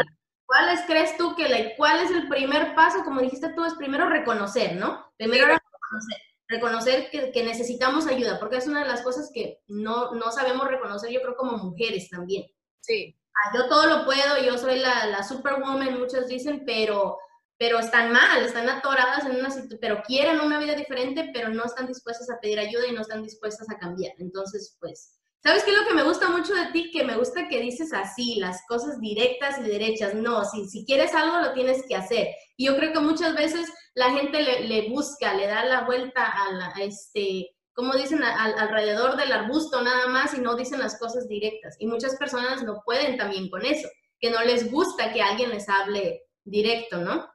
¿Cuáles 0.45 0.83
crees 0.87 1.17
tú 1.17 1.35
que 1.35 1.49
la, 1.49 1.75
cuál 1.79 2.01
es 2.01 2.11
el 2.11 2.29
primer 2.29 2.75
paso? 2.75 3.03
Como 3.05 3.23
dijiste 3.23 3.55
tú, 3.55 3.65
es 3.65 3.73
primero 3.73 4.07
reconocer, 4.07 4.77
¿no? 4.77 5.11
Primero 5.17 5.47
reconocer, 5.47 6.19
reconocer 6.47 7.11
que, 7.11 7.33
que, 7.33 7.43
necesitamos 7.43 8.07
ayuda, 8.07 8.39
porque 8.39 8.59
es 8.59 8.67
una 8.67 8.83
de 8.83 8.89
las 8.89 9.01
cosas 9.01 9.31
que 9.33 9.63
no, 9.67 10.13
no 10.13 10.31
sabemos 10.33 10.69
reconocer, 10.69 11.11
yo 11.11 11.23
creo, 11.23 11.37
como 11.37 11.57
mujeres 11.57 12.11
también. 12.11 12.45
Sí. 12.81 13.17
Ah, 13.35 13.57
yo 13.57 13.67
todo 13.71 13.87
lo 13.87 14.05
puedo, 14.05 14.43
yo 14.45 14.59
soy 14.59 14.79
la, 14.79 15.07
la 15.07 15.23
superwoman, 15.23 15.99
muchos 15.99 16.29
dicen, 16.29 16.65
pero 16.67 17.17
pero 17.59 17.79
están 17.79 18.13
mal, 18.13 18.45
están 18.45 18.69
atoradas 18.69 19.25
en 19.25 19.37
una 19.37 19.51
situación, 19.51 19.79
pero 19.81 20.03
quieren 20.03 20.41
una 20.41 20.59
vida 20.59 20.75
diferente, 20.75 21.31
pero 21.33 21.49
no 21.49 21.65
están 21.65 21.87
dispuestas 21.87 22.29
a 22.31 22.39
pedir 22.41 22.59
ayuda 22.59 22.87
y 22.87 22.93
no 22.93 23.01
están 23.01 23.23
dispuestas 23.23 23.69
a 23.71 23.79
cambiar. 23.79 24.13
Entonces, 24.19 24.77
pues, 24.79 25.19
¿sabes 25.43 25.65
qué 25.65 25.71
es 25.71 25.79
lo 25.79 25.87
que 25.87 25.95
me 25.95 26.03
gusta 26.03 26.29
mucho 26.29 26.55
de 26.55 26.67
ti? 26.73 26.91
Que 26.91 27.05
me 27.05 27.17
gusta 27.17 27.49
que 27.49 27.61
dices 27.61 27.95
así, 27.95 28.37
las 28.37 28.61
cosas 28.69 29.01
directas 29.01 29.59
y 29.59 29.63
derechas. 29.63 30.15
No, 30.15 30.43
si, 30.45 30.85
quieres 30.85 31.15
algo, 31.15 31.41
lo 31.41 31.55
tienes 31.55 31.83
que 31.89 31.97
hacer. 31.97 32.29
Y 32.59 32.67
yo 32.67 32.77
creo 32.77 32.93
que 32.93 33.01
muchas 33.01 33.35
veces 33.35 33.73
la 33.95 34.11
gente 34.11 34.43
le, 34.43 34.89
busca, 34.91 35.33
le 35.33 35.47
da 35.47 35.65
la 35.65 35.85
vuelta 35.85 36.27
a, 36.27 36.83
este, 36.83 37.57
como 37.73 37.95
dicen, 37.95 38.23
alrededor 38.23 39.17
del 39.17 39.33
arbusto 39.33 39.81
nada 39.81 40.09
más 40.09 40.35
y 40.35 40.41
no 40.43 40.57
dicen 40.57 40.81
las 40.81 40.99
cosas 40.99 41.27
directas. 41.27 41.77
Y 41.79 41.87
muchas 41.87 42.17
personas 42.17 42.63
no 42.65 42.83
pueden 42.85 43.17
también 43.17 43.49
con 43.49 43.65
eso, 43.65 43.89
que 44.21 44.31
no 44.31 44.43
les 44.43 44.71
gusta 44.71 45.11
que 45.15 45.23
alguien 45.23 45.49
les 45.49 45.71
hable 45.71 46.23
directo, 46.45 46.99
¿no? 46.99 47.27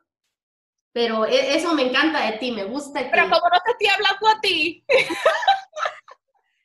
Pero 0.93 1.25
e, 1.25 1.56
eso 1.56 1.73
me 1.73 1.84
encanta 1.84 2.25
de 2.25 2.38
ti, 2.38 2.51
me 2.51 2.65
gusta. 2.65 3.08
Pero 3.10 3.23
como 3.23 3.49
no 3.49 3.60
te 3.63 3.71
estoy 3.71 3.88
hablando 3.88 4.27
a 4.27 4.41
ti. 4.41 4.86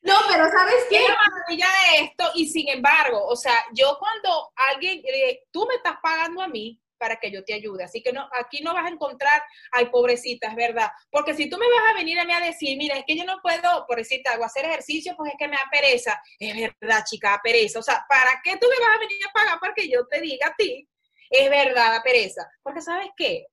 no, 0.03 0.15
pero 0.29 0.49
¿sabes 0.51 0.87
qué? 0.89 1.05
Es 1.05 1.09
maravilla 1.09 1.67
de 1.67 2.05
esto 2.05 2.31
y 2.35 2.49
sin 2.49 2.69
embargo, 2.69 3.25
o 3.27 3.37
sea, 3.37 3.55
yo 3.73 3.97
cuando 3.99 4.53
alguien, 4.73 5.03
eh, 5.05 5.45
tú 5.51 5.67
me 5.67 5.75
estás 5.75 5.97
pagando 6.03 6.43
a 6.43 6.49
mí 6.49 6.81
para 6.99 7.17
que 7.17 7.31
yo 7.31 7.45
te 7.45 7.55
ayude, 7.55 7.85
así 7.85 8.03
que 8.03 8.11
no, 8.13 8.29
aquí 8.41 8.63
no 8.63 8.73
vas 8.73 8.87
a 8.87 8.89
encontrar, 8.89 9.43
ay, 9.73 9.87
pobrecita, 9.87 10.49
es 10.49 10.55
verdad, 10.55 10.91
porque 11.11 11.35
si 11.35 11.49
tú 11.49 11.59
me 11.59 11.69
vas 11.69 11.91
a 11.91 11.95
venir 11.95 12.19
a 12.19 12.25
mí 12.25 12.33
a 12.33 12.41
decir, 12.41 12.77
mira, 12.79 12.97
es 12.97 13.05
que 13.07 13.17
yo 13.17 13.25
no 13.25 13.39
puedo, 13.43 13.85
pobrecita, 13.87 14.33
hago 14.33 14.45
hacer 14.45 14.65
ejercicio, 14.65 15.15
pues 15.15 15.33
es 15.33 15.39
que 15.39 15.47
me 15.47 15.57
da 15.57 15.65
pereza, 15.71 16.21
es 16.39 16.73
verdad, 16.81 17.05
chica, 17.05 17.33
da 17.33 17.41
pereza, 17.43 17.81
o 17.81 17.83
sea, 17.83 18.05
¿para 18.09 18.41
qué 18.43 18.57
tú 18.57 18.67
me 18.67 18.85
vas 18.85 18.97
a 18.97 19.01
venir 19.01 19.19
a 19.29 19.33
pagar 19.33 19.61
para 19.61 19.75
que 19.75 19.91
yo 19.91 20.07
te 20.07 20.21
diga 20.23 20.49
a 20.49 20.55
ti? 20.57 20.89
Es 21.29 21.51
verdad, 21.51 21.93
da 21.93 22.03
pereza, 22.03 22.49
porque 22.63 22.81
¿sabes 22.81 23.09
qué? 23.17 23.47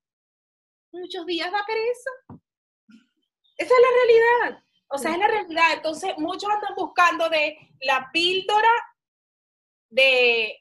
Muchos 0.93 1.25
días 1.25 1.51
da 1.51 1.63
pereza. 1.65 2.09
Esa 3.57 3.73
es 3.73 3.81
la 3.81 3.87
realidad. 4.03 4.63
O 4.89 4.97
sea, 4.97 5.11
es 5.11 5.17
la 5.17 5.27
realidad. 5.27 5.73
Entonces, 5.73 6.13
muchos 6.17 6.49
andan 6.49 6.75
buscando 6.75 7.29
de 7.29 7.57
la 7.81 8.09
píldora 8.13 8.69
de 9.89 10.59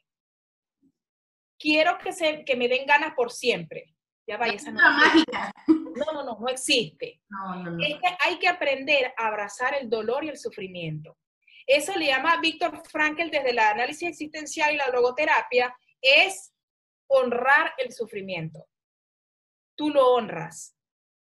quiero 1.59 1.97
que, 1.97 2.11
se, 2.11 2.43
que 2.43 2.55
me 2.55 2.67
den 2.67 2.85
ganas 2.85 3.13
por 3.15 3.31
siempre. 3.31 3.95
Ya 4.27 4.37
vaya, 4.37 4.53
esa 4.53 4.71
no, 4.71 4.81
no, 4.81 6.13
no, 6.13 6.23
no, 6.23 6.39
no 6.39 6.47
existe. 6.47 7.21
No, 7.29 7.55
no, 7.55 7.71
no. 7.71 7.83
Es 7.83 7.95
que 7.95 7.95
no, 7.95 7.95
no, 7.95 7.99
no 7.99 7.99
existe. 7.99 7.99
No, 7.99 7.99
no, 8.01 8.01
no. 8.01 8.01
Es 8.01 8.01
que 8.01 8.17
hay 8.19 8.39
que 8.39 8.47
aprender 8.47 9.13
a 9.17 9.27
abrazar 9.27 9.75
el 9.75 9.89
dolor 9.89 10.23
y 10.23 10.29
el 10.29 10.37
sufrimiento. 10.37 11.17
Eso 11.65 11.95
le 11.95 12.07
llama 12.07 12.39
Víctor 12.41 12.81
Frankl 12.89 13.29
desde 13.29 13.51
el 13.51 13.59
análisis 13.59 14.09
existencial 14.09 14.73
y 14.73 14.77
la 14.77 14.89
logoterapia, 14.89 15.75
es 16.01 16.53
honrar 17.07 17.73
el 17.77 17.91
sufrimiento. 17.93 18.65
Tú 19.83 19.89
lo 19.89 20.13
honras. 20.13 20.77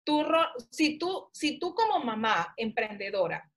Tú, 0.03 0.25
si, 0.71 0.97
tú, 0.97 1.29
si 1.31 1.59
tú 1.59 1.75
como 1.75 2.03
mamá 2.03 2.55
emprendedora, 2.57 3.51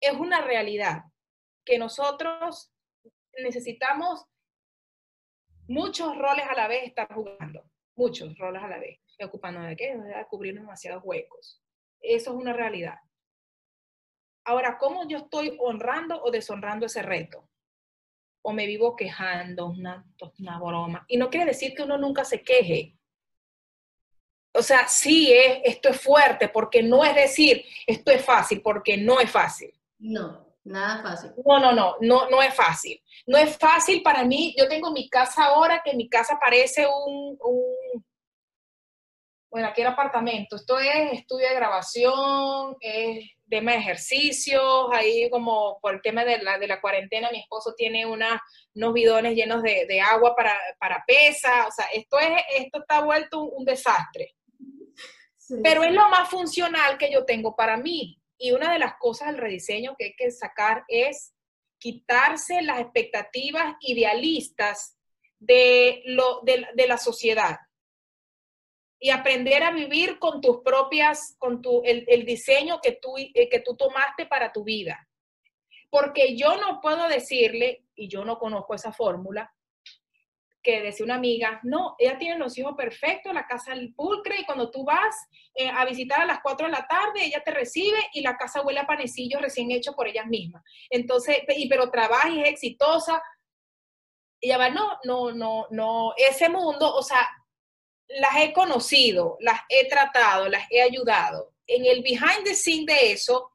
es 0.00 0.12
una 0.14 0.40
realidad 0.40 1.02
que 1.66 1.78
nosotros 1.78 2.72
necesitamos 3.36 4.24
muchos 5.66 6.16
roles 6.16 6.46
a 6.48 6.54
la 6.54 6.66
vez 6.66 6.84
estar 6.84 7.12
jugando, 7.12 7.70
muchos 7.94 8.38
roles 8.38 8.62
a 8.62 8.68
la 8.68 8.78
vez, 8.78 9.00
ocupando 9.22 9.60
de 9.60 9.76
qué, 9.76 9.98
de 9.98 10.26
cubrir 10.30 10.54
demasiados 10.54 11.02
huecos. 11.04 11.62
Eso 12.00 12.30
es 12.30 12.36
una 12.38 12.54
realidad. 12.54 12.96
Ahora, 14.46 14.78
¿cómo 14.78 15.06
yo 15.06 15.18
estoy 15.18 15.58
honrando 15.60 16.22
o 16.22 16.30
deshonrando 16.30 16.86
ese 16.86 17.02
reto? 17.02 17.50
O 18.40 18.54
me 18.54 18.64
vivo 18.64 18.96
quejando, 18.96 19.66
una, 19.66 20.06
una 20.38 20.58
broma. 20.58 21.04
Y 21.06 21.18
no 21.18 21.28
quiere 21.28 21.44
decir 21.44 21.74
que 21.74 21.82
uno 21.82 21.98
nunca 21.98 22.24
se 22.24 22.42
queje. 22.42 22.97
O 24.58 24.62
sea, 24.62 24.88
sí, 24.88 25.32
es, 25.32 25.60
esto 25.64 25.88
es 25.88 26.00
fuerte, 26.00 26.48
porque 26.48 26.82
no 26.82 27.04
es 27.04 27.14
decir, 27.14 27.64
esto 27.86 28.10
es 28.10 28.24
fácil, 28.24 28.60
porque 28.60 28.96
no 28.96 29.20
es 29.20 29.30
fácil. 29.30 29.72
No, 29.98 30.46
nada 30.64 31.00
fácil. 31.00 31.30
No, 31.44 31.60
no, 31.60 31.72
no, 31.72 31.94
no, 32.00 32.28
no 32.28 32.42
es 32.42 32.52
fácil. 32.54 33.00
No 33.26 33.38
es 33.38 33.56
fácil 33.56 34.02
para 34.02 34.24
mí. 34.24 34.54
Yo 34.58 34.66
tengo 34.68 34.90
mi 34.90 35.08
casa 35.08 35.44
ahora, 35.44 35.80
que 35.84 35.94
mi 35.94 36.08
casa 36.08 36.38
parece 36.40 36.86
un, 36.86 37.38
un 37.40 38.04
bueno, 39.50 39.68
aquí 39.68 39.80
el 39.80 39.86
apartamento. 39.86 40.56
Esto 40.56 40.78
es 40.78 41.12
estudio 41.12 41.48
de 41.48 41.54
grabación, 41.54 42.76
es 42.80 43.30
tema 43.48 43.72
de 43.72 43.78
ejercicios, 43.78 44.88
ahí 44.92 45.30
como 45.30 45.78
por 45.80 45.94
el 45.94 46.02
tema 46.02 46.24
de 46.24 46.38
la, 46.42 46.58
de 46.58 46.66
la 46.66 46.80
cuarentena, 46.80 47.30
mi 47.30 47.40
esposo 47.40 47.74
tiene 47.74 48.04
una, 48.04 48.42
unos 48.74 48.92
bidones 48.92 49.34
llenos 49.34 49.62
de, 49.62 49.86
de 49.86 50.00
agua 50.00 50.34
para, 50.36 50.54
para 50.78 51.02
pesa, 51.06 51.66
o 51.66 51.70
sea, 51.70 51.86
esto, 51.94 52.18
es, 52.18 52.42
esto 52.58 52.80
está 52.80 53.00
vuelto 53.00 53.40
un, 53.40 53.50
un 53.56 53.64
desastre 53.64 54.34
Pero 55.62 55.82
es 55.82 55.92
lo 55.92 56.08
más 56.08 56.28
funcional 56.28 56.98
que 56.98 57.10
yo 57.10 57.24
tengo 57.24 57.56
para 57.56 57.76
mí. 57.76 58.20
Y 58.36 58.52
una 58.52 58.72
de 58.72 58.78
las 58.78 58.94
cosas 58.98 59.28
del 59.28 59.38
rediseño 59.38 59.96
que 59.98 60.06
hay 60.06 60.16
que 60.16 60.30
sacar 60.30 60.84
es 60.88 61.34
quitarse 61.78 62.62
las 62.62 62.80
expectativas 62.80 63.76
idealistas 63.80 64.96
de, 65.38 66.02
lo, 66.06 66.40
de, 66.42 66.66
de 66.74 66.86
la 66.86 66.98
sociedad 66.98 67.58
y 69.00 69.10
aprender 69.10 69.62
a 69.62 69.70
vivir 69.70 70.18
con 70.18 70.40
tus 70.40 70.58
propias, 70.62 71.36
con 71.38 71.62
tu, 71.62 71.82
el, 71.84 72.04
el 72.08 72.24
diseño 72.24 72.80
que 72.82 72.98
tú, 73.00 73.16
eh, 73.16 73.48
que 73.48 73.60
tú 73.60 73.76
tomaste 73.76 74.26
para 74.26 74.52
tu 74.52 74.64
vida. 74.64 75.08
Porque 75.90 76.36
yo 76.36 76.56
no 76.56 76.80
puedo 76.80 77.08
decirle, 77.08 77.84
y 77.94 78.08
yo 78.08 78.24
no 78.24 78.38
conozco 78.38 78.74
esa 78.74 78.92
fórmula, 78.92 79.54
que 80.68 80.82
decía 80.82 81.06
una 81.06 81.14
amiga, 81.14 81.60
no, 81.62 81.94
ella 81.98 82.18
tiene 82.18 82.36
los 82.36 82.58
hijos 82.58 82.74
perfectos, 82.76 83.32
la 83.32 83.46
casa 83.46 83.72
al 83.72 83.94
pulcre, 83.94 84.40
y 84.40 84.44
cuando 84.44 84.70
tú 84.70 84.84
vas 84.84 85.16
eh, 85.54 85.70
a 85.70 85.82
visitar 85.86 86.20
a 86.20 86.26
las 86.26 86.40
4 86.42 86.66
de 86.66 86.72
la 86.72 86.86
tarde, 86.86 87.24
ella 87.24 87.42
te 87.42 87.52
recibe 87.52 87.96
y 88.12 88.20
la 88.20 88.36
casa 88.36 88.60
huele 88.60 88.80
a 88.80 88.86
panecillos 88.86 89.40
recién 89.40 89.70
hechos 89.70 89.94
por 89.94 90.06
ellas 90.06 90.26
mismas. 90.26 90.62
Entonces, 90.90 91.38
y, 91.56 91.70
pero 91.70 91.90
trabaja 91.90 92.28
y 92.28 92.42
es 92.42 92.50
exitosa. 92.50 93.22
Y 94.40 94.48
ella 94.48 94.58
va, 94.58 94.68
no, 94.68 94.98
no, 95.04 95.32
no, 95.32 95.68
no, 95.70 96.12
ese 96.18 96.50
mundo, 96.50 96.94
o 96.94 97.02
sea, 97.02 97.26
las 98.08 98.36
he 98.36 98.52
conocido, 98.52 99.38
las 99.40 99.62
he 99.70 99.88
tratado, 99.88 100.50
las 100.50 100.66
he 100.70 100.82
ayudado. 100.82 101.54
En 101.66 101.86
el 101.86 102.02
behind 102.02 102.44
the 102.44 102.54
scene 102.54 102.84
de 102.84 103.12
eso, 103.12 103.52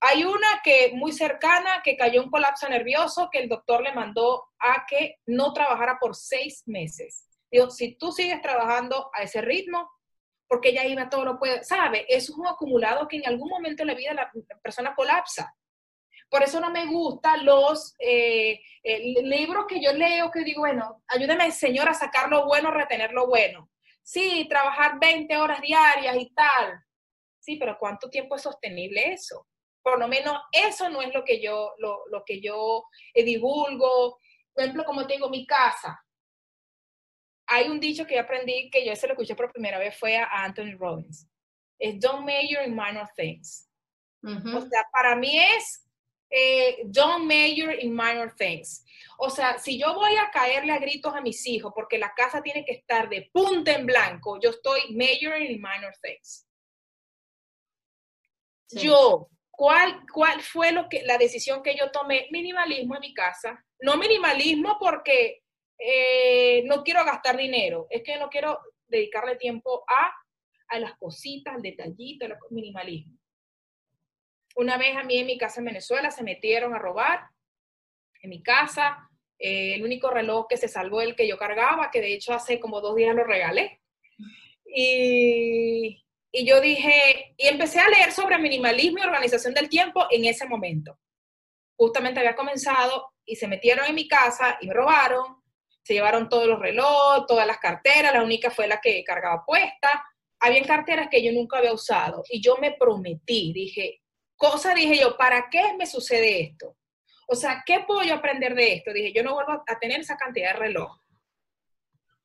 hay 0.00 0.24
una 0.24 0.60
que 0.64 0.92
muy 0.94 1.12
cercana, 1.12 1.82
que 1.84 1.96
cayó 1.96 2.22
en 2.22 2.30
colapso 2.30 2.68
nervioso, 2.68 3.28
que 3.30 3.38
el 3.38 3.48
doctor 3.48 3.82
le 3.82 3.92
mandó 3.92 4.48
a 4.58 4.86
que 4.88 5.16
no 5.26 5.52
trabajara 5.52 5.98
por 6.00 6.16
seis 6.16 6.62
meses. 6.66 7.26
Digo, 7.50 7.70
si 7.70 7.96
tú 7.96 8.10
sigues 8.10 8.40
trabajando 8.40 9.10
a 9.12 9.22
ese 9.22 9.42
ritmo, 9.42 9.90
porque 10.48 10.70
ella 10.70 10.84
iba 10.84 11.08
todo 11.08 11.24
lo 11.24 11.38
puede, 11.38 11.62
¿sabe? 11.64 12.06
Eso 12.08 12.32
es 12.32 12.38
un 12.38 12.46
acumulado 12.46 13.06
que 13.06 13.18
en 13.18 13.26
algún 13.26 13.48
momento 13.48 13.82
de 13.82 13.86
la 13.86 13.94
vida 13.94 14.14
la 14.14 14.30
persona 14.62 14.94
colapsa. 14.94 15.54
Por 16.30 16.42
eso 16.42 16.60
no 16.60 16.70
me 16.70 16.86
gustan 16.86 17.44
los 17.44 17.94
eh, 17.98 18.60
eh, 18.82 19.22
libros 19.22 19.66
que 19.68 19.82
yo 19.82 19.92
leo 19.92 20.30
que 20.30 20.44
digo, 20.44 20.60
bueno, 20.60 21.02
ayúdame, 21.08 21.50
Señor, 21.50 21.88
a 21.88 21.94
sacar 21.94 22.28
lo 22.28 22.46
bueno, 22.46 22.70
retener 22.70 23.12
lo 23.12 23.26
bueno. 23.26 23.68
Sí, 24.02 24.46
trabajar 24.48 24.98
20 24.98 25.36
horas 25.36 25.60
diarias 25.60 26.16
y 26.18 26.32
tal. 26.32 26.84
Sí, 27.38 27.56
pero 27.56 27.76
¿cuánto 27.78 28.08
tiempo 28.08 28.36
es 28.36 28.42
sostenible 28.42 29.12
eso? 29.12 29.46
Por 29.82 29.98
lo 29.98 30.08
menos 30.08 30.38
eso 30.52 30.88
no 30.88 31.02
es 31.02 31.12
lo 31.14 31.24
que 31.24 31.40
yo, 31.40 31.74
lo, 31.78 32.06
lo 32.10 32.24
que 32.24 32.40
yo 32.40 32.84
eh, 33.14 33.24
divulgo. 33.24 34.18
Por 34.52 34.64
ejemplo, 34.64 34.84
como 34.84 35.06
tengo 35.06 35.28
mi 35.28 35.46
casa. 35.46 36.04
Hay 37.46 37.68
un 37.68 37.80
dicho 37.80 38.06
que 38.06 38.14
yo 38.14 38.20
aprendí, 38.20 38.70
que 38.70 38.84
yo 38.84 38.94
se 38.94 39.06
lo 39.06 39.14
escuché 39.14 39.34
por 39.34 39.52
primera 39.52 39.78
vez, 39.78 39.98
fue 39.98 40.16
a 40.16 40.44
Anthony 40.44 40.76
Robbins. 40.78 41.28
Es 41.78 41.98
don't 41.98 42.24
major 42.24 42.64
in 42.64 42.74
minor 42.74 43.08
things. 43.16 43.68
O 44.22 44.60
sea, 44.60 44.86
para 44.92 45.16
mí 45.16 45.38
es 45.38 45.88
eh, 46.30 46.82
don't 46.84 47.24
major 47.24 47.72
in 47.72 47.94
minor 47.94 48.34
things. 48.36 48.84
O 49.18 49.30
sea, 49.30 49.58
si 49.58 49.78
yo 49.78 49.94
voy 49.94 50.16
a 50.16 50.30
caerle 50.30 50.72
a 50.72 50.78
gritos 50.78 51.14
a 51.14 51.20
mis 51.20 51.44
hijos 51.46 51.72
porque 51.74 51.98
la 51.98 52.14
casa 52.14 52.40
tiene 52.42 52.64
que 52.64 52.72
estar 52.72 53.08
de 53.08 53.28
punta 53.32 53.72
en 53.72 53.84
blanco, 53.84 54.38
yo 54.40 54.50
estoy 54.50 54.94
majoring 54.94 55.50
in 55.50 55.60
minor 55.60 55.92
things. 56.00 56.46
Sí. 58.68 58.86
Yo, 58.86 59.28
¿cuál, 59.60 60.06
¿cuál 60.10 60.40
fue 60.40 60.72
lo 60.72 60.88
que, 60.88 61.02
la 61.02 61.18
decisión 61.18 61.62
que 61.62 61.76
yo 61.76 61.90
tomé? 61.90 62.28
Minimalismo 62.30 62.94
en 62.94 63.00
mi 63.02 63.12
casa. 63.12 63.62
No 63.80 63.98
minimalismo 63.98 64.78
porque 64.80 65.42
eh, 65.78 66.62
no 66.64 66.82
quiero 66.82 67.04
gastar 67.04 67.36
dinero, 67.36 67.86
es 67.90 68.02
que 68.02 68.16
no 68.16 68.30
quiero 68.30 68.58
dedicarle 68.88 69.36
tiempo 69.36 69.84
a, 69.86 70.14
a 70.68 70.78
las 70.78 70.96
cositas, 70.96 71.54
al 71.54 71.60
detallito, 71.60 72.24
al 72.24 72.38
minimalismo. 72.48 73.18
Una 74.56 74.78
vez 74.78 74.96
a 74.96 75.02
mí 75.02 75.18
en 75.18 75.26
mi 75.26 75.36
casa 75.36 75.60
en 75.60 75.66
Venezuela 75.66 76.10
se 76.10 76.24
metieron 76.24 76.72
a 76.72 76.78
robar 76.78 77.20
en 78.22 78.30
mi 78.30 78.42
casa. 78.42 79.10
Eh, 79.38 79.74
el 79.74 79.84
único 79.84 80.08
reloj 80.08 80.46
que 80.48 80.56
se 80.56 80.68
salvó 80.68 81.02
el 81.02 81.14
que 81.14 81.28
yo 81.28 81.36
cargaba, 81.36 81.90
que 81.90 82.00
de 82.00 82.14
hecho 82.14 82.32
hace 82.32 82.58
como 82.60 82.80
dos 82.80 82.96
días 82.96 83.14
lo 83.14 83.24
regalé. 83.24 83.82
Y, 84.64 86.02
y 86.32 86.46
yo 86.46 86.60
dije, 86.60 87.34
y 87.36 87.48
empecé 87.48 87.80
a 87.80 87.88
leer 87.88 88.12
sobre 88.12 88.38
minimalismo 88.38 88.98
y 88.98 89.02
organización 89.02 89.52
del 89.52 89.68
tiempo 89.68 90.06
en 90.10 90.24
ese 90.24 90.46
momento. 90.46 90.98
Justamente 91.76 92.20
había 92.20 92.36
comenzado 92.36 93.14
y 93.24 93.36
se 93.36 93.48
metieron 93.48 93.86
en 93.86 93.94
mi 93.94 94.06
casa 94.06 94.58
y 94.60 94.68
me 94.68 94.74
robaron. 94.74 95.42
Se 95.82 95.94
llevaron 95.94 96.28
todos 96.28 96.46
los 96.46 96.60
relojes, 96.60 97.26
todas 97.26 97.46
las 97.46 97.58
carteras, 97.58 98.12
la 98.12 98.22
única 98.22 98.50
fue 98.50 98.68
la 98.68 98.80
que 98.80 99.02
cargaba 99.02 99.44
puesta. 99.44 100.04
Habían 100.38 100.64
carteras 100.64 101.08
que 101.10 101.22
yo 101.22 101.32
nunca 101.32 101.58
había 101.58 101.72
usado 101.72 102.22
y 102.28 102.40
yo 102.40 102.56
me 102.58 102.72
prometí, 102.72 103.52
dije, 103.52 104.02
cosa 104.36 104.74
dije 104.74 104.98
yo, 104.98 105.16
¿para 105.16 105.48
qué 105.50 105.74
me 105.76 105.86
sucede 105.86 106.42
esto? 106.42 106.76
O 107.26 107.34
sea, 107.34 107.62
¿qué 107.66 107.80
puedo 107.86 108.00
aprender 108.12 108.54
de 108.54 108.74
esto? 108.74 108.92
Dije, 108.92 109.12
yo 109.12 109.22
no 109.22 109.34
vuelvo 109.34 109.62
a 109.66 109.78
tener 109.78 110.00
esa 110.00 110.16
cantidad 110.16 110.52
de 110.52 110.58
reloj. 110.58 111.00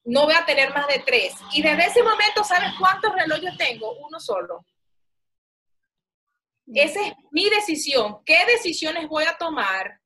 No 0.06 0.26
voy 0.26 0.36
a 0.36 0.46
tener 0.46 0.74
más 0.74 0.88
de 0.88 1.00
tres. 1.00 1.34
Y 1.52 1.62
desde 1.62 1.88
ese 1.88 2.04
momento, 2.04 2.44
¿sabes 2.44 2.70
cuántos 2.80 3.14
relojes 3.14 3.58
tengo? 3.58 3.98
Uno 3.98 4.20
solo. 4.20 4.66
Esa 6.74 7.08
es 7.08 7.14
mi 7.32 7.50
decisión. 7.50 8.24
¿Qué 8.24 8.46
decisiones 8.46 9.08
voy 9.08 9.26
a 9.26 9.38
tomar 9.38 10.00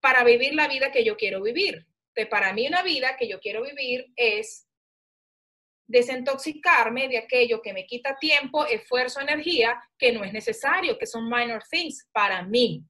para 0.00 0.24
vivir 0.24 0.54
la 0.54 0.68
vida 0.68 0.90
que 0.90 1.04
yo 1.04 1.16
quiero 1.16 1.42
vivir? 1.42 1.86
Entonces, 2.08 2.30
para 2.30 2.52
mí 2.52 2.66
una 2.66 2.82
vida 2.82 3.16
que 3.16 3.28
yo 3.28 3.40
quiero 3.40 3.62
vivir 3.62 4.12
es 4.16 4.66
desintoxicarme 5.86 7.08
de 7.08 7.18
aquello 7.18 7.60
que 7.60 7.72
me 7.72 7.86
quita 7.86 8.16
tiempo, 8.18 8.66
esfuerzo, 8.66 9.20
energía, 9.20 9.78
que 9.98 10.12
no 10.12 10.24
es 10.24 10.32
necesario, 10.32 10.98
que 10.98 11.06
son 11.06 11.28
minor 11.28 11.62
things 11.70 12.08
para 12.12 12.42
mí. 12.42 12.82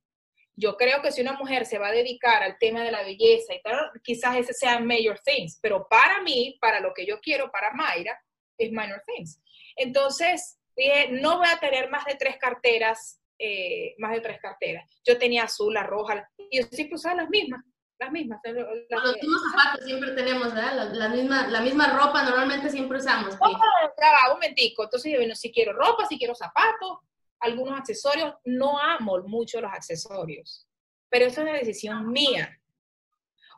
Yo 0.54 0.76
creo 0.76 1.00
que 1.00 1.12
si 1.12 1.22
una 1.22 1.32
mujer 1.32 1.64
se 1.64 1.78
va 1.78 1.88
a 1.88 1.92
dedicar 1.92 2.42
al 2.42 2.58
tema 2.58 2.82
de 2.82 2.92
la 2.92 3.02
belleza 3.02 3.54
y 3.54 3.62
tal, 3.62 3.90
quizás 4.02 4.36
ese 4.36 4.52
sea 4.52 4.80
major 4.80 5.18
things, 5.24 5.58
pero 5.62 5.86
para 5.88 6.22
mí, 6.22 6.58
para 6.60 6.80
lo 6.80 6.92
que 6.92 7.06
yo 7.06 7.20
quiero, 7.20 7.50
para 7.50 7.72
Mayra, 7.72 8.18
es 8.58 8.70
minor 8.70 9.02
things. 9.06 9.40
Entonces, 9.76 10.58
dije, 10.76 11.08
no 11.10 11.38
voy 11.38 11.48
a 11.48 11.58
tener 11.58 11.88
más 11.90 12.04
de 12.04 12.16
tres 12.16 12.36
carteras, 12.36 13.20
eh, 13.38 13.94
más 13.98 14.12
de 14.12 14.20
tres 14.20 14.40
carteras. 14.40 14.88
Yo 15.04 15.18
tenía 15.18 15.44
azul, 15.44 15.72
la 15.72 15.82
roja, 15.82 16.28
y 16.50 16.60
yo 16.60 16.66
siempre 16.70 16.96
usaba 16.96 17.16
las 17.16 17.30
mismas, 17.30 17.64
las 17.98 18.12
mismas. 18.12 18.40
Las, 18.44 18.54
los 18.54 19.16
mismos 19.16 19.42
zapatos 19.50 19.84
siempre 19.84 20.10
tenemos, 20.12 20.52
¿verdad? 20.52 20.74
La, 20.74 20.84
la, 20.84 21.08
misma, 21.08 21.48
la 21.48 21.60
misma 21.60 21.98
ropa 21.98 22.22
normalmente 22.24 22.68
siempre 22.68 22.98
usamos. 22.98 23.36
Oh, 23.40 23.48
un 23.48 24.32
momentico. 24.34 24.84
Entonces, 24.84 25.12
yo, 25.12 25.18
bueno, 25.18 25.34
si 25.34 25.52
quiero 25.52 25.72
ropa, 25.72 26.06
si 26.06 26.18
quiero 26.18 26.34
zapatos, 26.34 26.98
algunos 27.42 27.78
accesorios. 27.78 28.34
No 28.44 28.78
amo 28.78 29.18
mucho 29.22 29.60
los 29.60 29.72
accesorios, 29.72 30.66
pero 31.10 31.26
eso 31.26 31.42
es 31.42 31.48
una 31.48 31.58
decisión 31.58 32.10
mía. 32.10 32.58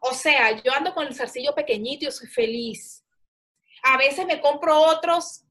O 0.01 0.13
sea, 0.13 0.63
yo 0.63 0.73
ando 0.73 0.93
con 0.93 1.07
el 1.07 1.15
zarcillo 1.15 1.55
pequeñito 1.55 2.07
y 2.07 2.13
soy 2.13 2.29
feliz. 2.29 3.05
A 3.83 3.97
veces 3.97 4.27
me 4.27 4.41
compro 4.41 4.79
otros. 4.79 5.45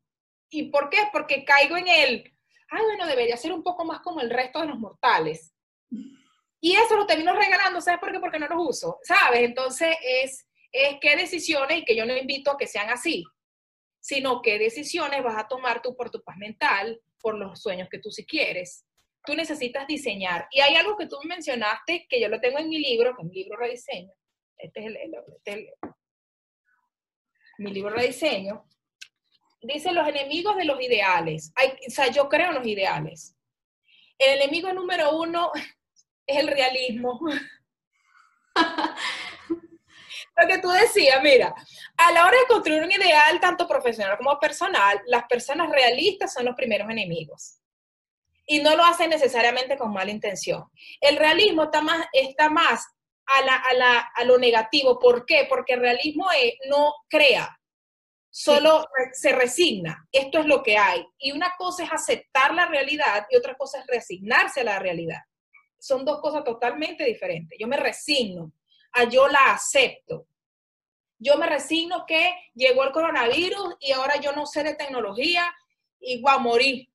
¿Y 0.50 0.70
por 0.70 0.90
qué? 0.90 0.98
Porque 1.12 1.44
caigo 1.46 1.78
en 1.78 1.88
el, 1.88 2.34
ay, 2.70 2.84
bueno, 2.86 3.08
debería 3.08 3.38
ser 3.38 3.52
un 3.52 3.64
poco 3.64 3.86
más 3.86 4.02
como 4.02 4.22
el 4.22 4.30
resto 4.30 4.60
de 4.60 4.68
los 4.68 4.78
mortales. 4.78 5.56
Y 6.60 6.76
eso 6.76 6.96
lo 6.96 7.06
termino 7.06 7.34
regalando, 7.34 7.82
¿sabes 7.82 8.00
por 8.00 8.12
qué? 8.12 8.20
Porque 8.20 8.40
no 8.40 8.48
los 8.48 8.70
uso, 8.70 9.00
¿sabes? 9.04 9.42
Entonces 9.42 9.98
es, 10.02 10.48
es 10.72 10.98
qué 11.02 11.16
decisiones, 11.16 11.80
y 11.80 11.86
que 11.86 11.96
yo 11.96 12.06
no 12.06 12.16
invito 12.16 12.52
a 12.52 12.58
que 12.58 12.68
sean 12.68 12.90
así, 12.90 13.26
sino 14.00 14.42
qué 14.42 14.60
decisiones 14.60 15.24
vas 15.24 15.38
a 15.38 15.48
tomar 15.48 15.82
tú 15.82 15.96
por 15.96 16.10
tu 16.10 16.24
paz 16.24 16.38
mental, 16.38 17.02
por 17.24 17.36
los 17.36 17.62
sueños 17.62 17.88
que 17.90 18.00
tú 18.00 18.12
sí 18.12 18.26
quieres. 18.26 18.86
Tú 19.26 19.34
necesitas 19.34 19.88
diseñar. 19.88 20.48
Y 20.52 20.60
hay 20.60 20.76
algo 20.76 20.98
que 20.98 21.08
tú 21.08 21.18
mencionaste, 21.24 22.06
que 22.10 22.20
yo 22.20 22.28
lo 22.28 22.42
tengo 22.42 22.60
en 22.60 22.68
mi 22.68 22.78
libro, 22.80 23.16
que 23.16 23.22
es 23.22 23.30
mi 23.30 23.36
libro 23.36 23.58
Rediseño. 23.58 24.12
Este 24.58 24.80
es 24.82 24.86
el, 24.88 24.98
este 25.38 25.74
mi 27.60 27.72
libro 27.72 27.92
Rediseño. 27.92 28.66
Dice 29.62 29.94
los 29.94 30.06
enemigos 30.06 30.58
de 30.58 30.66
los 30.66 30.82
ideales. 30.82 31.54
Hay, 31.56 31.70
o 31.88 31.90
sea, 31.90 32.12
yo 32.12 32.28
creo 32.28 32.50
en 32.50 32.56
los 32.56 32.68
ideales. 32.68 33.38
El 34.18 34.42
enemigo 34.42 34.74
número 34.74 35.18
uno 35.18 35.52
es 36.28 36.38
el 36.38 36.48
realismo. 36.48 37.22
Lo 40.36 40.48
que 40.48 40.58
tú 40.58 40.70
decías, 40.70 41.22
mira, 41.22 41.54
a 41.98 42.12
la 42.12 42.26
hora 42.26 42.38
de 42.38 42.48
construir 42.48 42.82
un 42.82 42.92
ideal, 42.92 43.40
tanto 43.40 43.68
profesional 43.68 44.18
como 44.18 44.40
personal, 44.40 45.00
las 45.06 45.26
personas 45.26 45.70
realistas 45.70 46.34
son 46.34 46.46
los 46.46 46.56
primeros 46.56 46.90
enemigos. 46.90 47.60
Y 48.46 48.60
no 48.62 48.76
lo 48.76 48.84
hacen 48.84 49.10
necesariamente 49.10 49.78
con 49.78 49.94
mala 49.94 50.12
intención. 50.12 50.66
El 51.00 51.18
realismo 51.18 51.66
está 51.66 51.82
más, 51.82 52.06
está 52.12 52.50
más 52.50 52.86
a, 53.26 53.42
la, 53.42 54.00
a, 54.14 54.24
lo 54.26 54.38
negativo. 54.38 55.00
¿Por 55.00 55.26
qué? 55.26 55.46
Porque 55.48 55.74
el 55.74 55.82
realismo 55.82 56.26
no 56.70 56.94
crea, 57.08 57.58
solo 58.30 58.86
se 59.14 59.32
resigna. 59.34 60.08
Esto 60.12 60.40
es 60.40 60.46
lo 60.46 60.64
que 60.64 60.78
hay. 60.78 61.06
Y 61.20 61.32
una 61.32 61.54
cosa 61.58 61.84
es 61.84 61.92
aceptar 61.92 62.54
la 62.54 62.66
realidad 62.66 63.28
y 63.30 63.38
otra 63.38 63.56
cosa 63.56 63.80
es 63.80 63.88
resignarse 63.88 64.62
a 64.62 64.66
la 64.66 64.80
realidad. 64.80 65.22
Son 65.80 66.04
dos 66.04 66.20
cosas 66.22 66.44
totalmente 66.44 67.06
diferentes. 67.06 67.58
Yo 67.60 67.68
me 67.68 67.78
resigno 67.78 68.52
a 68.94 69.04
yo 69.06 69.28
la 69.28 69.52
acepto. 69.52 70.28
Yo 71.20 71.38
me 71.38 71.48
resigno 71.48 72.06
que 72.06 72.34
llegó 72.54 72.84
el 72.84 72.92
coronavirus 72.92 73.76
y 73.80 73.92
ahora 73.92 74.18
yo 74.18 74.34
no 74.34 74.46
sé 74.46 74.64
de 74.64 74.76
tecnología 74.76 75.54
y 76.00 76.22
voy 76.22 76.34
a 76.34 76.38
morir. 76.38 76.90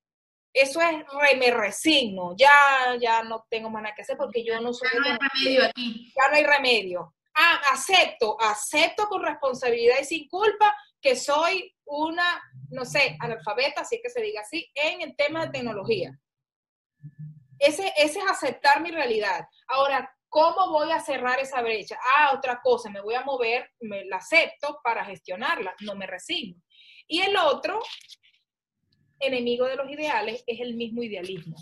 Eso 0.53 0.81
es, 0.81 1.05
me 1.39 1.51
resigno, 1.51 2.35
ya, 2.37 2.97
ya 3.01 3.23
no 3.23 3.47
tengo 3.49 3.71
más 3.71 3.83
nada 3.83 3.95
que 3.95 4.03
hacer 4.03 4.17
porque 4.17 4.45
yo 4.45 4.61
no 4.61 4.73
soy... 4.73 4.89
Ya 4.93 5.01
no 5.01 5.07
hay 5.07 5.19
remedio 5.19 5.65
aquí. 5.65 6.13
Ya 6.17 6.29
no 6.29 6.37
hay 6.37 6.45
remedio. 6.45 7.15
Ah, 7.35 7.61
acepto, 7.73 8.37
acepto 8.41 9.07
con 9.07 9.23
responsabilidad 9.23 9.97
y 10.01 10.05
sin 10.05 10.29
culpa 10.29 10.75
que 11.01 11.15
soy 11.15 11.75
una, 11.85 12.43
no 12.71 12.85
sé, 12.85 13.17
analfabeta, 13.21 13.83
es 13.83 14.01
que 14.03 14.11
se 14.11 14.21
diga 14.21 14.41
así, 14.41 14.71
en 14.75 15.03
el 15.03 15.17
tema 15.17 15.47
de 15.47 15.53
tecnología. 15.53 16.19
Ese, 17.59 17.93
ese 17.97 18.19
es 18.19 18.27
aceptar 18.29 18.81
mi 18.81 18.91
realidad. 18.91 19.47
Ahora, 19.69 20.13
¿Cómo 20.29 20.71
voy 20.71 20.91
a 20.93 21.01
cerrar 21.01 21.41
esa 21.41 21.63
brecha? 21.63 21.99
Ah, 22.17 22.33
otra 22.37 22.61
cosa, 22.61 22.91
me 22.91 23.01
voy 23.01 23.15
a 23.15 23.25
mover, 23.25 23.71
me 23.81 24.05
la 24.05 24.17
acepto 24.17 24.81
para 24.83 25.05
gestionarla, 25.05 25.75
no 25.81 25.95
me 25.95 26.07
resigno. 26.07 26.63
Y 27.07 27.21
el 27.21 27.37
otro 27.37 27.81
enemigo 29.19 29.67
de 29.67 29.77
los 29.77 29.91
ideales 29.91 30.45
es 30.47 30.61
el 30.61 30.75
mismo 30.75 31.03
idealismo. 31.03 31.57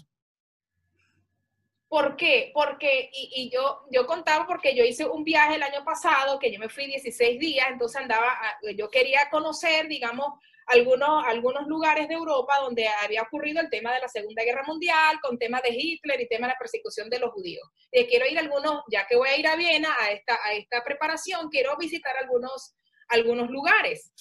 ¿Por 1.89 2.17
qué? 2.17 2.51
Porque, 2.53 3.09
y, 3.13 3.49
yo, 3.53 3.85
yo 3.93 4.07
contaba 4.07 4.47
porque 4.47 4.75
yo 4.75 4.85
hice 4.85 5.07
un 5.07 5.23
viaje 5.23 5.55
el 5.55 5.63
año 5.63 5.85
pasado, 5.85 6.39
que 6.39 6.53
yo 6.53 6.59
me 6.59 6.69
fui 6.69 6.87
16 6.87 7.39
días, 7.39 7.69
entonces 7.71 8.03
andaba, 8.03 8.37
yo 8.77 8.91
quería 8.91 9.31
conocer, 9.31 9.87
digamos, 9.87 10.41
algunos, 10.67 11.25
algunos 11.25 11.67
lugares 11.67 12.09
de 12.09 12.15
Europa 12.15 12.59
donde 12.61 12.89
había 12.89 13.23
ocurrido 13.23 13.61
el 13.61 13.71
tema 13.71 13.95
de 13.95 14.01
la 14.01 14.09
Segunda 14.09 14.43
Guerra 14.43 14.65
Mundial, 14.67 15.19
con 15.23 15.39
temas 15.39 15.63
de 15.63 15.71
Hitler 15.71 16.21
y 16.21 16.29
tema 16.29 16.49
de 16.49 16.55
la 16.55 16.59
persecución 16.59 17.09
de 17.09 17.21
los 17.21 17.31
judíos. 17.33 17.69
Eh, 17.93 18.07
quiero 18.07 18.27
ir 18.27 18.37
a 18.37 18.41
algunos, 18.41 18.83
ya 18.91 19.07
que 19.07 19.17
voy 19.17 19.29
a 19.29 19.37
ir 19.37 19.47
a 19.47 19.57
Viena 19.57 19.95
a 19.99 20.11
esta, 20.11 20.39
a 20.45 20.53
esta 20.55 20.83
preparación, 20.83 21.49
quiero 21.49 21.77
visitar 21.77 22.17
algunos, 22.17 22.75
algunos 23.09 23.49
lugares. 23.49 24.13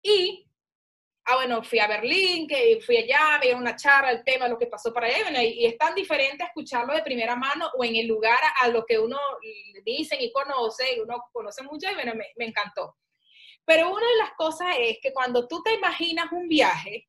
Y, 0.00 0.48
ah, 1.24 1.34
bueno, 1.34 1.64
fui 1.64 1.80
a 1.80 1.88
Berlín, 1.88 2.46
que 2.46 2.80
fui 2.84 2.96
allá, 2.96 3.38
me 3.38 3.46
dieron 3.46 3.62
una 3.62 3.74
charla, 3.74 4.12
el 4.12 4.22
tema, 4.22 4.46
lo 4.46 4.58
que 4.58 4.68
pasó 4.68 4.92
para 4.92 5.08
allá, 5.08 5.42
y, 5.42 5.66
es 5.66 5.76
tan 5.76 5.94
diferente 5.96 6.44
escucharlo 6.44 6.94
de 6.94 7.02
primera 7.02 7.34
mano 7.34 7.68
o 7.76 7.84
en 7.84 7.96
el 7.96 8.06
lugar 8.06 8.38
a, 8.60 8.68
lo 8.68 8.84
que 8.84 8.96
uno 8.98 9.18
dice 9.84 10.16
y 10.20 10.30
conoce, 10.30 11.00
uno 11.02 11.24
conoce 11.32 11.64
mucho, 11.64 11.90
y 11.90 11.94
bueno, 11.94 12.14
me, 12.14 12.26
me 12.36 12.46
encantó. 12.46 12.96
Pero 13.64 13.90
una 13.90 14.06
de 14.06 14.16
las 14.18 14.32
cosas 14.32 14.68
es 14.78 14.98
que 15.00 15.12
cuando 15.12 15.46
tú 15.46 15.62
te 15.62 15.74
imaginas 15.74 16.32
un 16.32 16.48
viaje, 16.48 17.08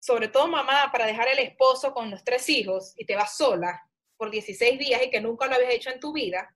sobre 0.00 0.28
todo 0.28 0.48
mamá, 0.48 0.90
para 0.92 1.06
dejar 1.06 1.28
el 1.28 1.38
esposo 1.38 1.94
con 1.94 2.10
los 2.10 2.22
tres 2.24 2.48
hijos 2.48 2.92
y 2.96 3.06
te 3.06 3.16
vas 3.16 3.36
sola 3.36 3.80
por 4.16 4.30
16 4.30 4.78
días 4.78 5.02
y 5.02 5.10
que 5.10 5.20
nunca 5.20 5.46
lo 5.46 5.54
habías 5.54 5.74
hecho 5.74 5.90
en 5.90 6.00
tu 6.00 6.12
vida, 6.12 6.54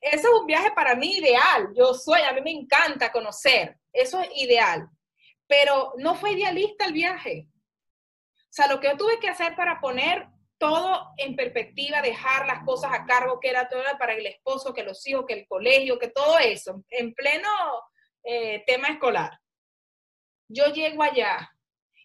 eso 0.00 0.28
es 0.28 0.40
un 0.40 0.46
viaje 0.46 0.70
para 0.72 0.94
mí 0.94 1.18
ideal. 1.18 1.72
Yo 1.74 1.94
soy, 1.94 2.20
a 2.22 2.32
mí 2.32 2.40
me 2.40 2.50
encanta 2.50 3.12
conocer, 3.12 3.78
eso 3.92 4.20
es 4.20 4.28
ideal. 4.36 4.88
Pero 5.46 5.94
no 5.98 6.14
fue 6.14 6.32
idealista 6.32 6.86
el 6.86 6.92
viaje. 6.92 7.46
O 8.34 8.52
sea, 8.56 8.66
lo 8.68 8.80
que 8.80 8.88
yo 8.88 8.96
tuve 8.96 9.18
que 9.18 9.28
hacer 9.28 9.54
para 9.54 9.80
poner 9.80 10.26
todo 10.58 11.12
en 11.18 11.36
perspectiva, 11.36 12.00
dejar 12.02 12.46
las 12.46 12.64
cosas 12.64 12.92
a 12.92 13.04
cargo, 13.04 13.40
que 13.40 13.50
era 13.50 13.68
todo 13.68 13.82
para 13.98 14.14
el 14.14 14.26
esposo, 14.26 14.72
que 14.72 14.82
los 14.82 15.06
hijos, 15.06 15.24
que 15.26 15.34
el 15.34 15.46
colegio, 15.46 15.98
que 15.98 16.08
todo 16.08 16.38
eso, 16.38 16.82
en 16.90 17.12
pleno 17.14 17.48
eh, 18.24 18.64
tema 18.66 18.88
escolar. 18.88 19.38
Yo 20.48 20.72
llego 20.72 21.02
allá, 21.02 21.50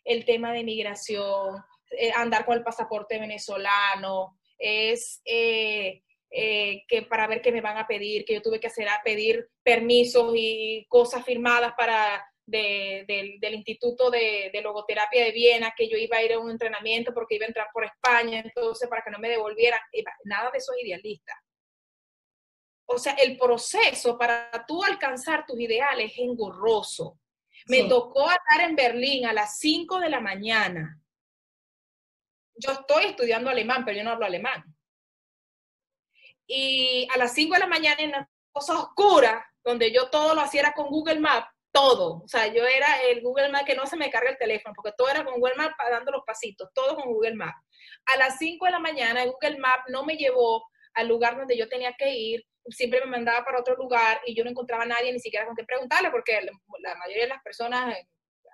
el 0.04 0.26
tema 0.26 0.52
de 0.52 0.64
migración, 0.64 1.64
eh, 1.92 2.12
andar 2.16 2.46
con 2.46 2.58
el 2.58 2.64
pasaporte 2.64 3.20
venezolano, 3.20 4.38
es 4.58 5.22
eh, 5.26 6.02
que 6.30 7.02
para 7.10 7.28
ver 7.28 7.42
qué 7.42 7.52
me 7.52 7.62
van 7.62 7.78
a 7.78 7.88
pedir, 7.88 8.26
que 8.26 8.36
yo 8.36 8.42
tuve 8.42 8.60
que 8.60 8.68
hacer 8.68 8.88
a 8.88 9.02
pedir 9.04 9.50
permisos 9.64 10.34
y 10.36 10.86
cosas 10.90 11.26
firmadas 11.26 11.74
para 11.78 12.31
del 12.52 13.54
Instituto 13.54 14.12
de, 14.12 14.52
Logoterapia 14.62 15.24
de 15.24 15.32
Viena, 15.32 15.74
que 15.76 15.90
yo 15.90 15.98
iba 15.98 16.18
a 16.18 16.24
ir 16.24 16.34
a 16.34 16.40
un 16.40 16.52
entrenamiento 16.52 17.14
porque 17.14 17.36
iba 17.36 17.46
a 17.46 17.48
entrar 17.48 17.68
por 17.74 17.86
España, 17.86 18.40
entonces 18.40 18.88
para 18.90 19.02
que 19.02 19.12
no 19.12 19.20
me 19.20 19.30
devolvieran, 19.30 19.80
nada 20.26 20.52
de 20.52 20.58
eso 20.58 20.74
es 20.78 20.86
idealista. 20.86 21.34
O 22.86 22.98
sea, 22.98 23.14
el 23.14 23.38
proceso 23.38 24.18
para 24.18 24.66
tú 24.68 24.84
alcanzar 24.84 25.46
tus 25.46 25.60
ideales 25.60 26.12
es 26.12 26.20
engorroso. 26.20 27.18
Me 27.68 27.84
tocó 27.84 28.30
estar 28.30 28.68
en 28.68 28.76
Berlín 28.76 29.26
a 29.26 29.34
las 29.34 29.60
5 29.60 30.00
de 30.00 30.10
la 30.10 30.20
mañana. 30.20 31.00
Yo 32.56 32.72
estoy 32.72 33.06
estudiando 33.06 33.50
alemán, 33.50 33.86
pero 33.86 33.98
yo 33.98 34.04
no 34.04 34.12
hablo 34.12 34.26
alemán. 34.26 34.64
Y 36.46 37.08
a 37.14 37.18
las 37.18 37.34
5 37.34 37.54
de 37.54 37.60
la 37.60 37.68
mañana 37.68 38.02
en 38.02 38.10
una 38.10 38.30
cosa 38.52 38.78
oscura, 38.78 39.46
donde 39.64 39.92
yo 39.92 40.10
todo 40.10 40.36
lo 40.36 40.42
hacía 40.42 40.74
con 40.74 40.90
Google 40.90 41.20
Maps, 41.20 41.48
todo. 41.72 42.22
O 42.24 42.28
sea, 42.28 42.48
yo 42.48 42.66
era 42.66 43.02
el 43.04 43.22
Google 43.22 43.50
Maps 43.50 43.66
que 43.66 43.76
no 43.76 43.86
se 43.86 43.98
me 43.98 44.10
carga 44.10 44.32
el 44.32 44.38
teléfono, 44.38 44.74
porque 44.76 44.94
todo 44.98 45.10
era 45.10 45.24
con 45.24 45.36
Google 45.40 45.56
Maps 45.56 45.76
dando 45.90 46.12
los 46.12 46.24
pasitos, 46.26 46.70
todo 46.74 46.96
con 46.96 47.12
Google 47.14 47.36
Maps. 47.36 47.60
A 48.06 48.18
las 48.18 48.38
5 48.38 48.66
de 48.66 48.72
la 48.72 48.80
mañana, 48.80 49.26
Google 49.26 49.58
Maps 49.58 49.84
no 49.90 50.04
me 50.04 50.16
llevó 50.16 50.64
al 50.94 51.08
lugar 51.08 51.38
donde 51.38 51.58
yo 51.58 51.70
tenía 51.70 51.94
que 51.98 52.14
ir, 52.14 52.46
siempre 52.70 53.00
me 53.02 53.08
mandaba 53.12 53.44
para 53.44 53.60
otro 53.60 53.76
lugar 53.76 54.22
y 54.26 54.36
yo 54.36 54.44
no 54.44 54.50
encontraba 54.50 54.84
a 54.84 54.88
nadie 54.88 55.12
ni 55.12 55.20
siquiera 55.20 55.46
con 55.46 55.56
qué 55.56 55.64
preguntarle, 55.64 56.12
porque 56.12 56.40
la 56.80 56.96
mayoría 56.96 57.24
de 57.24 57.30
las 57.30 57.42
personas 57.42 57.96
eh, 57.98 58.08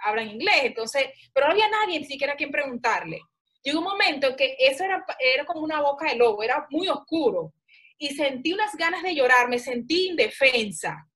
hablan 0.03 0.29
inglés, 0.29 0.61
entonces, 0.63 1.07
pero 1.33 1.47
no 1.47 1.53
había 1.53 1.69
nadie 1.69 1.99
ni 1.99 2.05
siquiera 2.05 2.33
a 2.33 2.37
quien 2.37 2.51
preguntarle. 2.51 3.19
Llegó 3.63 3.79
un 3.79 3.85
momento 3.85 4.27
en 4.27 4.35
que 4.35 4.55
eso 4.59 4.83
era, 4.83 5.03
era 5.19 5.45
como 5.45 5.61
una 5.61 5.81
boca 5.81 6.07
de 6.07 6.15
lobo, 6.15 6.43
era 6.43 6.65
muy 6.69 6.87
oscuro, 6.87 7.53
y 7.97 8.13
sentí 8.15 8.53
unas 8.53 8.75
ganas 8.75 9.01
de 9.03 9.15
llorar, 9.15 9.49
me 9.49 9.59
sentí 9.59 10.09
indefensa. 10.09 11.07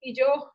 Y 0.00 0.14
yo, 0.14 0.52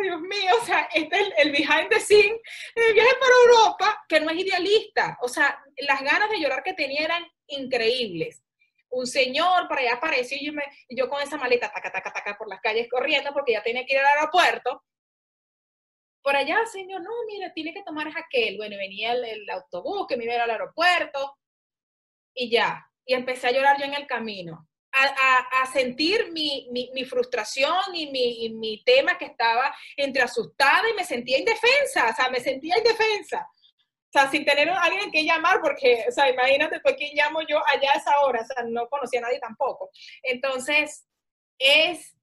Dios 0.00 0.20
mío, 0.20 0.50
o 0.60 0.64
sea, 0.64 0.88
este 0.94 1.20
es 1.20 1.32
el, 1.36 1.52
behind 1.52 1.88
the 1.90 2.00
scene, 2.00 2.40
el 2.74 2.94
viaje 2.94 3.14
para 3.20 3.32
Europa, 3.44 4.04
que 4.08 4.20
no 4.20 4.30
es 4.30 4.38
idealista. 4.38 5.18
O 5.20 5.28
sea, 5.28 5.62
las 5.78 6.00
ganas 6.02 6.30
de 6.30 6.40
llorar 6.40 6.62
que 6.62 6.74
tenía 6.74 7.04
eran 7.04 7.24
increíbles. 7.46 8.42
Un 8.90 9.06
señor 9.06 9.68
por 9.68 9.78
allá 9.78 9.94
apareció 9.94 10.36
y 10.38 10.96
yo, 10.96 11.08
con 11.08 11.22
esa 11.22 11.36
maleta, 11.36 11.72
taca, 11.72 11.90
taca, 11.90 12.12
taca, 12.12 12.36
por 12.36 12.48
las 12.48 12.60
calles 12.60 12.88
corriendo 12.90 13.32
porque 13.32 13.52
ya 13.52 13.62
tenía 13.62 13.84
que 13.86 13.94
ir 13.94 14.00
al 14.00 14.18
aeropuerto. 14.18 14.82
Por 16.22 16.36
allá, 16.36 16.64
señor, 16.66 17.02
no, 17.02 17.10
mira, 17.26 17.52
tiene 17.52 17.72
que 17.72 17.82
tomar 17.82 18.08
aquel. 18.08 18.56
Bueno, 18.56 18.76
venía 18.76 19.12
el, 19.12 19.48
autobús 19.50 20.06
que 20.06 20.16
me 20.16 20.24
iba 20.24 20.34
al 20.34 20.50
aeropuerto 20.50 21.38
y 22.34 22.50
ya. 22.50 22.86
Y 23.04 23.14
empecé 23.14 23.48
a 23.48 23.52
llorar 23.52 23.78
yo 23.78 23.86
en 23.86 23.94
el 23.94 24.06
camino 24.06 24.68
a, 24.92 25.66
sentir 25.72 26.32
mi, 26.32 27.04
frustración 27.08 27.94
y 27.94 28.06
mi, 28.50 28.82
tema 28.84 29.18
que 29.18 29.26
estaba 29.26 29.74
entre 29.96 30.22
asustada 30.22 30.88
y 30.90 30.94
me 30.94 31.04
sentía 31.04 31.38
indefensa, 31.38 32.10
o 32.10 32.14
sea, 32.14 32.28
me 32.30 32.40
sentía 32.40 32.76
indefensa. 32.78 33.46
O 34.14 34.18
sea, 34.18 34.30
sin 34.30 34.44
tener 34.44 34.68
a 34.68 34.78
alguien 34.82 35.10
que 35.10 35.24
llamar, 35.24 35.60
porque, 35.62 36.04
o 36.06 36.12
sea, 36.12 36.28
imagínate, 36.28 36.80
pues, 36.80 36.96
¿quién 36.96 37.14
llamo 37.14 37.40
yo 37.48 37.62
allá 37.66 37.92
a 37.94 37.98
esa 37.98 38.20
hora? 38.20 38.42
O 38.42 38.44
sea, 38.44 38.62
no 38.64 38.86
conocía 38.88 39.20
a 39.20 39.22
nadie 39.22 39.40
tampoco. 39.40 39.90
Entonces, 40.22 41.06
es, 41.58 42.14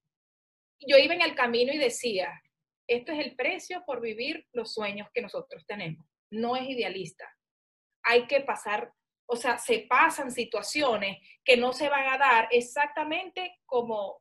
yo 0.78 0.96
iba 0.98 1.14
en 1.14 1.22
el 1.22 1.34
camino 1.34 1.72
y 1.72 1.78
decía, 1.78 2.30
esto 2.86 3.12
es 3.12 3.18
el 3.18 3.34
precio 3.34 3.82
por 3.86 4.00
vivir 4.00 4.46
los 4.52 4.72
sueños 4.72 5.08
que 5.12 5.22
nosotros 5.22 5.64
tenemos. 5.66 6.06
No 6.30 6.56
es 6.56 6.68
idealista. 6.68 7.28
Hay 8.04 8.26
que 8.28 8.40
pasar, 8.40 8.92
o 9.32 9.36
sea, 9.36 9.58
se 9.58 9.86
pasan 9.88 10.32
situaciones 10.32 11.18
que 11.44 11.56
no 11.56 11.72
se 11.72 11.88
van 11.88 12.08
a 12.08 12.18
dar 12.18 12.48
exactamente 12.50 13.60
como 13.64 14.20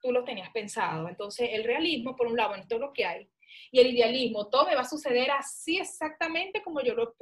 tú 0.00 0.12
lo 0.12 0.22
tenías 0.22 0.50
pensado. 0.50 1.08
Entonces, 1.08 1.48
el 1.52 1.64
realismo, 1.64 2.14
por 2.14 2.28
un 2.28 2.36
lado, 2.36 2.54
en 2.54 2.68
todo 2.68 2.78
lo 2.78 2.92
que 2.92 3.04
hay, 3.04 3.28
y 3.72 3.80
el 3.80 3.88
idealismo, 3.88 4.48
todo 4.48 4.66
me 4.66 4.76
va 4.76 4.82
a 4.82 4.88
suceder 4.88 5.32
así 5.32 5.78
exactamente 5.78 6.62
como 6.62 6.80
yo 6.80 6.94
lo, 6.94 7.12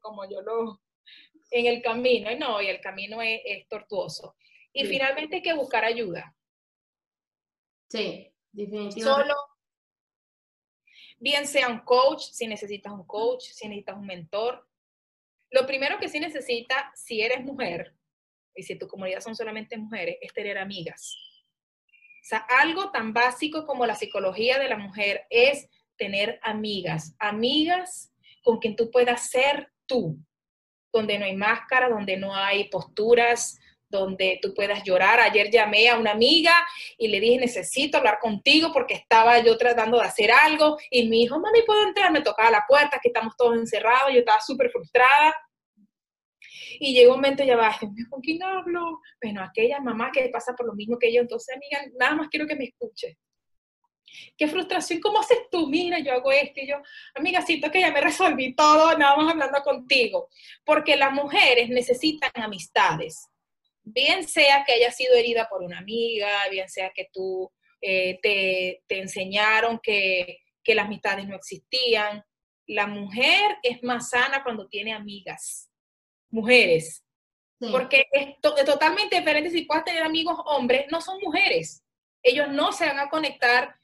como 0.00 0.30
yo 0.30 0.42
lo, 0.42 0.80
en 1.50 1.66
el 1.66 1.82
camino, 1.82 2.30
no, 2.38 2.62
y 2.62 2.68
el 2.68 2.80
camino 2.80 3.20
es, 3.20 3.66
tortuoso. 3.68 4.36
Y 4.72 4.86
finalmente 4.86 5.36
hay 5.36 5.42
que 5.42 5.54
buscar 5.54 5.84
ayuda. 5.84 6.36
Sí, 7.88 8.32
definitivamente. 8.52 9.02
Solo, 9.02 9.34
bien 11.18 11.48
sea 11.48 11.68
un 11.68 11.80
coach, 11.80 12.20
si 12.20 12.46
necesitas 12.46 12.92
un 12.92 13.04
coach, 13.06 13.42
si 13.42 13.66
necesitas 13.66 13.96
un 13.96 14.06
mentor. 14.06 14.68
Lo 15.50 15.66
primero 15.66 15.98
que 15.98 16.08
sí 16.08 16.20
necesita, 16.20 16.92
si 16.94 17.22
eres 17.22 17.44
mujer, 17.44 17.94
y 18.54 18.62
si 18.62 18.76
tu 18.76 18.88
comunidad 18.88 19.20
son 19.20 19.36
solamente 19.36 19.76
mujeres, 19.76 20.16
es 20.20 20.32
tener 20.32 20.58
amigas. 20.58 21.14
O 21.88 22.28
sea, 22.28 22.38
algo 22.58 22.90
tan 22.90 23.12
básico 23.12 23.66
como 23.66 23.86
la 23.86 23.94
psicología 23.94 24.58
de 24.58 24.68
la 24.68 24.78
mujer 24.78 25.26
es 25.30 25.68
tener 25.96 26.40
amigas, 26.42 27.14
amigas 27.18 28.12
con 28.42 28.58
quien 28.58 28.74
tú 28.74 28.90
puedas 28.90 29.30
ser 29.30 29.70
tú, 29.86 30.18
donde 30.92 31.18
no 31.18 31.24
hay 31.24 31.36
máscara, 31.36 31.88
donde 31.88 32.16
no 32.16 32.34
hay 32.34 32.68
posturas, 32.68 33.58
donde 33.88 34.38
tú 34.42 34.54
puedas 34.54 34.82
llorar. 34.84 35.20
Ayer 35.20 35.50
llamé 35.50 35.88
a 35.88 35.98
una 35.98 36.12
amiga 36.12 36.54
y 36.98 37.08
le 37.08 37.20
dije, 37.20 37.38
necesito 37.38 37.98
hablar 37.98 38.18
contigo 38.18 38.72
porque 38.72 38.94
estaba 38.94 39.38
yo 39.40 39.56
tratando 39.56 39.98
de 39.98 40.04
hacer 40.04 40.30
algo 40.30 40.76
y 40.90 41.08
mi 41.08 41.22
hijo, 41.22 41.38
mami, 41.38 41.62
¿puedo 41.62 41.86
entrar? 41.86 42.10
Me 42.12 42.22
tocaba 42.22 42.50
la 42.50 42.64
puerta, 42.68 42.98
que 43.02 43.08
estamos 43.08 43.36
todos 43.36 43.56
encerrados, 43.56 44.12
yo 44.12 44.20
estaba 44.20 44.40
súper 44.40 44.70
frustrada. 44.70 45.34
Y 46.78 46.94
llegó 46.94 47.14
un 47.14 47.20
momento, 47.20 47.44
ya 47.44 47.56
va, 47.56 47.74
¿con 48.10 48.20
quién 48.20 48.42
hablo? 48.42 49.00
Bueno, 49.22 49.42
aquella 49.42 49.80
mamá 49.80 50.10
que 50.12 50.28
pasa 50.28 50.54
por 50.54 50.66
lo 50.66 50.74
mismo 50.74 50.98
que 50.98 51.12
yo, 51.12 51.20
entonces, 51.20 51.54
amiga, 51.56 51.90
nada 51.98 52.14
más 52.16 52.28
quiero 52.28 52.46
que 52.46 52.56
me 52.56 52.64
escuche. 52.64 53.18
Qué 54.36 54.46
frustración, 54.48 55.00
¿cómo 55.00 55.20
haces 55.20 55.38
tú? 55.50 55.66
Mira, 55.68 55.98
yo 55.98 56.12
hago 56.12 56.30
esto 56.32 56.60
y 56.60 56.68
yo, 56.68 56.76
amiga, 57.14 57.40
siento 57.42 57.70
que 57.70 57.80
ya 57.80 57.90
me 57.92 58.00
resolví 58.00 58.54
todo, 58.54 58.96
nada 58.96 59.16
más 59.16 59.32
hablando 59.32 59.62
contigo. 59.62 60.28
Porque 60.64 60.96
las 60.96 61.12
mujeres 61.12 61.68
necesitan 61.68 62.30
amistades. 62.34 63.28
Bien 63.88 64.26
sea 64.26 64.64
que 64.66 64.72
haya 64.72 64.90
sido 64.90 65.14
herida 65.14 65.48
por 65.48 65.62
una 65.62 65.78
amiga, 65.78 66.48
bien 66.50 66.68
sea 66.68 66.90
que 66.90 67.08
tú 67.12 67.50
eh, 67.80 68.18
te, 68.20 68.82
te, 68.88 68.98
enseñaron 68.98 69.78
que, 69.80 70.40
que 70.64 70.74
las 70.74 70.86
amistades 70.86 71.28
no 71.28 71.36
existían. 71.36 72.24
La 72.66 72.88
mujer 72.88 73.58
es 73.62 73.82
más 73.84 74.10
sana 74.10 74.42
cuando 74.42 74.68
tiene 74.68 74.92
amigas 74.92 75.70
mujeres. 76.30 77.04
Porque 77.58 78.06
es, 78.12 78.34
totalmente 78.40 79.18
diferente 79.18 79.50
si 79.50 79.62
puedes 79.62 79.84
tener 79.84 80.02
amigos 80.02 80.36
hombres, 80.46 80.86
no 80.90 81.00
son 81.00 81.18
mujeres. 81.22 81.82
Ellos 82.22 82.48
no 82.48 82.72
se 82.72 82.86
van 82.86 82.98
a 82.98 83.08
conectar 83.08 83.74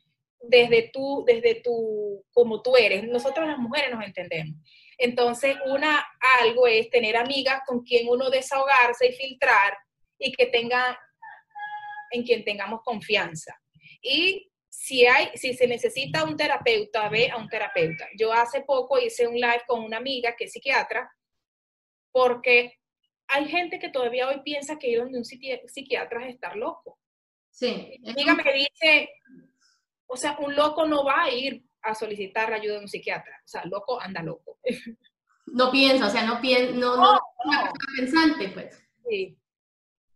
desde 0.41 0.91
tú, 0.93 1.25
desde 1.27 1.63
tú, 1.63 2.25
como 2.33 2.61
tú 2.61 2.77
eres. 2.77 3.05
Nosotros 3.05 3.47
las 3.47 3.59
mujeres 3.59 3.91
nos 3.91 4.05
entendemos. 4.05 4.57
Entonces, 4.99 5.57
una, 5.67 6.05
algo 6.41 6.67
es 6.67 6.91
tener 6.91 7.17
amigas 7.17 7.63
con 7.67 7.83
quien 7.83 8.09
uno 8.09 8.31
desahogarse 8.31 9.07
y 9.07 9.13
filtrar 9.13 9.79
y 10.23 10.33
que 10.33 10.47
tenga, 10.47 10.99
en 12.11 12.23
quien 12.23 12.45
tengamos 12.45 12.83
confianza. 12.83 13.55
Y 14.01 14.51
si 14.69 15.07
hay, 15.07 15.31
si 15.35 15.53
se 15.55 15.67
necesita 15.67 16.25
un 16.25 16.37
terapeuta, 16.37 17.09
ve 17.09 17.31
a 17.31 17.37
un 17.37 17.49
terapeuta. 17.49 18.09
Yo 18.17 18.33
hace 18.33 18.63
poco 18.63 18.99
hice 18.99 19.27
un 19.27 19.35
live 19.35 19.63
con 19.67 19.83
una 19.83 19.99
amiga 19.99 20.35
que 20.37 20.45
es 20.45 20.53
psiquiatra 20.53 21.11
porque 22.13 22.79
hay 23.29 23.49
gente 23.49 23.79
que 23.79 23.89
todavía 23.89 24.29
hoy 24.29 24.41
piensa 24.45 24.79
que 24.79 24.89
ir 24.89 24.99
donde 25.01 25.19
un 25.19 25.25
psiquiatra 25.25 26.27
es 26.27 26.35
estar 26.35 26.57
loco. 26.57 26.99
Sí. 27.51 27.99
Mi 28.01 28.11
amiga 28.11 28.35
me 28.35 28.53
dice, 28.53 29.11
o 30.07 30.17
sea, 30.17 30.37
un 30.39 30.55
loco 30.55 30.87
no 30.87 31.05
va 31.05 31.25
a 31.25 31.31
ir 31.31 31.65
a 31.83 31.95
solicitar 31.95 32.51
la 32.51 32.57
ayuda 32.57 32.75
de 32.75 32.81
un 32.81 32.89
psiquiatra. 32.89 33.41
O 33.45 33.49
sea, 33.49 33.65
loco 33.65 34.01
anda 34.01 34.23
loco. 34.23 34.59
No 35.45 35.71
piensa, 35.71 36.07
o 36.07 36.09
sea, 36.09 36.25
no 36.25 36.41
piensa, 36.41 36.73
no, 36.73 36.97
no, 36.97 37.13
no, 37.13 37.73
pensante, 37.99 38.49
pues. 38.51 38.81
Sí. 39.07 39.37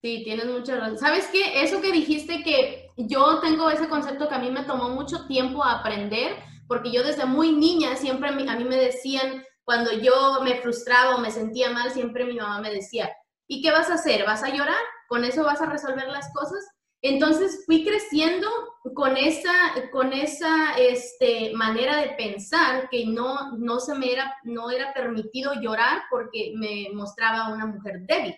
Sí, 0.03 0.23
tienes 0.25 0.47
mucha 0.47 0.77
razón. 0.77 0.99
¿Sabes 0.99 1.29
qué? 1.33 1.63
Eso 1.63 1.81
que 1.81 1.93
dijiste 1.93 2.43
que 2.43 2.91
yo 2.97 3.41
tengo 3.41 3.71
ese 3.71 3.89
concepto 3.89 4.29
que 4.29 4.35
a 4.35 4.39
mí 4.39 4.51
me 4.51 4.65
tomó 4.65 4.91
mucho 4.91 5.27
tiempo 5.27 5.65
aprender, 5.65 6.37
porque 6.69 6.93
yo 6.93 7.03
desde 7.03 7.25
muy 7.25 7.53
niña 7.53 7.97
siempre 7.97 8.29
a 8.29 8.33
mí 8.33 8.65
me 8.65 8.77
decían, 8.77 9.45
cuando 9.65 9.93
yo 9.93 10.41
me 10.45 10.57
frustraba 10.57 11.17
o 11.17 11.21
me 11.21 11.31
sentía 11.31 11.71
mal, 11.71 11.91
siempre 11.91 12.25
mi 12.25 12.37
mamá 12.37 12.61
me 12.61 12.71
decía, 12.71 13.11
¿y 13.49 13.63
qué 13.63 13.73
vas 13.73 13.91
a 13.91 13.95
hacer? 13.95 14.25
¿Vas 14.25 14.45
a 14.45 14.51
llorar? 14.51 14.79
¿Con 15.09 15.25
eso 15.25 15.43
vas 15.45 15.61
a 15.61 15.67
resolver 15.67 16.07
las 16.09 16.33
cosas? 16.33 16.65
Entonces 17.03 17.65
fui 17.67 17.85
creciendo 17.85 18.49
con 18.95 19.17
esa, 19.17 19.53
con 19.93 20.13
esa 20.13 20.77
este, 20.79 21.53
manera 21.55 21.97
de 21.97 22.11
pensar 22.11 22.89
que 22.89 23.07
no, 23.07 23.57
no 23.59 23.81
se 23.81 23.95
me 23.95 24.13
era, 24.13 24.35
no 24.45 24.71
era 24.71 24.95
permitido 24.95 25.53
llorar 25.61 26.03
porque 26.11 26.53
me 26.57 26.89
mostraba 26.95 27.53
una 27.53 27.67
mujer 27.67 28.01
débil. 28.07 28.37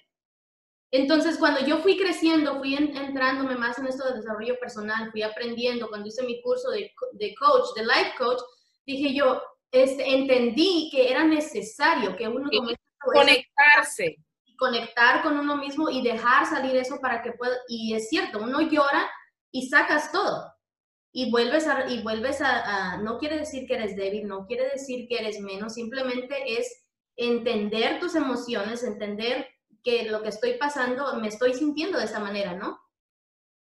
Entonces, 0.91 1.36
cuando 1.39 1.61
yo 1.66 1.78
fui 1.78 1.99
creciendo, 1.99 2.59
fui 2.59 2.74
entrándome 2.74 3.57
más 3.57 3.78
en 3.78 3.86
esto 3.86 4.07
de 4.09 4.16
desarrollo 4.16 4.59
personal, 4.59 5.11
fui 5.11 5.22
aprendiendo, 5.22 5.89
cuando 5.89 6.09
hice 6.09 6.22
mi 6.22 6.41
curso 6.41 6.70
de, 6.70 6.91
de 7.12 7.34
coach, 7.34 7.74
de 7.76 7.82
life 7.82 8.14
coach, 8.16 8.41
dije 8.86 9.14
yo, 9.14 9.43
este, 9.70 10.14
entendí 10.14 10.89
que 10.91 11.11
era 11.11 11.24
necesario 11.24 12.16
que 12.16 12.26
uno 12.26 12.49
conectarse. 12.99 14.16
conectar 14.57 15.22
con 15.22 15.39
uno 15.39 15.59
mismo 15.59 15.91
y 15.91 16.03
dejar 16.03 16.47
salir 16.47 16.74
eso 16.76 16.99
para 17.01 17.22
que 17.22 17.32
pueda, 17.32 17.55
y 17.68 17.95
es 17.95 18.09
cierto, 18.09 18.39
uno 18.39 18.62
llora 18.62 19.11
y 19.53 19.68
sacas 19.68 20.11
todo. 20.11 20.51
Y 21.12 21.30
vuelves, 21.30 21.66
a, 21.66 21.86
y 21.91 22.03
vuelves 22.03 22.41
a, 22.41 22.97
no 22.99 23.18
quiere 23.18 23.39
decir 23.39 23.66
que 23.66 23.74
eres 23.74 23.95
débil, 23.95 24.26
no 24.26 24.47
quiere 24.47 24.70
decir 24.70 25.07
que 25.07 25.18
eres 25.18 25.39
menos, 25.41 25.74
simplemente 25.74 26.59
es 26.59 26.86
entender 27.16 27.99
tus 27.99 28.14
emociones, 28.14 28.84
entender 28.84 29.49
lo 30.09 30.22
que 30.22 30.28
estoy 30.28 30.55
pasando, 30.55 31.14
me 31.16 31.28
estoy 31.28 31.55
sintiendo 31.55 31.99
de 31.99 32.05
esa 32.05 32.20
manera, 32.20 32.55
¿no? 32.55 32.80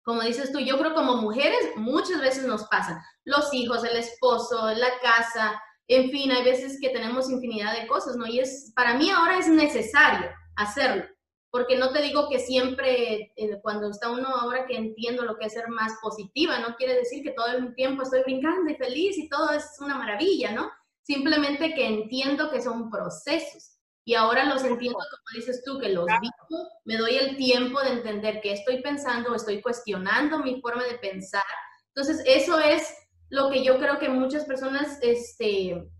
Como 0.03 0.21
dices 0.21 0.51
tú, 0.51 0.59
yo 0.59 0.77
creo 0.77 0.93
como 0.93 1.17
mujeres 1.17 1.71
muchas 1.75 2.21
veces 2.21 2.45
nos 2.45 2.63
pasa. 2.67 3.05
Los 3.25 3.53
hijos, 3.53 3.83
el 3.83 3.97
esposo, 3.97 4.71
la 4.73 4.99
casa, 5.01 5.61
en 5.87 6.11
fin, 6.11 6.31
hay 6.31 6.43
veces 6.43 6.79
que 6.81 6.89
tenemos 6.89 7.29
infinidad 7.29 7.79
de 7.79 7.87
cosas, 7.87 8.17
¿no? 8.17 8.27
Y 8.27 8.39
es, 8.39 8.71
para 8.75 8.95
mí 8.95 9.09
ahora 9.09 9.39
es 9.39 9.47
necesario 9.47 10.29
hacerlo, 10.55 11.05
porque 11.49 11.77
no 11.77 11.91
te 11.91 12.01
digo 12.01 12.27
que 12.29 12.39
siempre, 12.39 13.31
eh, 13.35 13.59
cuando 13.61 13.89
está 13.89 14.09
uno 14.09 14.27
ahora 14.27 14.65
que 14.65 14.75
entiendo 14.75 15.23
lo 15.23 15.37
que 15.37 15.45
es 15.45 15.53
ser 15.53 15.69
más 15.69 15.93
positiva, 16.01 16.59
no 16.59 16.75
quiere 16.75 16.95
decir 16.95 17.23
que 17.23 17.31
todo 17.31 17.47
el 17.47 17.73
tiempo 17.75 18.03
estoy 18.03 18.23
brincando 18.23 18.69
y 18.69 18.75
feliz 18.75 19.17
y 19.17 19.29
todo 19.29 19.51
es 19.51 19.65
una 19.79 19.97
maravilla, 19.97 20.51
¿no? 20.51 20.69
Simplemente 21.03 21.73
que 21.73 21.87
entiendo 21.87 22.51
que 22.51 22.61
son 22.61 22.89
procesos. 22.89 23.76
Y 24.07 24.15
ahora 24.15 24.45
los 24.45 24.63
entiendo, 24.63 24.97
como 24.97 25.35
dices 25.35 25.61
tú, 25.65 25.79
que 25.79 25.89
los 25.89 26.05
vivo, 26.05 26.69
me 26.85 26.95
doy 26.95 27.17
el 27.17 27.35
tiempo 27.35 27.81
de 27.81 27.89
entender 27.89 28.39
qué 28.41 28.53
estoy 28.53 28.81
pensando, 28.81 29.35
estoy 29.35 29.61
cuestionando 29.61 30.39
mi 30.39 30.61
forma 30.61 30.85
de 30.85 30.97
pensar. 30.97 31.43
Entonces, 31.89 32.23
eso 32.25 32.57
es 32.57 32.87
lo 33.27 33.49
que 33.49 33.65
yo 33.65 33.77
creo 33.79 33.99
que 33.99 34.07
muchas 34.07 34.45
personas 34.45 34.97
este, 35.01 35.91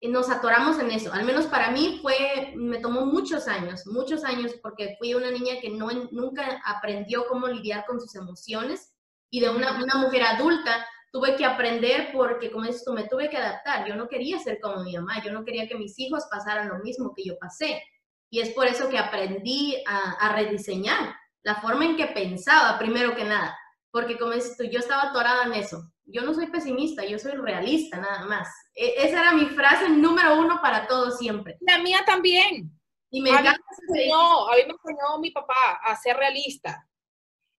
nos 0.00 0.28
atoramos 0.28 0.80
en 0.80 0.90
eso. 0.90 1.12
Al 1.12 1.24
menos 1.24 1.46
para 1.46 1.70
mí 1.70 2.00
fue, 2.02 2.52
me 2.56 2.80
tomó 2.80 3.06
muchos 3.06 3.46
años, 3.46 3.86
muchos 3.86 4.24
años, 4.24 4.54
porque 4.60 4.96
fui 4.98 5.14
una 5.14 5.30
niña 5.30 5.60
que 5.60 5.70
no, 5.70 5.88
nunca 6.10 6.60
aprendió 6.64 7.28
cómo 7.28 7.46
lidiar 7.46 7.84
con 7.86 8.00
sus 8.00 8.16
emociones 8.16 8.96
y 9.30 9.38
de 9.38 9.50
una, 9.50 9.80
una 9.80 9.98
mujer 9.98 10.24
adulta 10.24 10.84
tuve 11.12 11.36
que 11.36 11.44
aprender 11.44 12.10
porque, 12.12 12.50
como 12.50 12.66
dices 12.66 12.84
tú, 12.84 12.92
me 12.92 13.06
tuve 13.06 13.30
que 13.30 13.36
adaptar. 13.36 13.86
Yo 13.86 13.94
no 13.94 14.08
quería 14.08 14.38
ser 14.38 14.58
como 14.60 14.82
mi 14.82 14.96
mamá, 14.96 15.22
yo 15.24 15.32
no 15.32 15.44
quería 15.44 15.68
que 15.68 15.76
mis 15.76 15.98
hijos 15.98 16.24
pasaran 16.30 16.68
lo 16.68 16.78
mismo 16.78 17.12
que 17.14 17.24
yo 17.24 17.38
pasé. 17.38 17.82
Y 18.30 18.40
es 18.40 18.50
por 18.50 18.66
eso 18.66 18.88
que 18.88 18.98
aprendí 18.98 19.76
a, 19.86 20.12
a 20.12 20.34
rediseñar 20.34 21.14
la 21.44 21.56
forma 21.56 21.84
en 21.84 21.96
que 21.96 22.06
pensaba, 22.06 22.78
primero 22.78 23.14
que 23.14 23.24
nada. 23.24 23.56
Porque, 23.90 24.18
como 24.18 24.32
dices 24.32 24.56
tú, 24.56 24.64
yo 24.64 24.78
estaba 24.78 25.10
atorada 25.10 25.44
en 25.44 25.52
eso 25.52 25.92
yo 26.06 26.22
no 26.22 26.34
soy 26.34 26.46
pesimista, 26.48 27.04
yo 27.04 27.18
soy 27.18 27.32
realista 27.32 27.98
nada 27.98 28.24
más. 28.26 28.48
E, 28.74 28.94
esa 29.04 29.20
era 29.20 29.32
mi 29.32 29.46
frase 29.46 29.88
número 29.88 30.38
uno 30.38 30.60
para 30.60 30.86
todo 30.86 31.10
siempre. 31.10 31.56
La 31.60 31.78
mía 31.78 32.02
también. 32.06 32.70
Y 33.10 33.20
me 33.20 33.30
encanta. 33.30 33.50
A 33.50 33.92
mí, 33.92 34.10
a 34.10 34.56
mí 34.56 34.62
me 34.66 34.74
enseñó 34.74 35.18
mi 35.20 35.30
papá 35.30 35.80
a 35.82 35.94
ser 35.96 36.16
realista. 36.16 36.88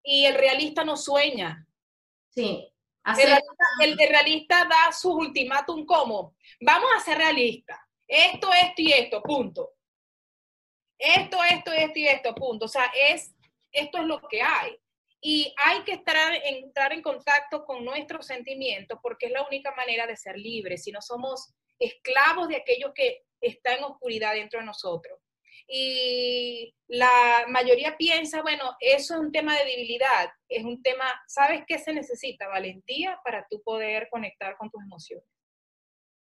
Y 0.03 0.25
el 0.25 0.35
realista 0.35 0.83
no 0.83 0.97
sueña. 0.97 1.65
Sí. 2.29 2.72
El, 3.81 3.97
realista, 3.97 4.65
da 4.65 4.91
su 4.91 5.11
ultimátum 5.11 5.85
como, 5.85 6.35
vamos 6.61 6.89
a 6.95 6.99
ser 7.01 7.17
realistas. 7.17 7.79
Esto, 8.07 8.49
esto 8.53 8.81
y 8.81 8.91
esto, 8.91 9.21
punto. 9.21 9.73
Esto, 10.97 11.43
esto, 11.43 11.73
esto 11.73 11.99
y 11.99 12.07
esto, 12.07 12.33
punto. 12.33 12.65
O 12.65 12.69
sea, 12.69 12.91
es, 12.95 13.33
esto 13.71 13.97
es 13.97 14.05
lo 14.05 14.21
que 14.27 14.41
hay. 14.41 14.77
Y 15.19 15.53
hay 15.57 15.83
que 15.83 15.93
estar, 15.93 16.33
entrar 16.45 16.93
en 16.93 17.01
contacto 17.01 17.65
con 17.65 17.83
nuestros 17.83 18.27
sentimientos 18.27 18.99
porque 19.01 19.27
es 19.27 19.31
la 19.31 19.45
única 19.47 19.73
manera 19.73 20.05
de 20.05 20.17
ser 20.17 20.37
libres, 20.37 20.83
si 20.83 20.91
no 20.91 21.01
somos 21.01 21.53
esclavos 21.79 22.47
de 22.47 22.57
aquello 22.57 22.93
que 22.93 23.23
está 23.41 23.75
en 23.75 23.83
oscuridad 23.83 24.33
dentro 24.33 24.59
de 24.59 24.65
nosotros. 24.65 25.19
Y 25.67 26.75
la 26.87 27.45
mayoría 27.47 27.97
piensa, 27.97 28.41
bueno, 28.41 28.75
eso 28.79 29.15
es 29.15 29.19
un 29.19 29.31
tema 29.31 29.57
de 29.57 29.65
debilidad, 29.65 30.29
es 30.47 30.63
un 30.63 30.81
tema, 30.81 31.05
¿sabes 31.27 31.63
qué 31.67 31.79
se 31.79 31.93
necesita? 31.93 32.47
Valentía 32.47 33.19
para 33.23 33.47
tú 33.49 33.61
poder 33.63 34.07
conectar 34.09 34.57
con 34.57 34.69
tus 34.69 34.83
emociones. 34.83 35.27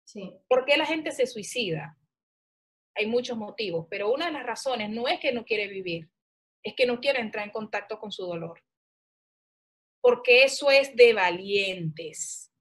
Sí. 0.06 0.34
¿Por 0.48 0.66
qué 0.66 0.78
la 0.78 0.86
gente 0.86 1.12
se 1.12 1.26
suicida? 1.26 1.98
Hay 2.96 3.08
muchos 3.08 3.38
motivos, 3.38 3.88
pero 3.90 4.12
una 4.12 4.26
de 4.26 4.34
las 4.34 4.46
razones 4.46 4.90
no 4.90 5.08
es 5.08 5.20
que 5.20 5.32
no 5.32 5.46
quiere 5.46 5.68
vivir, 5.68 6.10
es 6.64 6.76
que 6.76 6.86
no 6.86 7.00
quiere 7.00 7.20
entrar 7.20 7.46
en 7.46 7.52
contacto 7.52 8.00
con 8.00 8.12
su 8.12 8.26
dolor. 8.26 8.62
Porque 10.02 10.44
eso 10.44 10.70
es 10.70 10.96
de 10.96 11.14
valientes. 11.14 12.52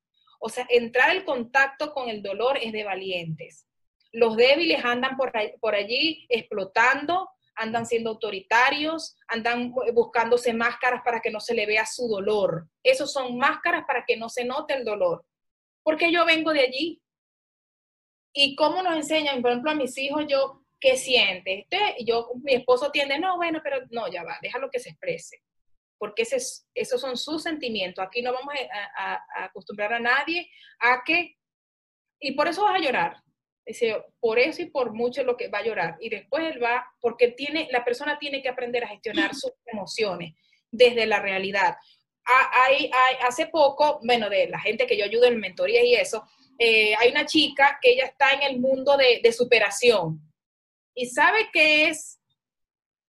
O 0.40 0.48
sea, 0.48 0.66
entrar 0.70 1.14
en 1.16 1.24
contacto 1.24 1.92
con 1.92 2.08
el 2.08 2.22
dolor 2.22 2.58
es 2.62 2.72
de 2.72 2.84
valientes. 2.84 3.69
Los 4.12 4.36
débiles 4.36 4.84
andan 4.84 5.16
por, 5.16 5.32
por 5.60 5.74
allí 5.74 6.26
explotando, 6.28 7.28
andan 7.60 7.86
siendo 7.86 8.10
autoritarios, 8.10 9.16
andan 9.28 9.72
buscándose 9.92 10.52
máscaras 10.52 11.02
para 11.04 11.20
que 11.20 11.30
no 11.30 11.40
se 11.40 11.54
le 11.54 11.66
vea 11.66 11.84
su 11.86 12.08
dolor. 12.08 12.68
Esos 12.82 13.12
son 13.12 13.36
máscaras 13.36 13.84
para 13.86 14.04
que 14.06 14.16
no 14.16 14.28
se 14.28 14.44
note 14.44 14.74
el 14.74 14.84
dolor. 14.84 15.24
Porque 15.82 16.10
yo 16.10 16.24
vengo 16.24 16.52
de 16.52 16.60
allí. 16.60 17.02
¿Y 18.32 18.54
cómo 18.54 18.82
nos 18.82 18.94
enseñan, 18.94 19.42
por 19.42 19.50
ejemplo, 19.50 19.72
a 19.72 19.74
mis 19.74 19.96
hijos, 19.98 20.24
yo, 20.28 20.64
qué 20.80 20.96
sientes? 20.96 21.64
Y 21.98 22.04
yo, 22.06 22.30
mi 22.42 22.54
esposo 22.54 22.90
tiende, 22.90 23.18
no, 23.18 23.36
bueno, 23.36 23.60
pero 23.62 23.80
no, 23.90 24.08
ya 24.08 24.22
va, 24.22 24.38
déjalo 24.40 24.70
que 24.70 24.78
se 24.78 24.90
exprese. 24.90 25.42
Porque 25.98 26.22
ese 26.22 26.38
esos 26.74 27.00
son 27.00 27.16
sus 27.16 27.42
sentimientos. 27.42 28.04
Aquí 28.04 28.22
no 28.22 28.32
vamos 28.32 28.54
a, 28.96 29.14
a 29.14 29.44
acostumbrar 29.44 29.92
a 29.92 30.00
nadie 30.00 30.48
a 30.78 31.02
que, 31.04 31.36
y 32.20 32.32
por 32.32 32.48
eso 32.48 32.62
vas 32.62 32.76
a 32.76 32.82
llorar, 32.82 33.22
Dice, 33.64 34.04
por 34.18 34.38
eso 34.38 34.62
y 34.62 34.66
por 34.66 34.92
mucho 34.92 35.22
lo 35.22 35.36
que 35.36 35.48
va 35.48 35.58
a 35.58 35.64
llorar. 35.64 35.96
Y 36.00 36.08
después 36.08 36.44
él 36.44 36.62
va, 36.62 36.92
porque 37.00 37.28
tiene, 37.28 37.68
la 37.70 37.84
persona 37.84 38.18
tiene 38.18 38.42
que 38.42 38.48
aprender 38.48 38.84
a 38.84 38.88
gestionar 38.88 39.34
sus 39.34 39.52
emociones 39.66 40.34
desde 40.70 41.06
la 41.06 41.20
realidad. 41.20 41.76
Hay, 42.24 42.90
hay, 42.92 43.16
hace 43.26 43.46
poco, 43.46 44.00
bueno, 44.04 44.28
de 44.28 44.48
la 44.48 44.60
gente 44.60 44.86
que 44.86 44.96
yo 44.96 45.04
ayudo 45.04 45.26
en 45.26 45.40
mentoría 45.40 45.84
y 45.84 45.94
eso, 45.94 46.24
eh, 46.58 46.94
hay 46.96 47.10
una 47.10 47.26
chica 47.26 47.78
que 47.80 47.92
ella 47.92 48.04
está 48.04 48.32
en 48.32 48.42
el 48.42 48.60
mundo 48.60 48.96
de, 48.96 49.20
de 49.22 49.32
superación 49.32 50.20
y 50.94 51.06
sabe 51.06 51.48
que 51.52 51.88
es 51.88 52.20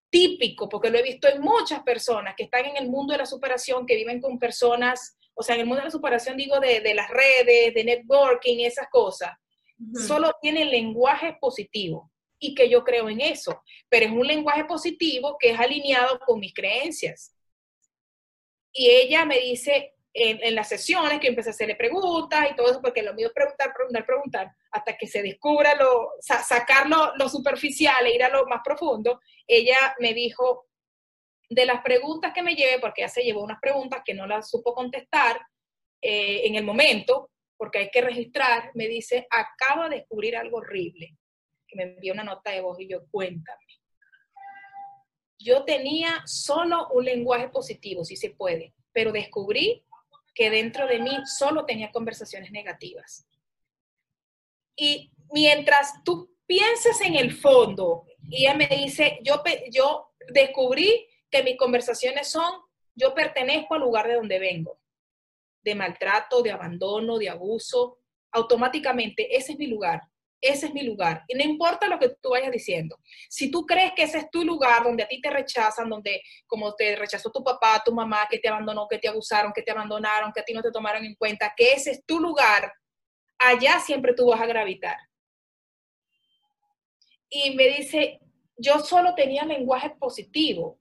típico, 0.10 0.70
porque 0.70 0.90
lo 0.90 0.98
he 0.98 1.04
visto 1.04 1.28
en 1.28 1.42
muchas 1.42 1.84
personas 1.84 2.36
que 2.36 2.44
están 2.44 2.66
en 2.66 2.78
el 2.78 2.90
mundo 2.90 3.14
de 3.14 3.20
la 3.20 3.26
superación, 3.26 3.86
que 3.86 3.96
viven 3.96 4.22
con 4.22 4.40
personas, 4.40 5.18
o 5.34 5.44
sea, 5.44 5.56
en 5.56 5.62
el 5.62 5.68
mundo 5.68 5.82
de 5.82 5.86
la 5.86 5.92
superación 5.92 6.38
digo 6.38 6.60
de, 6.60 6.82
de 6.82 6.94
las 6.94 7.10
redes, 7.10 7.74
de 7.74 7.84
networking 7.84 8.60
esas 8.60 8.88
cosas 8.90 9.32
solo 10.08 10.34
tiene 10.42 10.66
lenguaje 10.66 11.38
positivo 11.40 12.12
y 12.40 12.56
que 12.56 12.70
yo 12.70 12.84
creo 12.84 13.10
en 13.10 13.22
eso, 13.22 13.64
pero 13.88 14.06
es 14.06 14.12
un 14.12 14.26
lenguaje 14.26 14.66
positivo 14.66 15.38
que 15.40 15.52
es 15.52 15.60
alineado 15.60 16.20
con 16.20 16.40
mis 16.40 16.54
creencias. 16.54 17.36
Y 18.74 18.90
ella 18.90 19.26
me 19.26 19.40
dice 19.40 19.94
en, 20.14 20.56
las 20.56 20.68
sesiones 20.68 21.20
que 21.20 21.28
empecé 21.28 21.50
a 21.50 21.52
hacerle 21.52 21.76
preguntas 21.76 22.48
y 22.50 22.56
todo 22.56 22.70
eso, 22.70 22.82
porque 22.82 23.04
lo 23.04 23.14
mío 23.14 23.28
es 23.28 23.34
preguntar, 23.34 23.74
preguntar, 23.74 24.06
preguntar, 24.06 24.52
hasta 24.72 24.98
que 24.98 25.08
se 25.08 25.22
descubra 25.22 25.76
lo, 25.76 26.12
sacar 26.20 26.88
lo, 26.90 27.30
superficial 27.30 28.06
e 28.06 28.16
ir 28.16 28.24
a 28.24 28.30
lo 28.30 28.46
más 28.48 28.62
profundo, 28.64 29.22
ella 29.48 29.96
me 30.00 30.14
dijo, 30.14 30.68
de 31.50 31.66
las 31.66 31.82
preguntas 31.82 32.34
que 32.34 32.44
me 32.44 32.56
lleve, 32.56 32.80
porque 32.80 33.02
ella 33.02 33.10
se 33.10 33.24
llevó 33.24 33.44
unas 33.44 33.60
preguntas 33.62 34.02
que 34.06 34.14
no 34.14 34.26
las 34.26 34.50
supo 34.50 34.74
contestar 34.74 35.40
eh, 36.02 36.42
en 36.46 36.56
el 36.56 36.64
momento, 36.64 37.30
porque 37.62 37.78
hay 37.78 37.92
que 37.92 38.02
registrar, 38.02 38.72
me 38.74 38.88
dice, 38.88 39.28
acaba 39.30 39.88
de 39.88 39.98
descubrir 39.98 40.36
algo 40.36 40.58
horrible, 40.58 41.16
que 41.68 41.76
me 41.76 41.84
envió 41.84 42.12
una 42.12 42.24
nota 42.24 42.50
de 42.50 42.60
voz 42.60 42.80
y 42.80 42.88
yo, 42.90 43.06
cuéntame. 43.12 43.68
Yo 45.38 45.64
tenía 45.64 46.24
solo 46.26 46.88
un 46.90 47.06
lenguaje 47.06 47.50
positivo, 47.50 48.04
si 48.04 48.16
se 48.16 48.32
puede, 48.32 48.74
pero 48.92 49.12
descubrí 49.12 49.86
que 50.34 50.50
dentro 50.50 50.88
de 50.88 50.98
mí 50.98 51.16
solo 51.26 51.64
tenía 51.68 51.92
conversaciones 51.92 52.52
negativas. 52.52 53.28
Y 54.76 55.12
mientras 55.32 56.04
tú 56.04 56.36
pienses 56.48 57.00
en 57.02 57.16
el 57.16 57.32
fondo, 57.32 58.08
y 58.28 58.38
ella 58.38 58.56
me 58.56 58.70
dice, 58.70 59.20
yo, 59.22 59.44
yo 59.70 60.16
descubrí 60.34 61.08
que 61.30 61.44
mis 61.44 61.58
conversaciones 61.58 62.28
son, 62.28 62.52
yo 62.96 63.14
pertenezco 63.14 63.76
al 63.76 63.82
lugar 63.82 64.08
de 64.08 64.16
donde 64.16 64.40
vengo 64.40 64.81
de 65.64 65.76
maltrato, 65.76 66.42
de 66.42 66.52
abandono, 66.52 67.18
de 67.18 67.30
abuso, 67.30 68.00
automáticamente 68.32 69.36
ese 69.36 69.54
es 69.54 69.60
mi 69.60 69.68
lugar, 69.68 70.02
ese 70.40 70.68
es 70.68 70.74
mi 70.74 70.84
lugar. 70.84 71.24
Y 71.28 71.36
no 71.36 71.44
importa 71.44 71.88
lo 71.88 72.00
que 72.00 72.10
tú 72.22 72.30
vayas 72.32 72.52
diciendo. 72.52 72.98
Si 73.30 73.52
tú 73.52 73.66
crees 73.66 73.94
que 73.96 74.04
ese 74.04 74.20
es 74.20 74.32
tu 74.32 74.44
lugar 74.44 74.84
donde 74.84 75.04
a 75.04 75.08
ti 75.08 75.22
te 75.22 75.30
rechazan, 75.30 75.90
donde 75.90 76.22
como 76.48 76.74
te 76.74 76.96
rechazó 76.96 77.30
tu 77.32 77.44
papá, 77.44 77.82
tu 77.86 77.94
mamá, 77.94 78.28
que 78.30 78.40
te 78.40 78.50
abandonó, 78.50 78.88
que 78.88 78.98
te 78.98 79.08
abusaron, 79.08 79.54
que 79.54 79.62
te 79.62 79.72
abandonaron, 79.72 80.32
que 80.34 80.40
a 80.40 80.46
ti 80.46 80.54
no 80.54 80.62
te 80.62 80.72
tomaron 80.72 81.06
en 81.06 81.16
cuenta, 81.16 81.54
que 81.56 81.74
ese 81.74 81.92
es 81.92 82.06
tu 82.06 82.20
lugar, 82.20 82.74
allá 83.38 83.80
siempre 83.80 84.14
tú 84.14 84.28
vas 84.28 84.42
a 84.42 84.48
gravitar. 84.48 84.98
Y 87.30 87.56
me 87.56 87.68
dice, 87.68 88.20
yo 88.58 88.80
solo 88.80 89.16
tenía 89.16 89.46
lenguaje 89.46 89.92
positivo. 89.92 90.80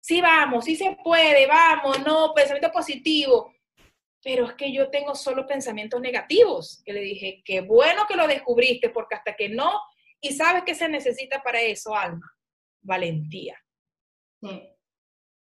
Sí, 0.00 0.20
vamos, 0.20 0.64
sí 0.64 0.74
se 0.74 0.96
puede, 1.04 1.46
vamos, 1.46 2.04
no, 2.04 2.32
pensamiento 2.34 2.72
positivo 2.72 3.52
pero 4.22 4.46
es 4.46 4.54
que 4.54 4.72
yo 4.72 4.88
tengo 4.90 5.14
solo 5.14 5.46
pensamientos 5.46 6.00
negativos. 6.00 6.82
Y 6.84 6.92
le 6.92 7.00
dije, 7.00 7.42
qué 7.44 7.60
bueno 7.60 8.06
que 8.06 8.16
lo 8.16 8.26
descubriste, 8.26 8.90
porque 8.90 9.16
hasta 9.16 9.34
que 9.34 9.48
no, 9.48 9.80
y 10.20 10.32
sabes 10.32 10.62
que 10.64 10.74
se 10.74 10.88
necesita 10.88 11.42
para 11.42 11.60
eso, 11.60 11.94
Alma, 11.94 12.32
valentía. 12.80 13.60
Sí, 14.40 14.62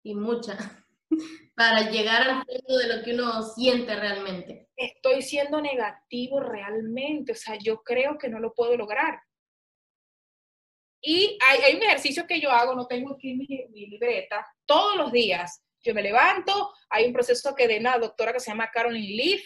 y 0.02 0.14
mucha, 0.14 0.58
para 1.56 1.90
llegar 1.90 2.22
al 2.22 2.44
punto 2.44 2.76
de 2.76 2.96
lo 2.96 3.02
que 3.02 3.14
uno 3.14 3.42
siente 3.42 3.96
realmente. 3.96 4.68
Estoy 4.76 5.22
siendo 5.22 5.60
negativo 5.62 6.40
realmente, 6.40 7.32
o 7.32 7.36
sea, 7.36 7.56
yo 7.56 7.82
creo 7.82 8.18
que 8.18 8.28
no 8.28 8.38
lo 8.38 8.52
puedo 8.52 8.76
lograr. 8.76 9.20
Y 11.00 11.38
hay, 11.46 11.76
un 11.76 11.82
ejercicio 11.82 12.26
que 12.26 12.40
yo 12.40 12.50
hago, 12.50 12.74
no 12.74 12.86
tengo 12.86 13.14
aquí 13.14 13.34
mi, 13.34 13.46
mi 13.70 13.86
libreta, 13.86 14.46
todos 14.66 14.96
los 14.96 15.12
días 15.12 15.62
yo 15.86 15.94
me 15.94 16.02
levanto, 16.02 16.72
hay 16.90 17.06
un 17.06 17.12
proceso 17.12 17.54
que 17.54 17.68
de 17.68 17.78
una 17.78 17.96
doctora 17.98 18.32
que 18.32 18.40
se 18.40 18.50
llama 18.50 18.70
Caroline 18.72 19.14
Leaf, 19.16 19.40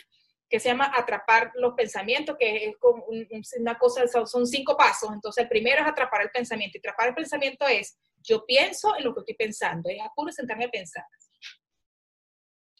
que 0.49 0.59
se 0.59 0.69
llama 0.69 0.91
atrapar 0.97 1.53
los 1.55 1.75
pensamientos, 1.75 2.37
que 2.39 2.65
es 2.67 2.77
como 2.79 3.05
una 3.07 3.79
cosa, 3.79 4.07
son 4.27 4.47
cinco 4.47 4.77
pasos. 4.77 5.11
Entonces, 5.13 5.45
el 5.45 5.49
primero 5.49 5.81
es 5.83 5.87
atrapar 5.87 6.23
el 6.23 6.31
pensamiento. 6.31 6.77
Y 6.77 6.81
atrapar 6.81 7.09
el 7.09 7.15
pensamiento 7.15 7.67
es, 7.69 7.97
yo 8.19 8.45
pienso 8.45 8.97
en 8.97 9.05
lo 9.05 9.15
que 9.15 9.21
estoy 9.21 9.37
pensando, 9.37 9.89
es 9.89 10.01
a 10.01 10.11
puro 10.15 10.33
sentarme 10.33 10.65
a 10.65 10.71
pensar. 10.71 11.05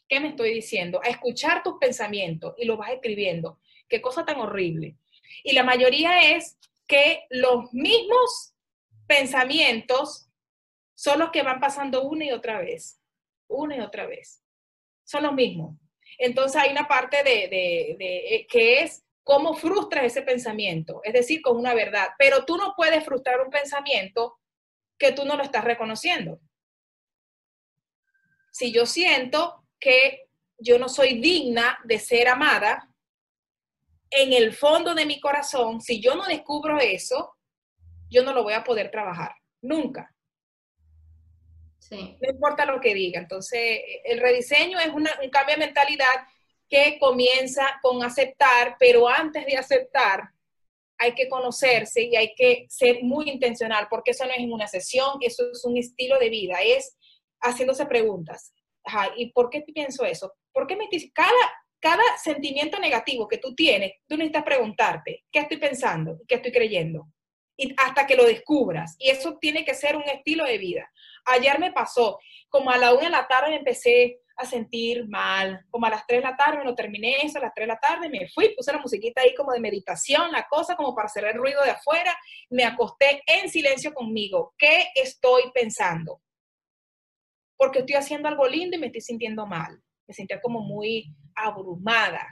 ¿Qué 0.09 0.19
me 0.19 0.29
estoy 0.29 0.53
diciendo? 0.53 0.99
A 1.01 1.07
escuchar 1.07 1.63
tus 1.63 1.75
pensamientos 1.79 2.53
y 2.57 2.65
los 2.65 2.77
vas 2.77 2.91
escribiendo. 2.91 3.61
Qué 3.87 4.01
cosa 4.01 4.25
tan 4.25 4.41
horrible. 4.41 4.97
Y 5.43 5.53
la 5.53 5.63
mayoría 5.63 6.35
es 6.35 6.57
que 6.87 7.25
los 7.29 7.71
mismos 7.71 8.53
pensamientos 9.07 10.27
son 10.93 11.19
los 11.19 11.31
que 11.31 11.43
van 11.43 11.61
pasando 11.61 12.03
una 12.03 12.25
y 12.25 12.31
otra 12.31 12.59
vez 12.59 13.00
una 13.51 13.77
y 13.77 13.79
otra 13.79 14.07
vez. 14.07 14.43
Son 15.03 15.23
los 15.23 15.33
mismos. 15.33 15.77
Entonces 16.17 16.61
hay 16.61 16.71
una 16.71 16.87
parte 16.87 17.23
de, 17.23 17.47
de, 17.47 18.35
eh, 18.35 18.47
que 18.47 18.81
es 18.81 19.03
cómo 19.23 19.53
frustras 19.55 20.05
ese 20.05 20.21
pensamiento, 20.21 21.01
es 21.03 21.13
decir, 21.13 21.41
con 21.41 21.57
una 21.57 21.73
verdad. 21.73 22.09
Pero 22.17 22.45
tú 22.45 22.57
no 22.57 22.73
puedes 22.75 23.03
frustrar 23.03 23.41
un 23.41 23.49
pensamiento 23.49 24.39
que 24.97 25.11
tú 25.11 25.25
no 25.25 25.35
lo 25.35 25.43
estás 25.43 25.63
reconociendo. 25.63 26.39
Si 28.51 28.71
yo 28.71 28.85
siento 28.85 29.65
que 29.79 30.27
yo 30.57 30.77
no 30.77 30.89
soy 30.89 31.19
digna 31.19 31.79
de 31.85 31.97
ser 31.97 32.27
amada, 32.27 32.87
en 34.11 34.33
el 34.33 34.53
fondo 34.53 34.93
de 34.93 35.05
mi 35.05 35.19
corazón, 35.19 35.81
si 35.81 36.01
yo 36.01 36.15
no 36.15 36.25
descubro 36.25 36.77
eso, 36.79 37.37
yo 38.09 38.23
no 38.23 38.33
lo 38.33 38.43
voy 38.43 38.53
a 38.53 38.63
poder 38.63 38.91
trabajar, 38.91 39.33
nunca. 39.61 40.13
No 41.91 42.29
importa 42.29 42.65
lo 42.65 42.79
que 42.79 42.93
diga. 42.93 43.19
Entonces, 43.19 43.81
el 44.05 44.19
rediseño 44.19 44.79
es 44.79 44.89
un 44.89 45.05
cambio 45.29 45.55
de 45.55 45.65
mentalidad 45.65 46.27
que 46.69 46.97
comienza 46.99 47.79
con 47.81 48.01
aceptar, 48.03 48.77
pero 48.79 49.09
antes 49.09 49.45
de 49.45 49.57
aceptar 49.57 50.29
hay 50.97 51.13
que 51.13 51.27
conocerse 51.27 52.03
y 52.03 52.15
hay 52.15 52.33
que 52.35 52.67
ser 52.69 53.03
muy 53.03 53.29
intencional, 53.29 53.87
porque 53.89 54.11
eso 54.11 54.25
no 54.25 54.31
es 54.31 54.39
una 54.47 54.67
sesión, 54.67 55.17
eso 55.19 55.51
es 55.51 55.65
un 55.65 55.75
estilo 55.77 56.17
de 56.19 56.29
vida, 56.29 56.61
es 56.61 56.95
haciéndose 57.41 57.85
preguntas. 57.87 58.53
¿Y 59.17 59.31
por 59.31 59.49
qué 59.49 59.61
pienso 59.61 60.05
eso? 60.05 60.33
¿Por 60.53 60.67
qué 60.67 60.75
me 60.75 60.87
cada, 61.13 61.31
cada 61.79 62.03
sentimiento 62.23 62.79
negativo 62.79 63.27
que 63.27 63.39
tú 63.39 63.53
tienes, 63.55 63.93
tú 64.07 64.15
necesitas 64.15 64.43
preguntarte, 64.43 65.25
¿qué 65.31 65.39
estoy 65.39 65.57
pensando? 65.57 66.19
¿Qué 66.27 66.35
estoy 66.35 66.51
creyendo? 66.51 67.07
y 67.61 67.73
hasta 67.77 68.07
que 68.07 68.15
lo 68.15 68.25
descubras. 68.25 68.95
Y 68.97 69.09
eso 69.09 69.37
tiene 69.39 69.63
que 69.63 69.73
ser 69.73 69.95
un 69.95 70.03
estilo 70.03 70.45
de 70.45 70.57
vida. 70.57 70.91
Ayer 71.25 71.59
me 71.59 71.71
pasó, 71.71 72.19
como 72.49 72.71
a 72.71 72.77
la 72.77 72.93
una 72.93 73.03
de 73.03 73.09
la 73.09 73.27
tarde 73.27 73.51
me 73.51 73.57
empecé 73.57 74.21
a 74.35 74.45
sentir 74.45 75.07
mal, 75.07 75.65
como 75.69 75.85
a 75.85 75.89
las 75.89 76.05
tres 76.07 76.21
de 76.21 76.29
la 76.29 76.35
tarde 76.35 76.63
lo 76.63 76.75
terminé 76.75 77.17
eso, 77.23 77.37
a 77.37 77.41
las 77.41 77.53
tres 77.53 77.67
de 77.67 77.73
la 77.73 77.79
tarde 77.79 78.09
me 78.09 78.27
fui, 78.29 78.55
puse 78.55 78.71
la 78.71 78.79
musiquita 78.79 79.21
ahí 79.21 79.35
como 79.35 79.51
de 79.51 79.59
meditación, 79.59 80.31
la 80.31 80.47
cosa 80.47 80.75
como 80.75 80.95
para 80.95 81.05
hacer 81.05 81.25
el 81.25 81.35
ruido 81.35 81.63
de 81.63 81.71
afuera, 81.71 82.17
me 82.49 82.63
acosté 82.63 83.21
en 83.25 83.49
silencio 83.49 83.93
conmigo. 83.93 84.53
¿Qué 84.57 84.87
estoy 84.95 85.43
pensando? 85.53 86.21
Porque 87.57 87.79
estoy 87.79 87.95
haciendo 87.95 88.27
algo 88.27 88.47
lindo 88.47 88.75
y 88.75 88.79
me 88.79 88.87
estoy 88.87 89.01
sintiendo 89.01 89.45
mal. 89.45 89.81
Me 90.07 90.13
sentía 90.13 90.41
como 90.41 90.61
muy 90.61 91.13
abrumada. 91.35 92.27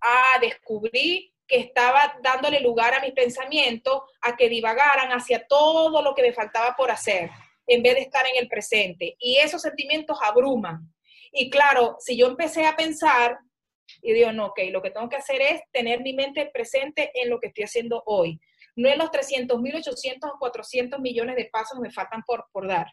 Ah, 0.00 0.38
descubrí 0.40 1.34
que 1.46 1.58
estaba 1.58 2.16
dándole 2.22 2.60
lugar 2.60 2.94
a 2.94 3.00
mis 3.00 3.12
pensamientos 3.12 4.02
a 4.22 4.36
que 4.36 4.48
divagaran 4.48 5.10
hacia 5.10 5.46
todo 5.48 6.00
lo 6.00 6.14
que 6.14 6.22
me 6.22 6.32
faltaba 6.32 6.76
por 6.76 6.92
hacer, 6.92 7.30
en 7.70 7.82
vez 7.82 7.94
de 7.94 8.00
estar 8.00 8.26
en 8.26 8.36
el 8.36 8.48
presente. 8.48 9.16
Y 9.20 9.36
esos 9.36 9.62
sentimientos 9.62 10.18
abruman. 10.20 10.92
Y 11.32 11.48
claro, 11.50 11.96
si 12.00 12.16
yo 12.16 12.26
empecé 12.26 12.66
a 12.66 12.74
pensar 12.74 13.38
y 14.02 14.12
digo, 14.12 14.32
no, 14.32 14.46
ok, 14.46 14.58
lo 14.70 14.82
que 14.82 14.90
tengo 14.90 15.08
que 15.08 15.16
hacer 15.16 15.40
es 15.40 15.62
tener 15.72 16.00
mi 16.00 16.12
mente 16.12 16.50
presente 16.52 17.10
en 17.14 17.30
lo 17.30 17.38
que 17.38 17.48
estoy 17.48 17.64
haciendo 17.64 18.02
hoy, 18.06 18.40
no 18.76 18.88
en 18.88 18.98
los 18.98 19.10
300 19.10 19.60
mil, 19.60 19.76
800 19.76 20.30
o 20.30 20.38
400 20.38 21.00
millones 21.00 21.36
de 21.36 21.48
pasos 21.52 21.78
que 21.78 21.88
me 21.88 21.92
faltan 21.92 22.22
por, 22.26 22.46
por 22.52 22.66
dar. 22.66 22.86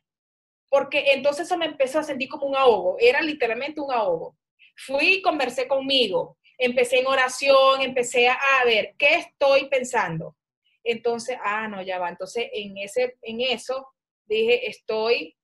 Porque 0.69 1.13
entonces 1.13 1.47
eso 1.47 1.57
me 1.57 1.65
empezó 1.65 1.99
a 1.99 2.03
sentir 2.03 2.30
como 2.30 2.45
un 2.45 2.55
ahogo, 2.55 2.97
era 2.99 3.21
literalmente 3.21 3.82
un 3.82 3.91
ahogo. 3.91 4.38
Fui 4.75 5.21
conversé 5.23 5.67
conmigo, 5.67 6.38
empecé 6.57 6.99
en 6.99 7.07
oración, 7.07 7.82
empecé 7.82 8.28
a, 8.28 8.63
ver, 8.63 8.93
¿qué 8.97 9.15
estoy 9.15 9.69
pensando? 9.69 10.36
Entonces, 10.84 11.38
ah, 11.43 11.67
no, 11.67 11.82
ya 11.82 11.99
va. 11.99 12.09
Entonces, 12.09 12.47
en, 12.53 12.78
ese, 12.78 13.17
en 13.21 13.41
eso 13.41 13.88
dije, 14.28 14.69
estoy 14.69 15.38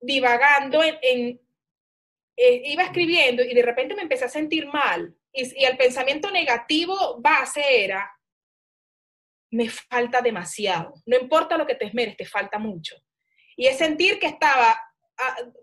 divagando 0.00 0.82
eh, 0.82 1.38
iba 2.36 2.84
escribiendo 2.84 3.42
y 3.42 3.52
de 3.52 3.62
repente 3.62 3.94
me 3.94 4.02
empecé 4.02 4.24
a 4.24 4.28
sentir 4.28 4.66
mal. 4.66 5.14
Y, 5.32 5.60
y 5.60 5.64
el 5.64 5.76
pensamiento 5.76 6.30
negativo 6.30 7.20
base 7.20 7.84
era, 7.84 8.10
me 9.50 9.68
falta 9.68 10.20
demasiado. 10.20 10.94
No 11.06 11.18
importa 11.18 11.56
lo 11.56 11.66
que 11.66 11.74
te 11.74 11.86
esmeres, 11.86 12.16
te 12.16 12.26
falta 12.26 12.58
mucho. 12.58 12.96
Y 13.56 13.66
es 13.66 13.76
sentir 13.76 14.18
que 14.18 14.26
estaba 14.26 14.80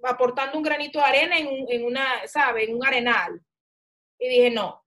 aportando 0.03 0.57
un 0.57 0.63
granito 0.63 0.99
de 0.99 1.05
arena 1.05 1.37
en, 1.37 1.85
una, 1.85 2.27
¿sabe? 2.27 2.65
En 2.65 2.75
un 2.75 2.85
arenal. 2.85 3.41
Y 4.19 4.27
dije, 4.27 4.51
no, 4.51 4.85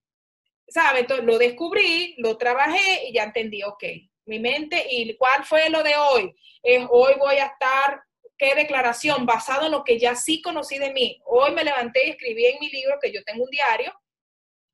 ¿sabe? 0.69 1.07
Lo 1.23 1.39
descubrí, 1.39 2.15
lo 2.19 2.37
trabajé 2.37 3.07
y 3.09 3.15
ya 3.15 3.25
entendí, 3.25 3.63
ok, 3.63 3.85
mi 4.29 4.39
mente, 4.39 4.87
¿y 4.91 5.17
cuál 5.17 5.45
fue 5.45 5.69
lo 5.71 5.83
de 5.83 5.97
hoy? 5.97 6.35
Es 6.63 6.87
hoy 6.91 7.15
voy 7.19 7.37
a 7.37 7.47
estar, 7.47 8.03
¿qué 8.37 8.55
declaración? 8.55 9.27
Basado 9.27 9.67
en 9.67 9.73
lo 9.73 9.83
que 9.83 9.99
ya 9.99 10.15
sí 10.15 10.43
conocí 10.43 10.79
de 10.79 10.93
mí. 10.93 11.21
Hoy 11.25 11.53
me 11.53 11.65
levanté 11.65 12.07
y 12.07 12.11
escribí 12.11 12.47
en 12.47 12.59
mi 12.61 12.71
libro, 12.71 12.99
que 13.01 13.13
yo 13.13 13.25
tengo 13.25 13.45
un 13.45 13.51
diario, 13.51 13.93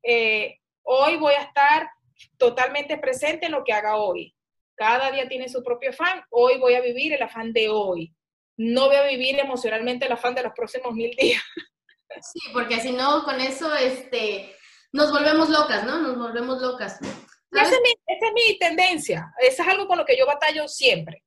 eh, 0.03 0.59
hoy 0.83 1.17
voy 1.17 1.35
a 1.35 1.43
estar 1.43 1.89
totalmente 2.37 2.99
presente 2.99 3.47
en 3.47 3.53
lo 3.53 3.65
que 3.65 3.73
haga 3.73 3.97
hoy. 3.97 4.35
Cada 4.77 5.11
día 5.13 5.29
tiene 5.29 5.49
su 5.49 5.63
propio 5.63 5.91
afán, 5.91 6.23
hoy 6.31 6.59
voy 6.59 6.75
a 6.75 6.81
vivir 6.81 7.13
el 7.13 7.23
afán 7.23 7.53
de 7.53 7.69
hoy. 7.69 8.13
No 8.57 8.87
voy 8.87 8.97
a 8.97 9.07
vivir 9.07 9.39
emocionalmente 9.39 10.07
el 10.07 10.13
afán 10.13 10.35
de 10.35 10.43
los 10.43 10.53
próximos 10.53 10.93
mil 10.95 11.15
días. 11.17 11.43
Sí, 12.21 12.39
porque 12.53 12.79
si 12.79 12.93
no, 12.93 13.25
con 13.25 13.41
eso 13.41 13.75
este, 13.75 14.55
nos 14.93 15.11
volvemos 15.11 15.49
locas, 15.49 15.85
¿no? 15.85 15.99
Nos 15.99 16.17
volvemos 16.17 16.63
locas. 16.63 17.01
Esa 17.55 17.75
es, 17.75 17.81
mi, 17.83 17.91
esa 18.07 18.27
es, 18.27 18.33
mi, 18.33 18.59
tendencia. 18.59 19.33
Eso 19.41 19.63
es 19.63 19.69
algo 19.69 19.87
con 19.87 19.99
lo 19.99 20.05
que 20.05 20.17
yo 20.17 20.27
batallo 20.27 20.69
siempre. 20.69 21.25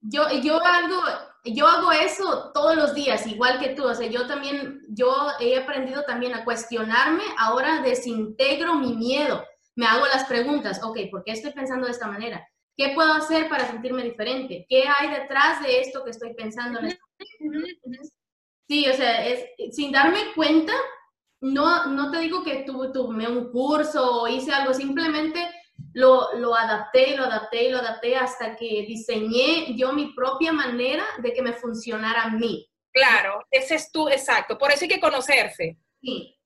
Yo, 0.00 0.28
yo, 0.42 0.64
hago, 0.64 1.02
yo 1.44 1.66
hago 1.66 1.92
eso 1.92 2.50
todos 2.52 2.76
los 2.76 2.94
días, 2.94 3.26
igual 3.26 3.58
que 3.58 3.70
tú. 3.70 3.84
O 3.84 3.94
sea, 3.94 4.08
yo 4.08 4.26
también, 4.26 4.82
yo 4.88 5.14
he 5.40 5.58
aprendido 5.58 6.04
también 6.04 6.34
a 6.34 6.44
cuestionarme. 6.44 7.24
Ahora 7.36 7.82
desintegro 7.82 8.74
mi 8.74 8.94
miedo. 8.94 9.44
Me 9.74 9.86
hago 9.86 10.06
las 10.06 10.24
preguntas. 10.24 10.80
Ok, 10.82 10.98
¿por 11.10 11.24
qué 11.24 11.32
estoy 11.32 11.52
pensando 11.52 11.86
de 11.86 11.92
esta 11.92 12.06
manera? 12.06 12.46
¿Qué 12.76 12.92
puedo 12.94 13.12
hacer 13.12 13.48
para 13.48 13.66
sentirme 13.66 14.04
diferente? 14.04 14.64
¿Qué 14.68 14.84
hay 14.86 15.10
detrás 15.10 15.62
de 15.62 15.80
esto 15.80 16.04
que 16.04 16.10
estoy 16.10 16.34
pensando 16.34 16.78
en 16.78 16.86
este 16.86 17.02
Sí, 18.68 18.86
o 18.86 18.92
sea, 18.92 19.26
es, 19.26 19.46
sin 19.74 19.90
darme 19.90 20.34
cuenta, 20.34 20.74
no, 21.40 21.86
no 21.86 22.10
te 22.10 22.18
digo 22.18 22.44
que 22.44 22.64
tuve, 22.64 22.88
tuve 22.92 23.26
un 23.26 23.50
curso 23.50 24.22
o 24.22 24.28
hice 24.28 24.52
algo, 24.52 24.74
simplemente 24.74 25.40
lo, 25.98 26.32
lo 26.34 26.54
adapté 26.54 27.10
y 27.10 27.16
lo 27.16 27.24
adapté 27.24 27.64
y 27.64 27.70
lo 27.70 27.78
adapté 27.78 28.14
hasta 28.14 28.54
que 28.54 28.84
diseñé 28.86 29.74
yo 29.76 29.92
mi 29.92 30.12
propia 30.14 30.52
manera 30.52 31.04
de 31.18 31.32
que 31.32 31.42
me 31.42 31.54
funcionara 31.54 32.22
a 32.22 32.30
mí. 32.30 32.70
Claro, 32.92 33.44
ese 33.50 33.74
es 33.74 33.90
tú, 33.90 34.08
exacto. 34.08 34.56
Por 34.56 34.70
eso 34.70 34.84
hay 34.84 34.88
que 34.88 35.00
conocerse. 35.00 35.76
Sí. 36.00 36.38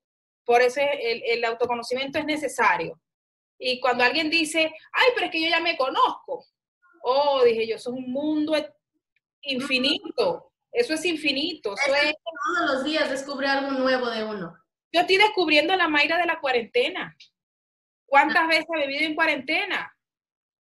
Por 0.46 0.62
eso 0.62 0.80
el, 0.80 1.22
el 1.26 1.44
autoconocimiento 1.44 2.18
es 2.18 2.24
necesario. 2.24 2.98
Y 3.58 3.78
cuando 3.78 4.04
alguien 4.04 4.30
dice, 4.30 4.72
ay, 4.90 5.08
pero 5.14 5.26
es 5.26 5.32
que 5.32 5.42
yo 5.42 5.50
ya 5.50 5.60
me 5.60 5.76
conozco. 5.76 6.46
Oh, 7.02 7.42
dije 7.44 7.66
yo, 7.66 7.76
eso 7.76 7.90
es 7.90 7.96
un 7.96 8.10
mundo 8.10 8.54
infinito. 9.42 10.50
Eso 10.72 10.94
es 10.94 11.04
infinito. 11.04 11.74
Eso 11.74 11.94
es... 11.94 12.14
Todos 12.14 12.74
los 12.74 12.84
días 12.84 13.10
descubre 13.10 13.46
algo 13.48 13.70
nuevo 13.72 14.08
de 14.08 14.24
uno. 14.24 14.56
Yo 14.90 15.02
estoy 15.02 15.18
descubriendo 15.18 15.76
la 15.76 15.88
Mayra 15.88 16.16
de 16.16 16.26
la 16.26 16.40
cuarentena. 16.40 17.14
¿Cuántas 18.12 18.46
veces 18.46 18.66
he 18.76 18.86
vivido 18.86 19.06
en 19.06 19.14
cuarentena? 19.14 19.90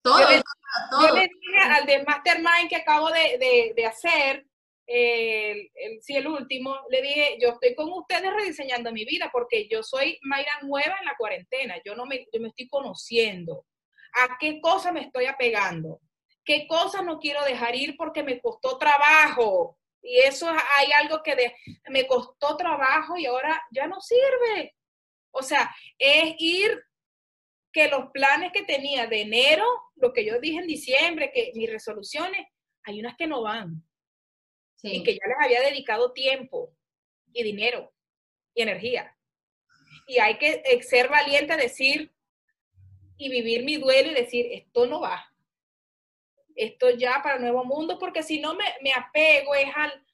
Todo, 0.02 0.18
yo, 0.22 0.28
le, 0.28 0.42
todo, 0.90 1.06
yo 1.06 1.14
le 1.14 1.20
dije 1.20 1.58
al 1.70 1.86
de 1.86 2.02
Mastermind 2.02 2.68
que 2.68 2.74
acabo 2.74 3.12
de, 3.12 3.38
de, 3.38 3.72
de 3.76 3.86
hacer, 3.86 4.44
el, 4.84 5.70
el, 5.72 6.02
sí, 6.02 6.16
el 6.16 6.26
último, 6.26 6.76
le 6.90 7.00
dije, 7.00 7.38
yo 7.40 7.50
estoy 7.50 7.76
con 7.76 7.92
ustedes 7.92 8.32
rediseñando 8.34 8.90
mi 8.90 9.04
vida 9.04 9.30
porque 9.32 9.68
yo 9.68 9.84
soy 9.84 10.18
Mayra 10.22 10.50
nueva 10.62 10.96
en 10.98 11.04
la 11.04 11.14
cuarentena, 11.16 11.76
yo 11.84 11.94
no 11.94 12.06
me, 12.06 12.26
yo 12.32 12.40
me 12.40 12.48
estoy 12.48 12.68
conociendo. 12.68 13.66
¿A 14.14 14.36
qué 14.40 14.60
cosa 14.60 14.90
me 14.90 15.02
estoy 15.02 15.26
apegando? 15.26 16.00
¿Qué 16.44 16.66
cosas 16.66 17.04
no 17.04 17.20
quiero 17.20 17.44
dejar 17.44 17.76
ir 17.76 17.96
porque 17.96 18.24
me 18.24 18.40
costó 18.40 18.78
trabajo? 18.78 19.78
Y 20.02 20.18
eso 20.18 20.50
hay 20.50 20.90
algo 20.90 21.22
que 21.22 21.36
de, 21.36 21.54
me 21.88 22.04
costó 22.04 22.56
trabajo 22.56 23.16
y 23.16 23.26
ahora 23.26 23.62
ya 23.70 23.86
no 23.86 24.00
sirve. 24.00 24.74
O 25.30 25.42
sea, 25.44 25.72
es 25.98 26.34
ir 26.38 26.87
que 27.72 27.88
los 27.88 28.10
planes 28.12 28.52
que 28.52 28.62
tenía 28.62 29.06
de 29.06 29.22
enero, 29.22 29.64
lo 29.96 30.12
que 30.12 30.24
yo 30.24 30.40
dije 30.40 30.58
en 30.58 30.66
diciembre, 30.66 31.30
que 31.32 31.52
mis 31.54 31.70
resoluciones, 31.70 32.46
hay 32.84 33.00
unas 33.00 33.16
que 33.16 33.26
no 33.26 33.42
van. 33.42 33.84
Sí. 34.76 34.96
Y 34.96 35.02
que 35.02 35.12
ya 35.12 35.26
les 35.26 35.36
había 35.44 35.68
dedicado 35.68 36.12
tiempo 36.12 36.74
y 37.32 37.42
dinero 37.42 37.92
y 38.54 38.62
energía. 38.62 39.16
Y 40.06 40.18
hay 40.18 40.38
que 40.38 40.62
ser 40.82 41.08
valiente 41.08 41.52
a 41.52 41.56
decir 41.56 42.12
y 43.16 43.28
vivir 43.28 43.64
mi 43.64 43.76
duelo 43.76 44.12
y 44.12 44.14
decir, 44.14 44.46
esto 44.52 44.86
no 44.86 45.00
va 45.00 45.28
esto 46.58 46.90
ya 46.90 47.20
para 47.22 47.36
el 47.36 47.42
nuevo 47.42 47.64
mundo, 47.64 47.98
porque 47.98 48.22
si 48.22 48.40
no 48.40 48.54
me, 48.54 48.64
me 48.82 48.92
apego 48.92 49.54
es 49.54 49.68
al, 49.74 50.04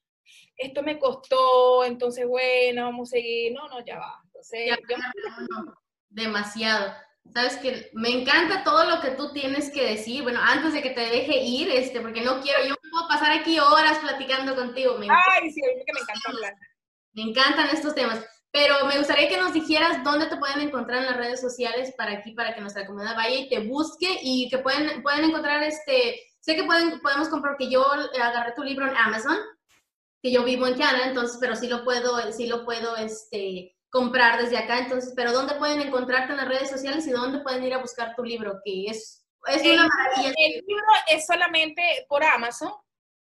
esto 0.57 0.83
me 0.83 0.99
costó, 0.99 1.85
entonces 1.85 2.27
bueno, 2.27 2.85
vamos 2.85 3.09
a 3.09 3.13
seguir, 3.13 3.53
no, 3.53 3.69
no, 3.69 3.85
ya 3.85 3.99
va. 3.99 4.21
Entonces, 4.27 4.69
ya, 4.69 4.77
yo... 4.89 4.97
no, 4.97 5.65
no, 5.65 5.83
demasiado. 6.09 6.95
Sabes 7.33 7.57
que 7.57 7.91
me 7.95 8.11
encanta 8.11 8.63
todo 8.65 8.85
lo 8.85 9.01
que 9.01 9.11
tú 9.13 9.33
tienes 9.33 9.71
que 9.71 9.85
decir. 9.85 10.23
Bueno, 10.23 10.41
antes 10.43 10.73
de 10.73 10.83
que 10.83 10.91
te 10.91 11.01
deje 11.01 11.43
ir, 11.43 11.71
este, 11.71 12.01
porque 12.01 12.21
no 12.21 12.41
quiero, 12.41 12.65
yo 12.67 12.75
puedo 12.91 13.09
pasar 13.09 13.33
aquí 13.33 13.59
horas 13.59 13.99
platicando 13.99 14.55
contigo. 14.55 14.99
Me 14.99 15.09
Ay, 15.11 15.51
sí, 15.51 15.61
que 15.61 15.93
me 15.93 16.01
encanta 16.01 16.31
hablar. 16.31 16.55
Me 17.13 17.23
encantan 17.23 17.69
estos 17.69 17.95
temas. 17.95 18.25
Pero 18.53 18.87
me 18.87 18.99
gustaría 18.99 19.29
que 19.29 19.37
nos 19.37 19.53
dijeras 19.53 20.05
dónde 20.05 20.27
te 20.27 20.37
pueden 20.37 20.61
encontrar 20.61 21.01
en 21.01 21.07
las 21.07 21.17
redes 21.17 21.41
sociales 21.41 21.93
para 21.97 22.13
aquí, 22.13 22.33
para 22.33 22.55
que 22.55 22.61
nuestra 22.61 22.87
comunidad 22.87 23.17
vaya 23.17 23.37
y 23.37 23.49
te 23.49 23.61
busque 23.61 24.19
y 24.23 24.49
que 24.49 24.59
pueden, 24.59 25.03
pueden 25.03 25.25
encontrar 25.25 25.65
este, 25.65 26.21
Sé 26.45 26.57
que 26.57 26.65
pueden, 26.65 27.01
podemos 27.01 27.31
comprar, 27.31 27.57
que 27.57 27.71
yo 27.71 27.83
agarré 27.91 28.53
tu 28.55 28.63
libro 28.63 28.87
en 28.87 28.95
Amazon, 28.95 29.39
que 30.23 30.31
yo 30.31 30.45
vivo 30.45 30.67
en 30.67 30.77
Canadá, 30.77 31.09
entonces, 31.09 31.39
pero 31.41 31.57
sí 31.57 31.69
lo 31.69 31.85
puedo, 31.85 32.21
sí 32.33 32.47
lo 32.47 32.67
puedo 32.67 32.97
este, 32.97 33.74
comprar 33.95 34.43
desde 34.43 34.59
acá, 34.59 34.81
entonces, 34.81 35.13
pero 35.15 35.31
¿dónde 35.31 35.55
pueden 35.55 35.81
encontrarte 35.81 36.33
en 36.33 36.39
las 36.39 36.49
redes 36.49 36.69
sociales 36.69 37.07
y 37.07 37.13
dónde 37.13 37.39
pueden 37.45 37.63
ir 37.63 37.75
a 37.75 37.79
buscar 37.79 38.17
tu 38.17 38.25
libro? 38.25 38.61
Que 38.65 38.87
es, 38.87 39.25
es 39.47 39.63
una 39.63 39.87
maravilla. 39.87 40.35
El 40.37 40.53
libro 40.67 40.85
es 41.07 41.25
solamente 41.25 42.05
por 42.09 42.25
Amazon, 42.25 42.73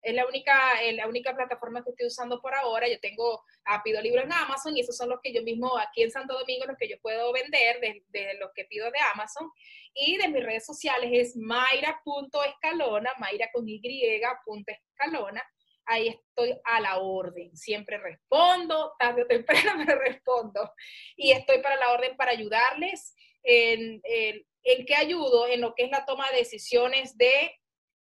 es 0.03 0.13
la 0.13 0.27
única, 0.27 0.55
la 0.93 1.07
única 1.07 1.35
plataforma 1.35 1.83
que 1.83 1.89
estoy 1.89 2.05
usando 2.05 2.39
por 2.39 2.53
ahora. 2.53 2.87
Yo 2.87 2.99
tengo, 2.99 3.43
ah, 3.65 3.81
pido 3.83 3.99
libros 3.99 4.25
en 4.25 4.31
Amazon 4.31 4.77
y 4.77 4.81
esos 4.81 4.95
son 4.95 5.09
los 5.09 5.19
que 5.23 5.33
yo 5.33 5.41
mismo 5.41 5.75
aquí 5.75 6.03
en 6.03 6.11
Santo 6.11 6.37
Domingo, 6.37 6.67
los 6.67 6.77
que 6.77 6.87
yo 6.87 6.97
puedo 7.01 7.33
vender 7.33 7.79
de, 7.81 8.03
de 8.09 8.35
los 8.35 8.51
que 8.53 8.65
pido 8.65 8.91
de 8.91 8.99
Amazon. 9.11 9.49
Y 9.95 10.17
de 10.17 10.27
mis 10.27 10.43
redes 10.43 10.67
sociales 10.67 11.09
es 11.11 11.35
mayra.escalona, 11.35 13.11
mayra 13.17 13.49
con 13.51 13.67
y, 13.67 13.81
escalona. 14.05 15.43
Ahí 15.89 16.07
estoy 16.07 16.55
a 16.63 16.79
la 16.79 16.99
orden. 16.99 17.55
Siempre 17.57 17.97
respondo, 17.97 18.93
tarde 18.99 19.23
o 19.23 19.27
temprano 19.27 19.75
me 19.85 19.95
respondo. 19.95 20.71
Y 21.15 21.31
estoy 21.31 21.59
para 21.61 21.77
la 21.77 21.91
orden 21.91 22.15
para 22.15 22.31
ayudarles. 22.31 23.15
En, 23.43 23.99
en, 24.03 24.45
¿En 24.63 24.85
qué 24.85 24.95
ayudo? 24.95 25.47
En 25.47 25.61
lo 25.61 25.73
que 25.73 25.85
es 25.85 25.91
la 25.91 26.05
toma 26.05 26.29
de 26.31 26.37
decisiones 26.37 27.17
de 27.17 27.51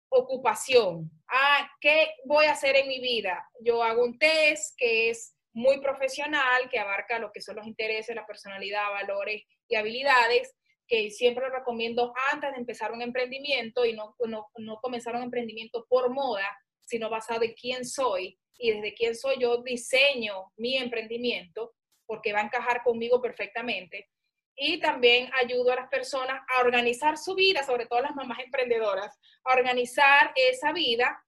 ocupación. 0.08 1.10
Ah, 1.28 1.68
¿qué 1.80 2.14
voy 2.24 2.46
a 2.46 2.52
hacer 2.52 2.76
en 2.76 2.88
mi 2.88 3.00
vida? 3.00 3.44
Yo 3.60 3.82
hago 3.82 4.04
un 4.04 4.18
test 4.18 4.74
que 4.76 5.10
es 5.10 5.36
muy 5.52 5.80
profesional, 5.80 6.68
que 6.70 6.78
abarca 6.78 7.18
lo 7.18 7.32
que 7.32 7.40
son 7.40 7.56
los 7.56 7.66
intereses, 7.66 8.14
la 8.14 8.26
personalidad, 8.26 8.90
valores 8.90 9.42
y 9.68 9.74
habilidades, 9.76 10.54
que 10.86 11.10
siempre 11.10 11.48
recomiendo 11.48 12.12
antes 12.30 12.52
de 12.52 12.58
empezar 12.58 12.92
un 12.92 13.02
emprendimiento 13.02 13.84
y 13.84 13.94
no, 13.94 14.14
no, 14.26 14.48
no 14.58 14.76
comenzar 14.80 15.16
un 15.16 15.22
emprendimiento 15.22 15.86
por 15.88 16.10
moda, 16.10 16.46
sino 16.84 17.10
basado 17.10 17.42
en 17.42 17.54
quién 17.54 17.84
soy. 17.84 18.38
Y 18.56 18.70
desde 18.70 18.94
quién 18.94 19.16
soy 19.16 19.36
yo 19.40 19.62
diseño 19.62 20.52
mi 20.56 20.76
emprendimiento 20.76 21.74
porque 22.06 22.32
va 22.32 22.40
a 22.40 22.44
encajar 22.44 22.82
conmigo 22.82 23.20
perfectamente. 23.20 24.10
Y 24.56 24.78
también 24.78 25.30
ayudo 25.34 25.72
a 25.72 25.76
las 25.76 25.88
personas 25.88 26.40
a 26.54 26.60
organizar 26.60 27.18
su 27.18 27.34
vida, 27.34 27.64
sobre 27.64 27.86
todo 27.86 28.00
las 28.00 28.14
mamás 28.14 28.38
emprendedoras, 28.38 29.18
a 29.44 29.54
organizar 29.54 30.32
esa 30.36 30.72
vida, 30.72 31.20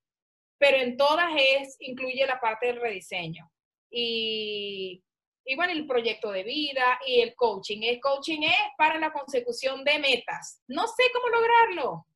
pero 0.59 0.77
en 0.77 0.97
todas 0.97 1.31
es, 1.37 1.77
incluye 1.81 2.25
la 2.27 2.41
parte 2.41 2.67
del 2.67 2.81
rediseño. 2.81 3.51
Y, 3.91 5.03
y 5.45 5.57
bueno, 5.57 5.73
el 5.73 5.87
proyecto 5.87 6.31
de 6.31 6.45
vida 6.45 7.01
y 7.07 7.21
el 7.21 7.35
coaching. 7.35 7.83
El 7.83 8.01
coaching 8.01 8.43
es 8.43 8.57
para 8.77 8.99
la 8.99 9.13
consecución 9.13 9.85
de 9.85 9.99
metas. 9.99 10.63
No 10.69 10.87
sé 10.87 11.05
cómo 11.13 11.29
lograrlo. 11.29 12.07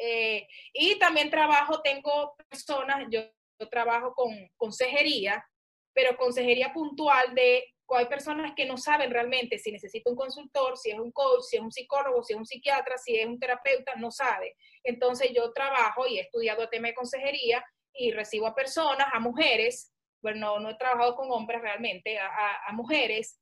Eh, 0.00 0.46
y 0.72 0.98
también 0.98 1.30
trabajo, 1.30 1.82
tengo 1.82 2.34
personas, 2.48 3.06
yo, 3.10 3.22
trabajo 3.70 4.14
con 4.14 4.32
consejería, 4.56 5.44
pero 5.92 6.16
consejería 6.16 6.72
puntual 6.72 7.34
de 7.34 7.64
hay 7.96 8.06
personas 8.06 8.52
que 8.54 8.66
no 8.66 8.76
saben 8.76 9.10
realmente 9.10 9.58
si 9.58 9.72
necesita 9.72 10.10
un 10.10 10.16
consultor, 10.16 10.76
si 10.76 10.90
es 10.90 10.98
un 10.98 11.10
coach, 11.10 11.42
si 11.42 11.56
es 11.56 11.62
un 11.62 11.72
psicólogo, 11.72 12.22
si 12.22 12.32
es 12.32 12.38
un 12.38 12.46
psiquiatra, 12.46 12.96
si 12.98 13.16
es 13.16 13.26
un 13.26 13.38
terapeuta, 13.38 13.94
no 13.96 14.10
sabe. 14.10 14.56
Entonces 14.84 15.32
yo 15.34 15.52
trabajo 15.52 16.06
y 16.06 16.18
he 16.18 16.22
estudiado 16.22 16.68
tema 16.68 16.88
de 16.88 16.94
consejería 16.94 17.64
y 17.92 18.12
recibo 18.12 18.46
a 18.46 18.54
personas, 18.54 19.08
a 19.12 19.20
mujeres, 19.20 19.92
bueno, 20.22 20.60
no, 20.60 20.70
he 20.70 20.76
trabajado 20.76 21.16
con 21.16 21.30
hombres 21.30 21.62
realmente, 21.62 22.18
a, 22.18 22.72
mujeres, 22.72 23.39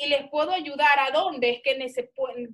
y 0.00 0.06
les 0.06 0.30
puedo 0.30 0.50
ayudar 0.50 0.98
a 0.98 1.10
dónde 1.10 1.50
es 1.50 1.62
que 1.62 1.88
se 1.90 2.10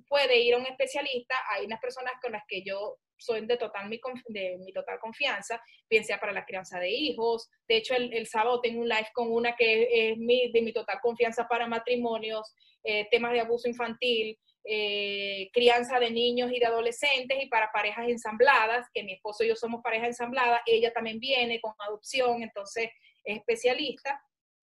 puede 0.09 0.41
ir 0.41 0.53
a 0.53 0.57
un 0.57 0.65
especialista. 0.65 1.35
Hay 1.49 1.65
unas 1.65 1.79
personas 1.79 2.13
con 2.21 2.33
las 2.33 2.43
que 2.45 2.61
yo 2.61 2.97
soy 3.17 3.45
de, 3.45 3.55
total 3.55 3.87
mi, 3.87 4.01
de 4.27 4.57
mi 4.57 4.73
total 4.73 4.99
confianza, 4.99 5.61
bien 5.89 6.03
sea 6.03 6.19
para 6.19 6.33
la 6.33 6.45
crianza 6.45 6.77
de 6.77 6.89
hijos. 6.89 7.49
De 7.65 7.77
hecho, 7.77 7.95
el, 7.95 8.27
sábado 8.27 8.59
tengo 8.59 8.81
un 8.81 8.89
live 8.89 9.07
con 9.13 9.31
una 9.31 9.55
que 9.55 10.11
es 10.11 10.17
mi, 10.17 10.51
de 10.51 10.61
mi 10.61 10.73
total 10.73 10.99
confianza 11.01 11.47
para 11.47 11.67
matrimonios, 11.67 12.53
eh, 12.83 13.07
temas 13.09 13.31
de 13.31 13.39
abuso 13.39 13.69
infantil, 13.69 14.37
eh, 14.65 15.49
crianza 15.53 16.01
de 16.01 16.11
niños 16.11 16.51
y 16.51 16.59
de 16.59 16.65
adolescentes 16.65 17.41
y 17.41 17.47
para 17.47 17.71
parejas 17.71 18.09
ensambladas, 18.09 18.87
que 18.93 19.03
mi 19.03 19.13
esposo 19.13 19.45
y 19.45 19.47
yo 19.47 19.55
somos 19.55 19.81
pareja 19.81 20.07
ensamblada, 20.07 20.61
ella 20.65 20.91
también 20.91 21.19
viene 21.19 21.61
con 21.61 21.73
adopción, 21.79 22.43
entonces 22.43 22.89
es 23.23 23.37
especialista. 23.37 24.21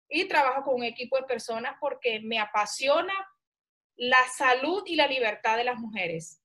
Y 0.08 0.26
trabajo 0.26 0.62
con 0.62 0.74
un 0.76 0.84
equipo 0.84 1.16
de 1.16 1.24
personas 1.24 1.76
porque 1.80 2.20
me 2.20 2.38
apasiona 2.38 3.14
la 3.96 4.22
salud 4.36 4.82
y 4.86 4.96
la 4.96 5.06
libertad 5.06 5.56
de 5.56 5.64
las 5.64 5.78
mujeres. 5.78 6.40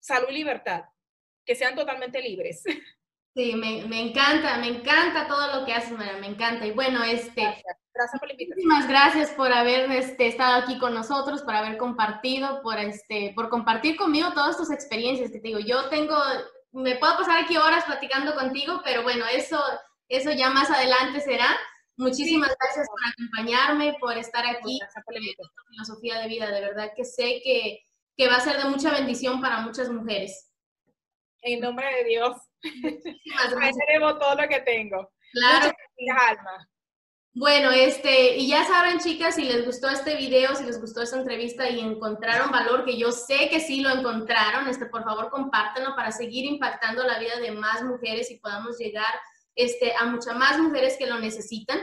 Salud 0.00 0.28
y 0.30 0.34
libertad 0.34 0.84
que 1.48 1.54
sean 1.54 1.74
totalmente 1.74 2.20
libres. 2.20 2.62
Sí, 3.34 3.54
me, 3.54 3.86
me, 3.86 4.00
encanta, 4.00 4.56
me 4.56 4.66
encanta 4.66 5.28
todo 5.28 5.60
lo 5.60 5.64
que 5.64 5.72
haces, 5.72 5.92
María, 5.92 6.16
me 6.16 6.26
encanta. 6.26 6.66
Y 6.66 6.72
bueno, 6.72 7.04
este, 7.04 7.42
gracias, 7.94 8.18
por 8.18 8.26
la 8.26 8.32
invitación. 8.32 8.66
Muchísimas 8.66 8.88
gracias 8.88 9.30
por 9.30 9.52
haber 9.52 9.92
este, 9.92 10.26
estado 10.26 10.56
aquí 10.56 10.76
con 10.76 10.92
nosotros, 10.92 11.42
por 11.42 11.54
haber 11.54 11.76
compartido, 11.76 12.60
por, 12.62 12.78
este, 12.78 13.32
por 13.36 13.48
compartir 13.48 13.96
conmigo 13.96 14.32
todas 14.32 14.56
tus 14.56 14.72
experiencias 14.72 15.30
que 15.30 15.38
te 15.38 15.48
digo. 15.48 15.60
Yo 15.60 15.88
tengo, 15.88 16.16
me 16.72 16.96
puedo 16.96 17.16
pasar 17.16 17.44
aquí 17.44 17.56
horas 17.56 17.84
platicando 17.84 18.34
contigo, 18.34 18.80
pero 18.84 19.04
bueno, 19.04 19.24
eso, 19.32 19.62
eso 20.08 20.32
ya 20.32 20.50
más 20.50 20.68
adelante 20.72 21.20
será. 21.20 21.56
Muchísimas 21.98 22.54
gracias 22.60 22.86
por 22.86 23.00
acompañarme, 23.12 23.96
por 23.98 24.16
estar 24.16 24.46
aquí, 24.46 24.78
por 25.04 25.14
la 25.14 25.20
filosofía 25.68 26.20
de 26.20 26.28
vida. 26.28 26.50
De 26.50 26.60
verdad 26.60 26.92
que 26.96 27.04
sé 27.04 27.40
que, 27.42 27.80
que 28.16 28.28
va 28.28 28.36
a 28.36 28.40
ser 28.40 28.56
de 28.56 28.68
mucha 28.68 28.92
bendición 28.92 29.40
para 29.40 29.62
muchas 29.62 29.90
mujeres. 29.90 30.48
En 31.42 31.60
nombre 31.60 31.92
de 31.92 32.04
Dios. 32.04 32.36
Agradeceremos 33.44 34.18
todo 34.20 34.36
lo 34.36 34.48
que 34.48 34.60
tengo. 34.60 35.10
Claro. 35.32 35.72
Alma. 36.28 36.68
Bueno, 37.34 37.70
este, 37.72 38.36
y 38.36 38.48
ya 38.48 38.64
saben, 38.64 39.00
chicas, 39.00 39.34
si 39.34 39.44
les 39.44 39.66
gustó 39.66 39.88
este 39.88 40.16
video, 40.16 40.54
si 40.54 40.64
les 40.64 40.80
gustó 40.80 41.02
esta 41.02 41.18
entrevista 41.18 41.68
y 41.68 41.80
encontraron 41.80 42.50
valor, 42.50 42.84
que 42.84 42.96
yo 42.96 43.10
sé 43.10 43.48
que 43.48 43.60
sí 43.60 43.80
lo 43.80 43.90
encontraron, 43.90 44.68
este, 44.68 44.86
por 44.86 45.04
favor, 45.04 45.30
compártanlo 45.30 45.94
para 45.94 46.12
seguir 46.12 46.44
impactando 46.46 47.04
la 47.04 47.18
vida 47.18 47.38
de 47.40 47.52
más 47.52 47.82
mujeres 47.82 48.30
y 48.30 48.38
podamos 48.38 48.78
llegar 48.78 49.12
este, 49.58 49.92
a 49.98 50.06
muchas 50.06 50.36
más 50.36 50.58
mujeres 50.58 50.96
que 50.96 51.08
lo 51.08 51.18
necesitan. 51.18 51.80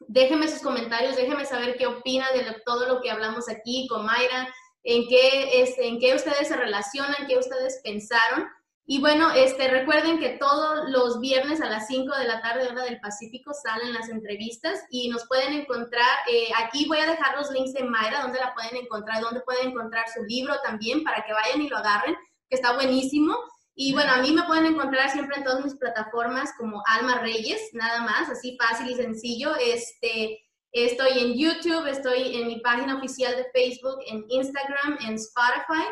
Déjenme 0.00 0.48
sus 0.48 0.60
comentarios, 0.60 1.16
déjenme 1.16 1.46
saber 1.46 1.76
qué 1.78 1.86
opinan 1.86 2.28
de 2.34 2.44
todo 2.66 2.86
lo 2.86 3.00
que 3.00 3.10
hablamos 3.10 3.48
aquí 3.48 3.88
con 3.88 4.04
Mayra, 4.04 4.52
en 4.82 5.08
qué, 5.08 5.62
este, 5.62 5.88
en 5.88 5.98
qué 5.98 6.14
ustedes 6.14 6.48
se 6.48 6.56
relacionan, 6.56 7.26
qué 7.26 7.38
ustedes 7.38 7.80
pensaron. 7.82 8.46
Y 8.84 9.00
bueno, 9.00 9.30
este, 9.32 9.68
recuerden 9.68 10.18
que 10.18 10.30
todos 10.30 10.90
los 10.90 11.20
viernes 11.20 11.62
a 11.62 11.70
las 11.70 11.86
5 11.86 12.14
de 12.16 12.24
la 12.24 12.42
tarde, 12.42 12.68
hora 12.68 12.82
del 12.84 13.00
Pacífico, 13.00 13.52
salen 13.54 13.94
las 13.94 14.10
entrevistas 14.10 14.84
y 14.90 15.08
nos 15.08 15.26
pueden 15.26 15.54
encontrar, 15.54 16.18
eh, 16.30 16.48
aquí 16.64 16.86
voy 16.86 16.98
a 16.98 17.10
dejar 17.10 17.36
los 17.36 17.50
links 17.50 17.72
de 17.72 17.84
Mayra, 17.84 18.22
donde 18.22 18.40
la 18.40 18.52
pueden 18.52 18.76
encontrar, 18.76 19.22
donde 19.22 19.40
pueden 19.40 19.68
encontrar 19.68 20.04
su 20.12 20.22
libro 20.24 20.54
también, 20.62 21.02
para 21.02 21.24
que 21.24 21.32
vayan 21.32 21.62
y 21.62 21.68
lo 21.68 21.78
agarren, 21.78 22.14
que 22.48 22.56
está 22.56 22.74
buenísimo. 22.74 23.38
Y 23.82 23.94
bueno, 23.94 24.12
a 24.12 24.20
mí 24.20 24.30
me 24.32 24.42
pueden 24.42 24.66
encontrar 24.66 25.08
siempre 25.08 25.38
en 25.38 25.44
todas 25.44 25.64
mis 25.64 25.74
plataformas 25.74 26.52
como 26.58 26.82
Alma 26.84 27.20
Reyes, 27.20 27.70
nada 27.72 28.02
más, 28.02 28.28
así 28.28 28.58
fácil 28.58 28.90
y 28.90 28.94
sencillo. 28.94 29.56
Este, 29.56 30.38
estoy 30.70 31.18
en 31.18 31.32
YouTube, 31.32 31.86
estoy 31.86 32.36
en 32.36 32.48
mi 32.48 32.60
página 32.60 32.98
oficial 32.98 33.34
de 33.36 33.46
Facebook, 33.54 33.96
en 34.06 34.26
Instagram, 34.28 34.98
en 35.00 35.14
Spotify. 35.14 35.88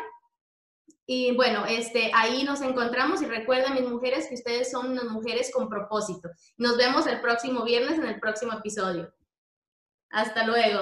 Y 1.07 1.35
bueno, 1.35 1.65
este, 1.65 2.11
ahí 2.13 2.43
nos 2.43 2.61
encontramos 2.61 3.23
y 3.23 3.25
recuerden, 3.25 3.73
mis 3.73 3.89
mujeres, 3.89 4.27
que 4.27 4.35
ustedes 4.35 4.69
son 4.69 4.91
unas 4.91 5.05
mujeres 5.05 5.51
con 5.51 5.67
propósito. 5.67 6.29
Nos 6.57 6.77
vemos 6.77 7.07
el 7.07 7.19
próximo 7.21 7.63
viernes 7.63 7.97
en 7.97 8.05
el 8.05 8.19
próximo 8.19 8.53
episodio. 8.53 9.11
Hasta 10.11 10.45
luego. 10.45 10.81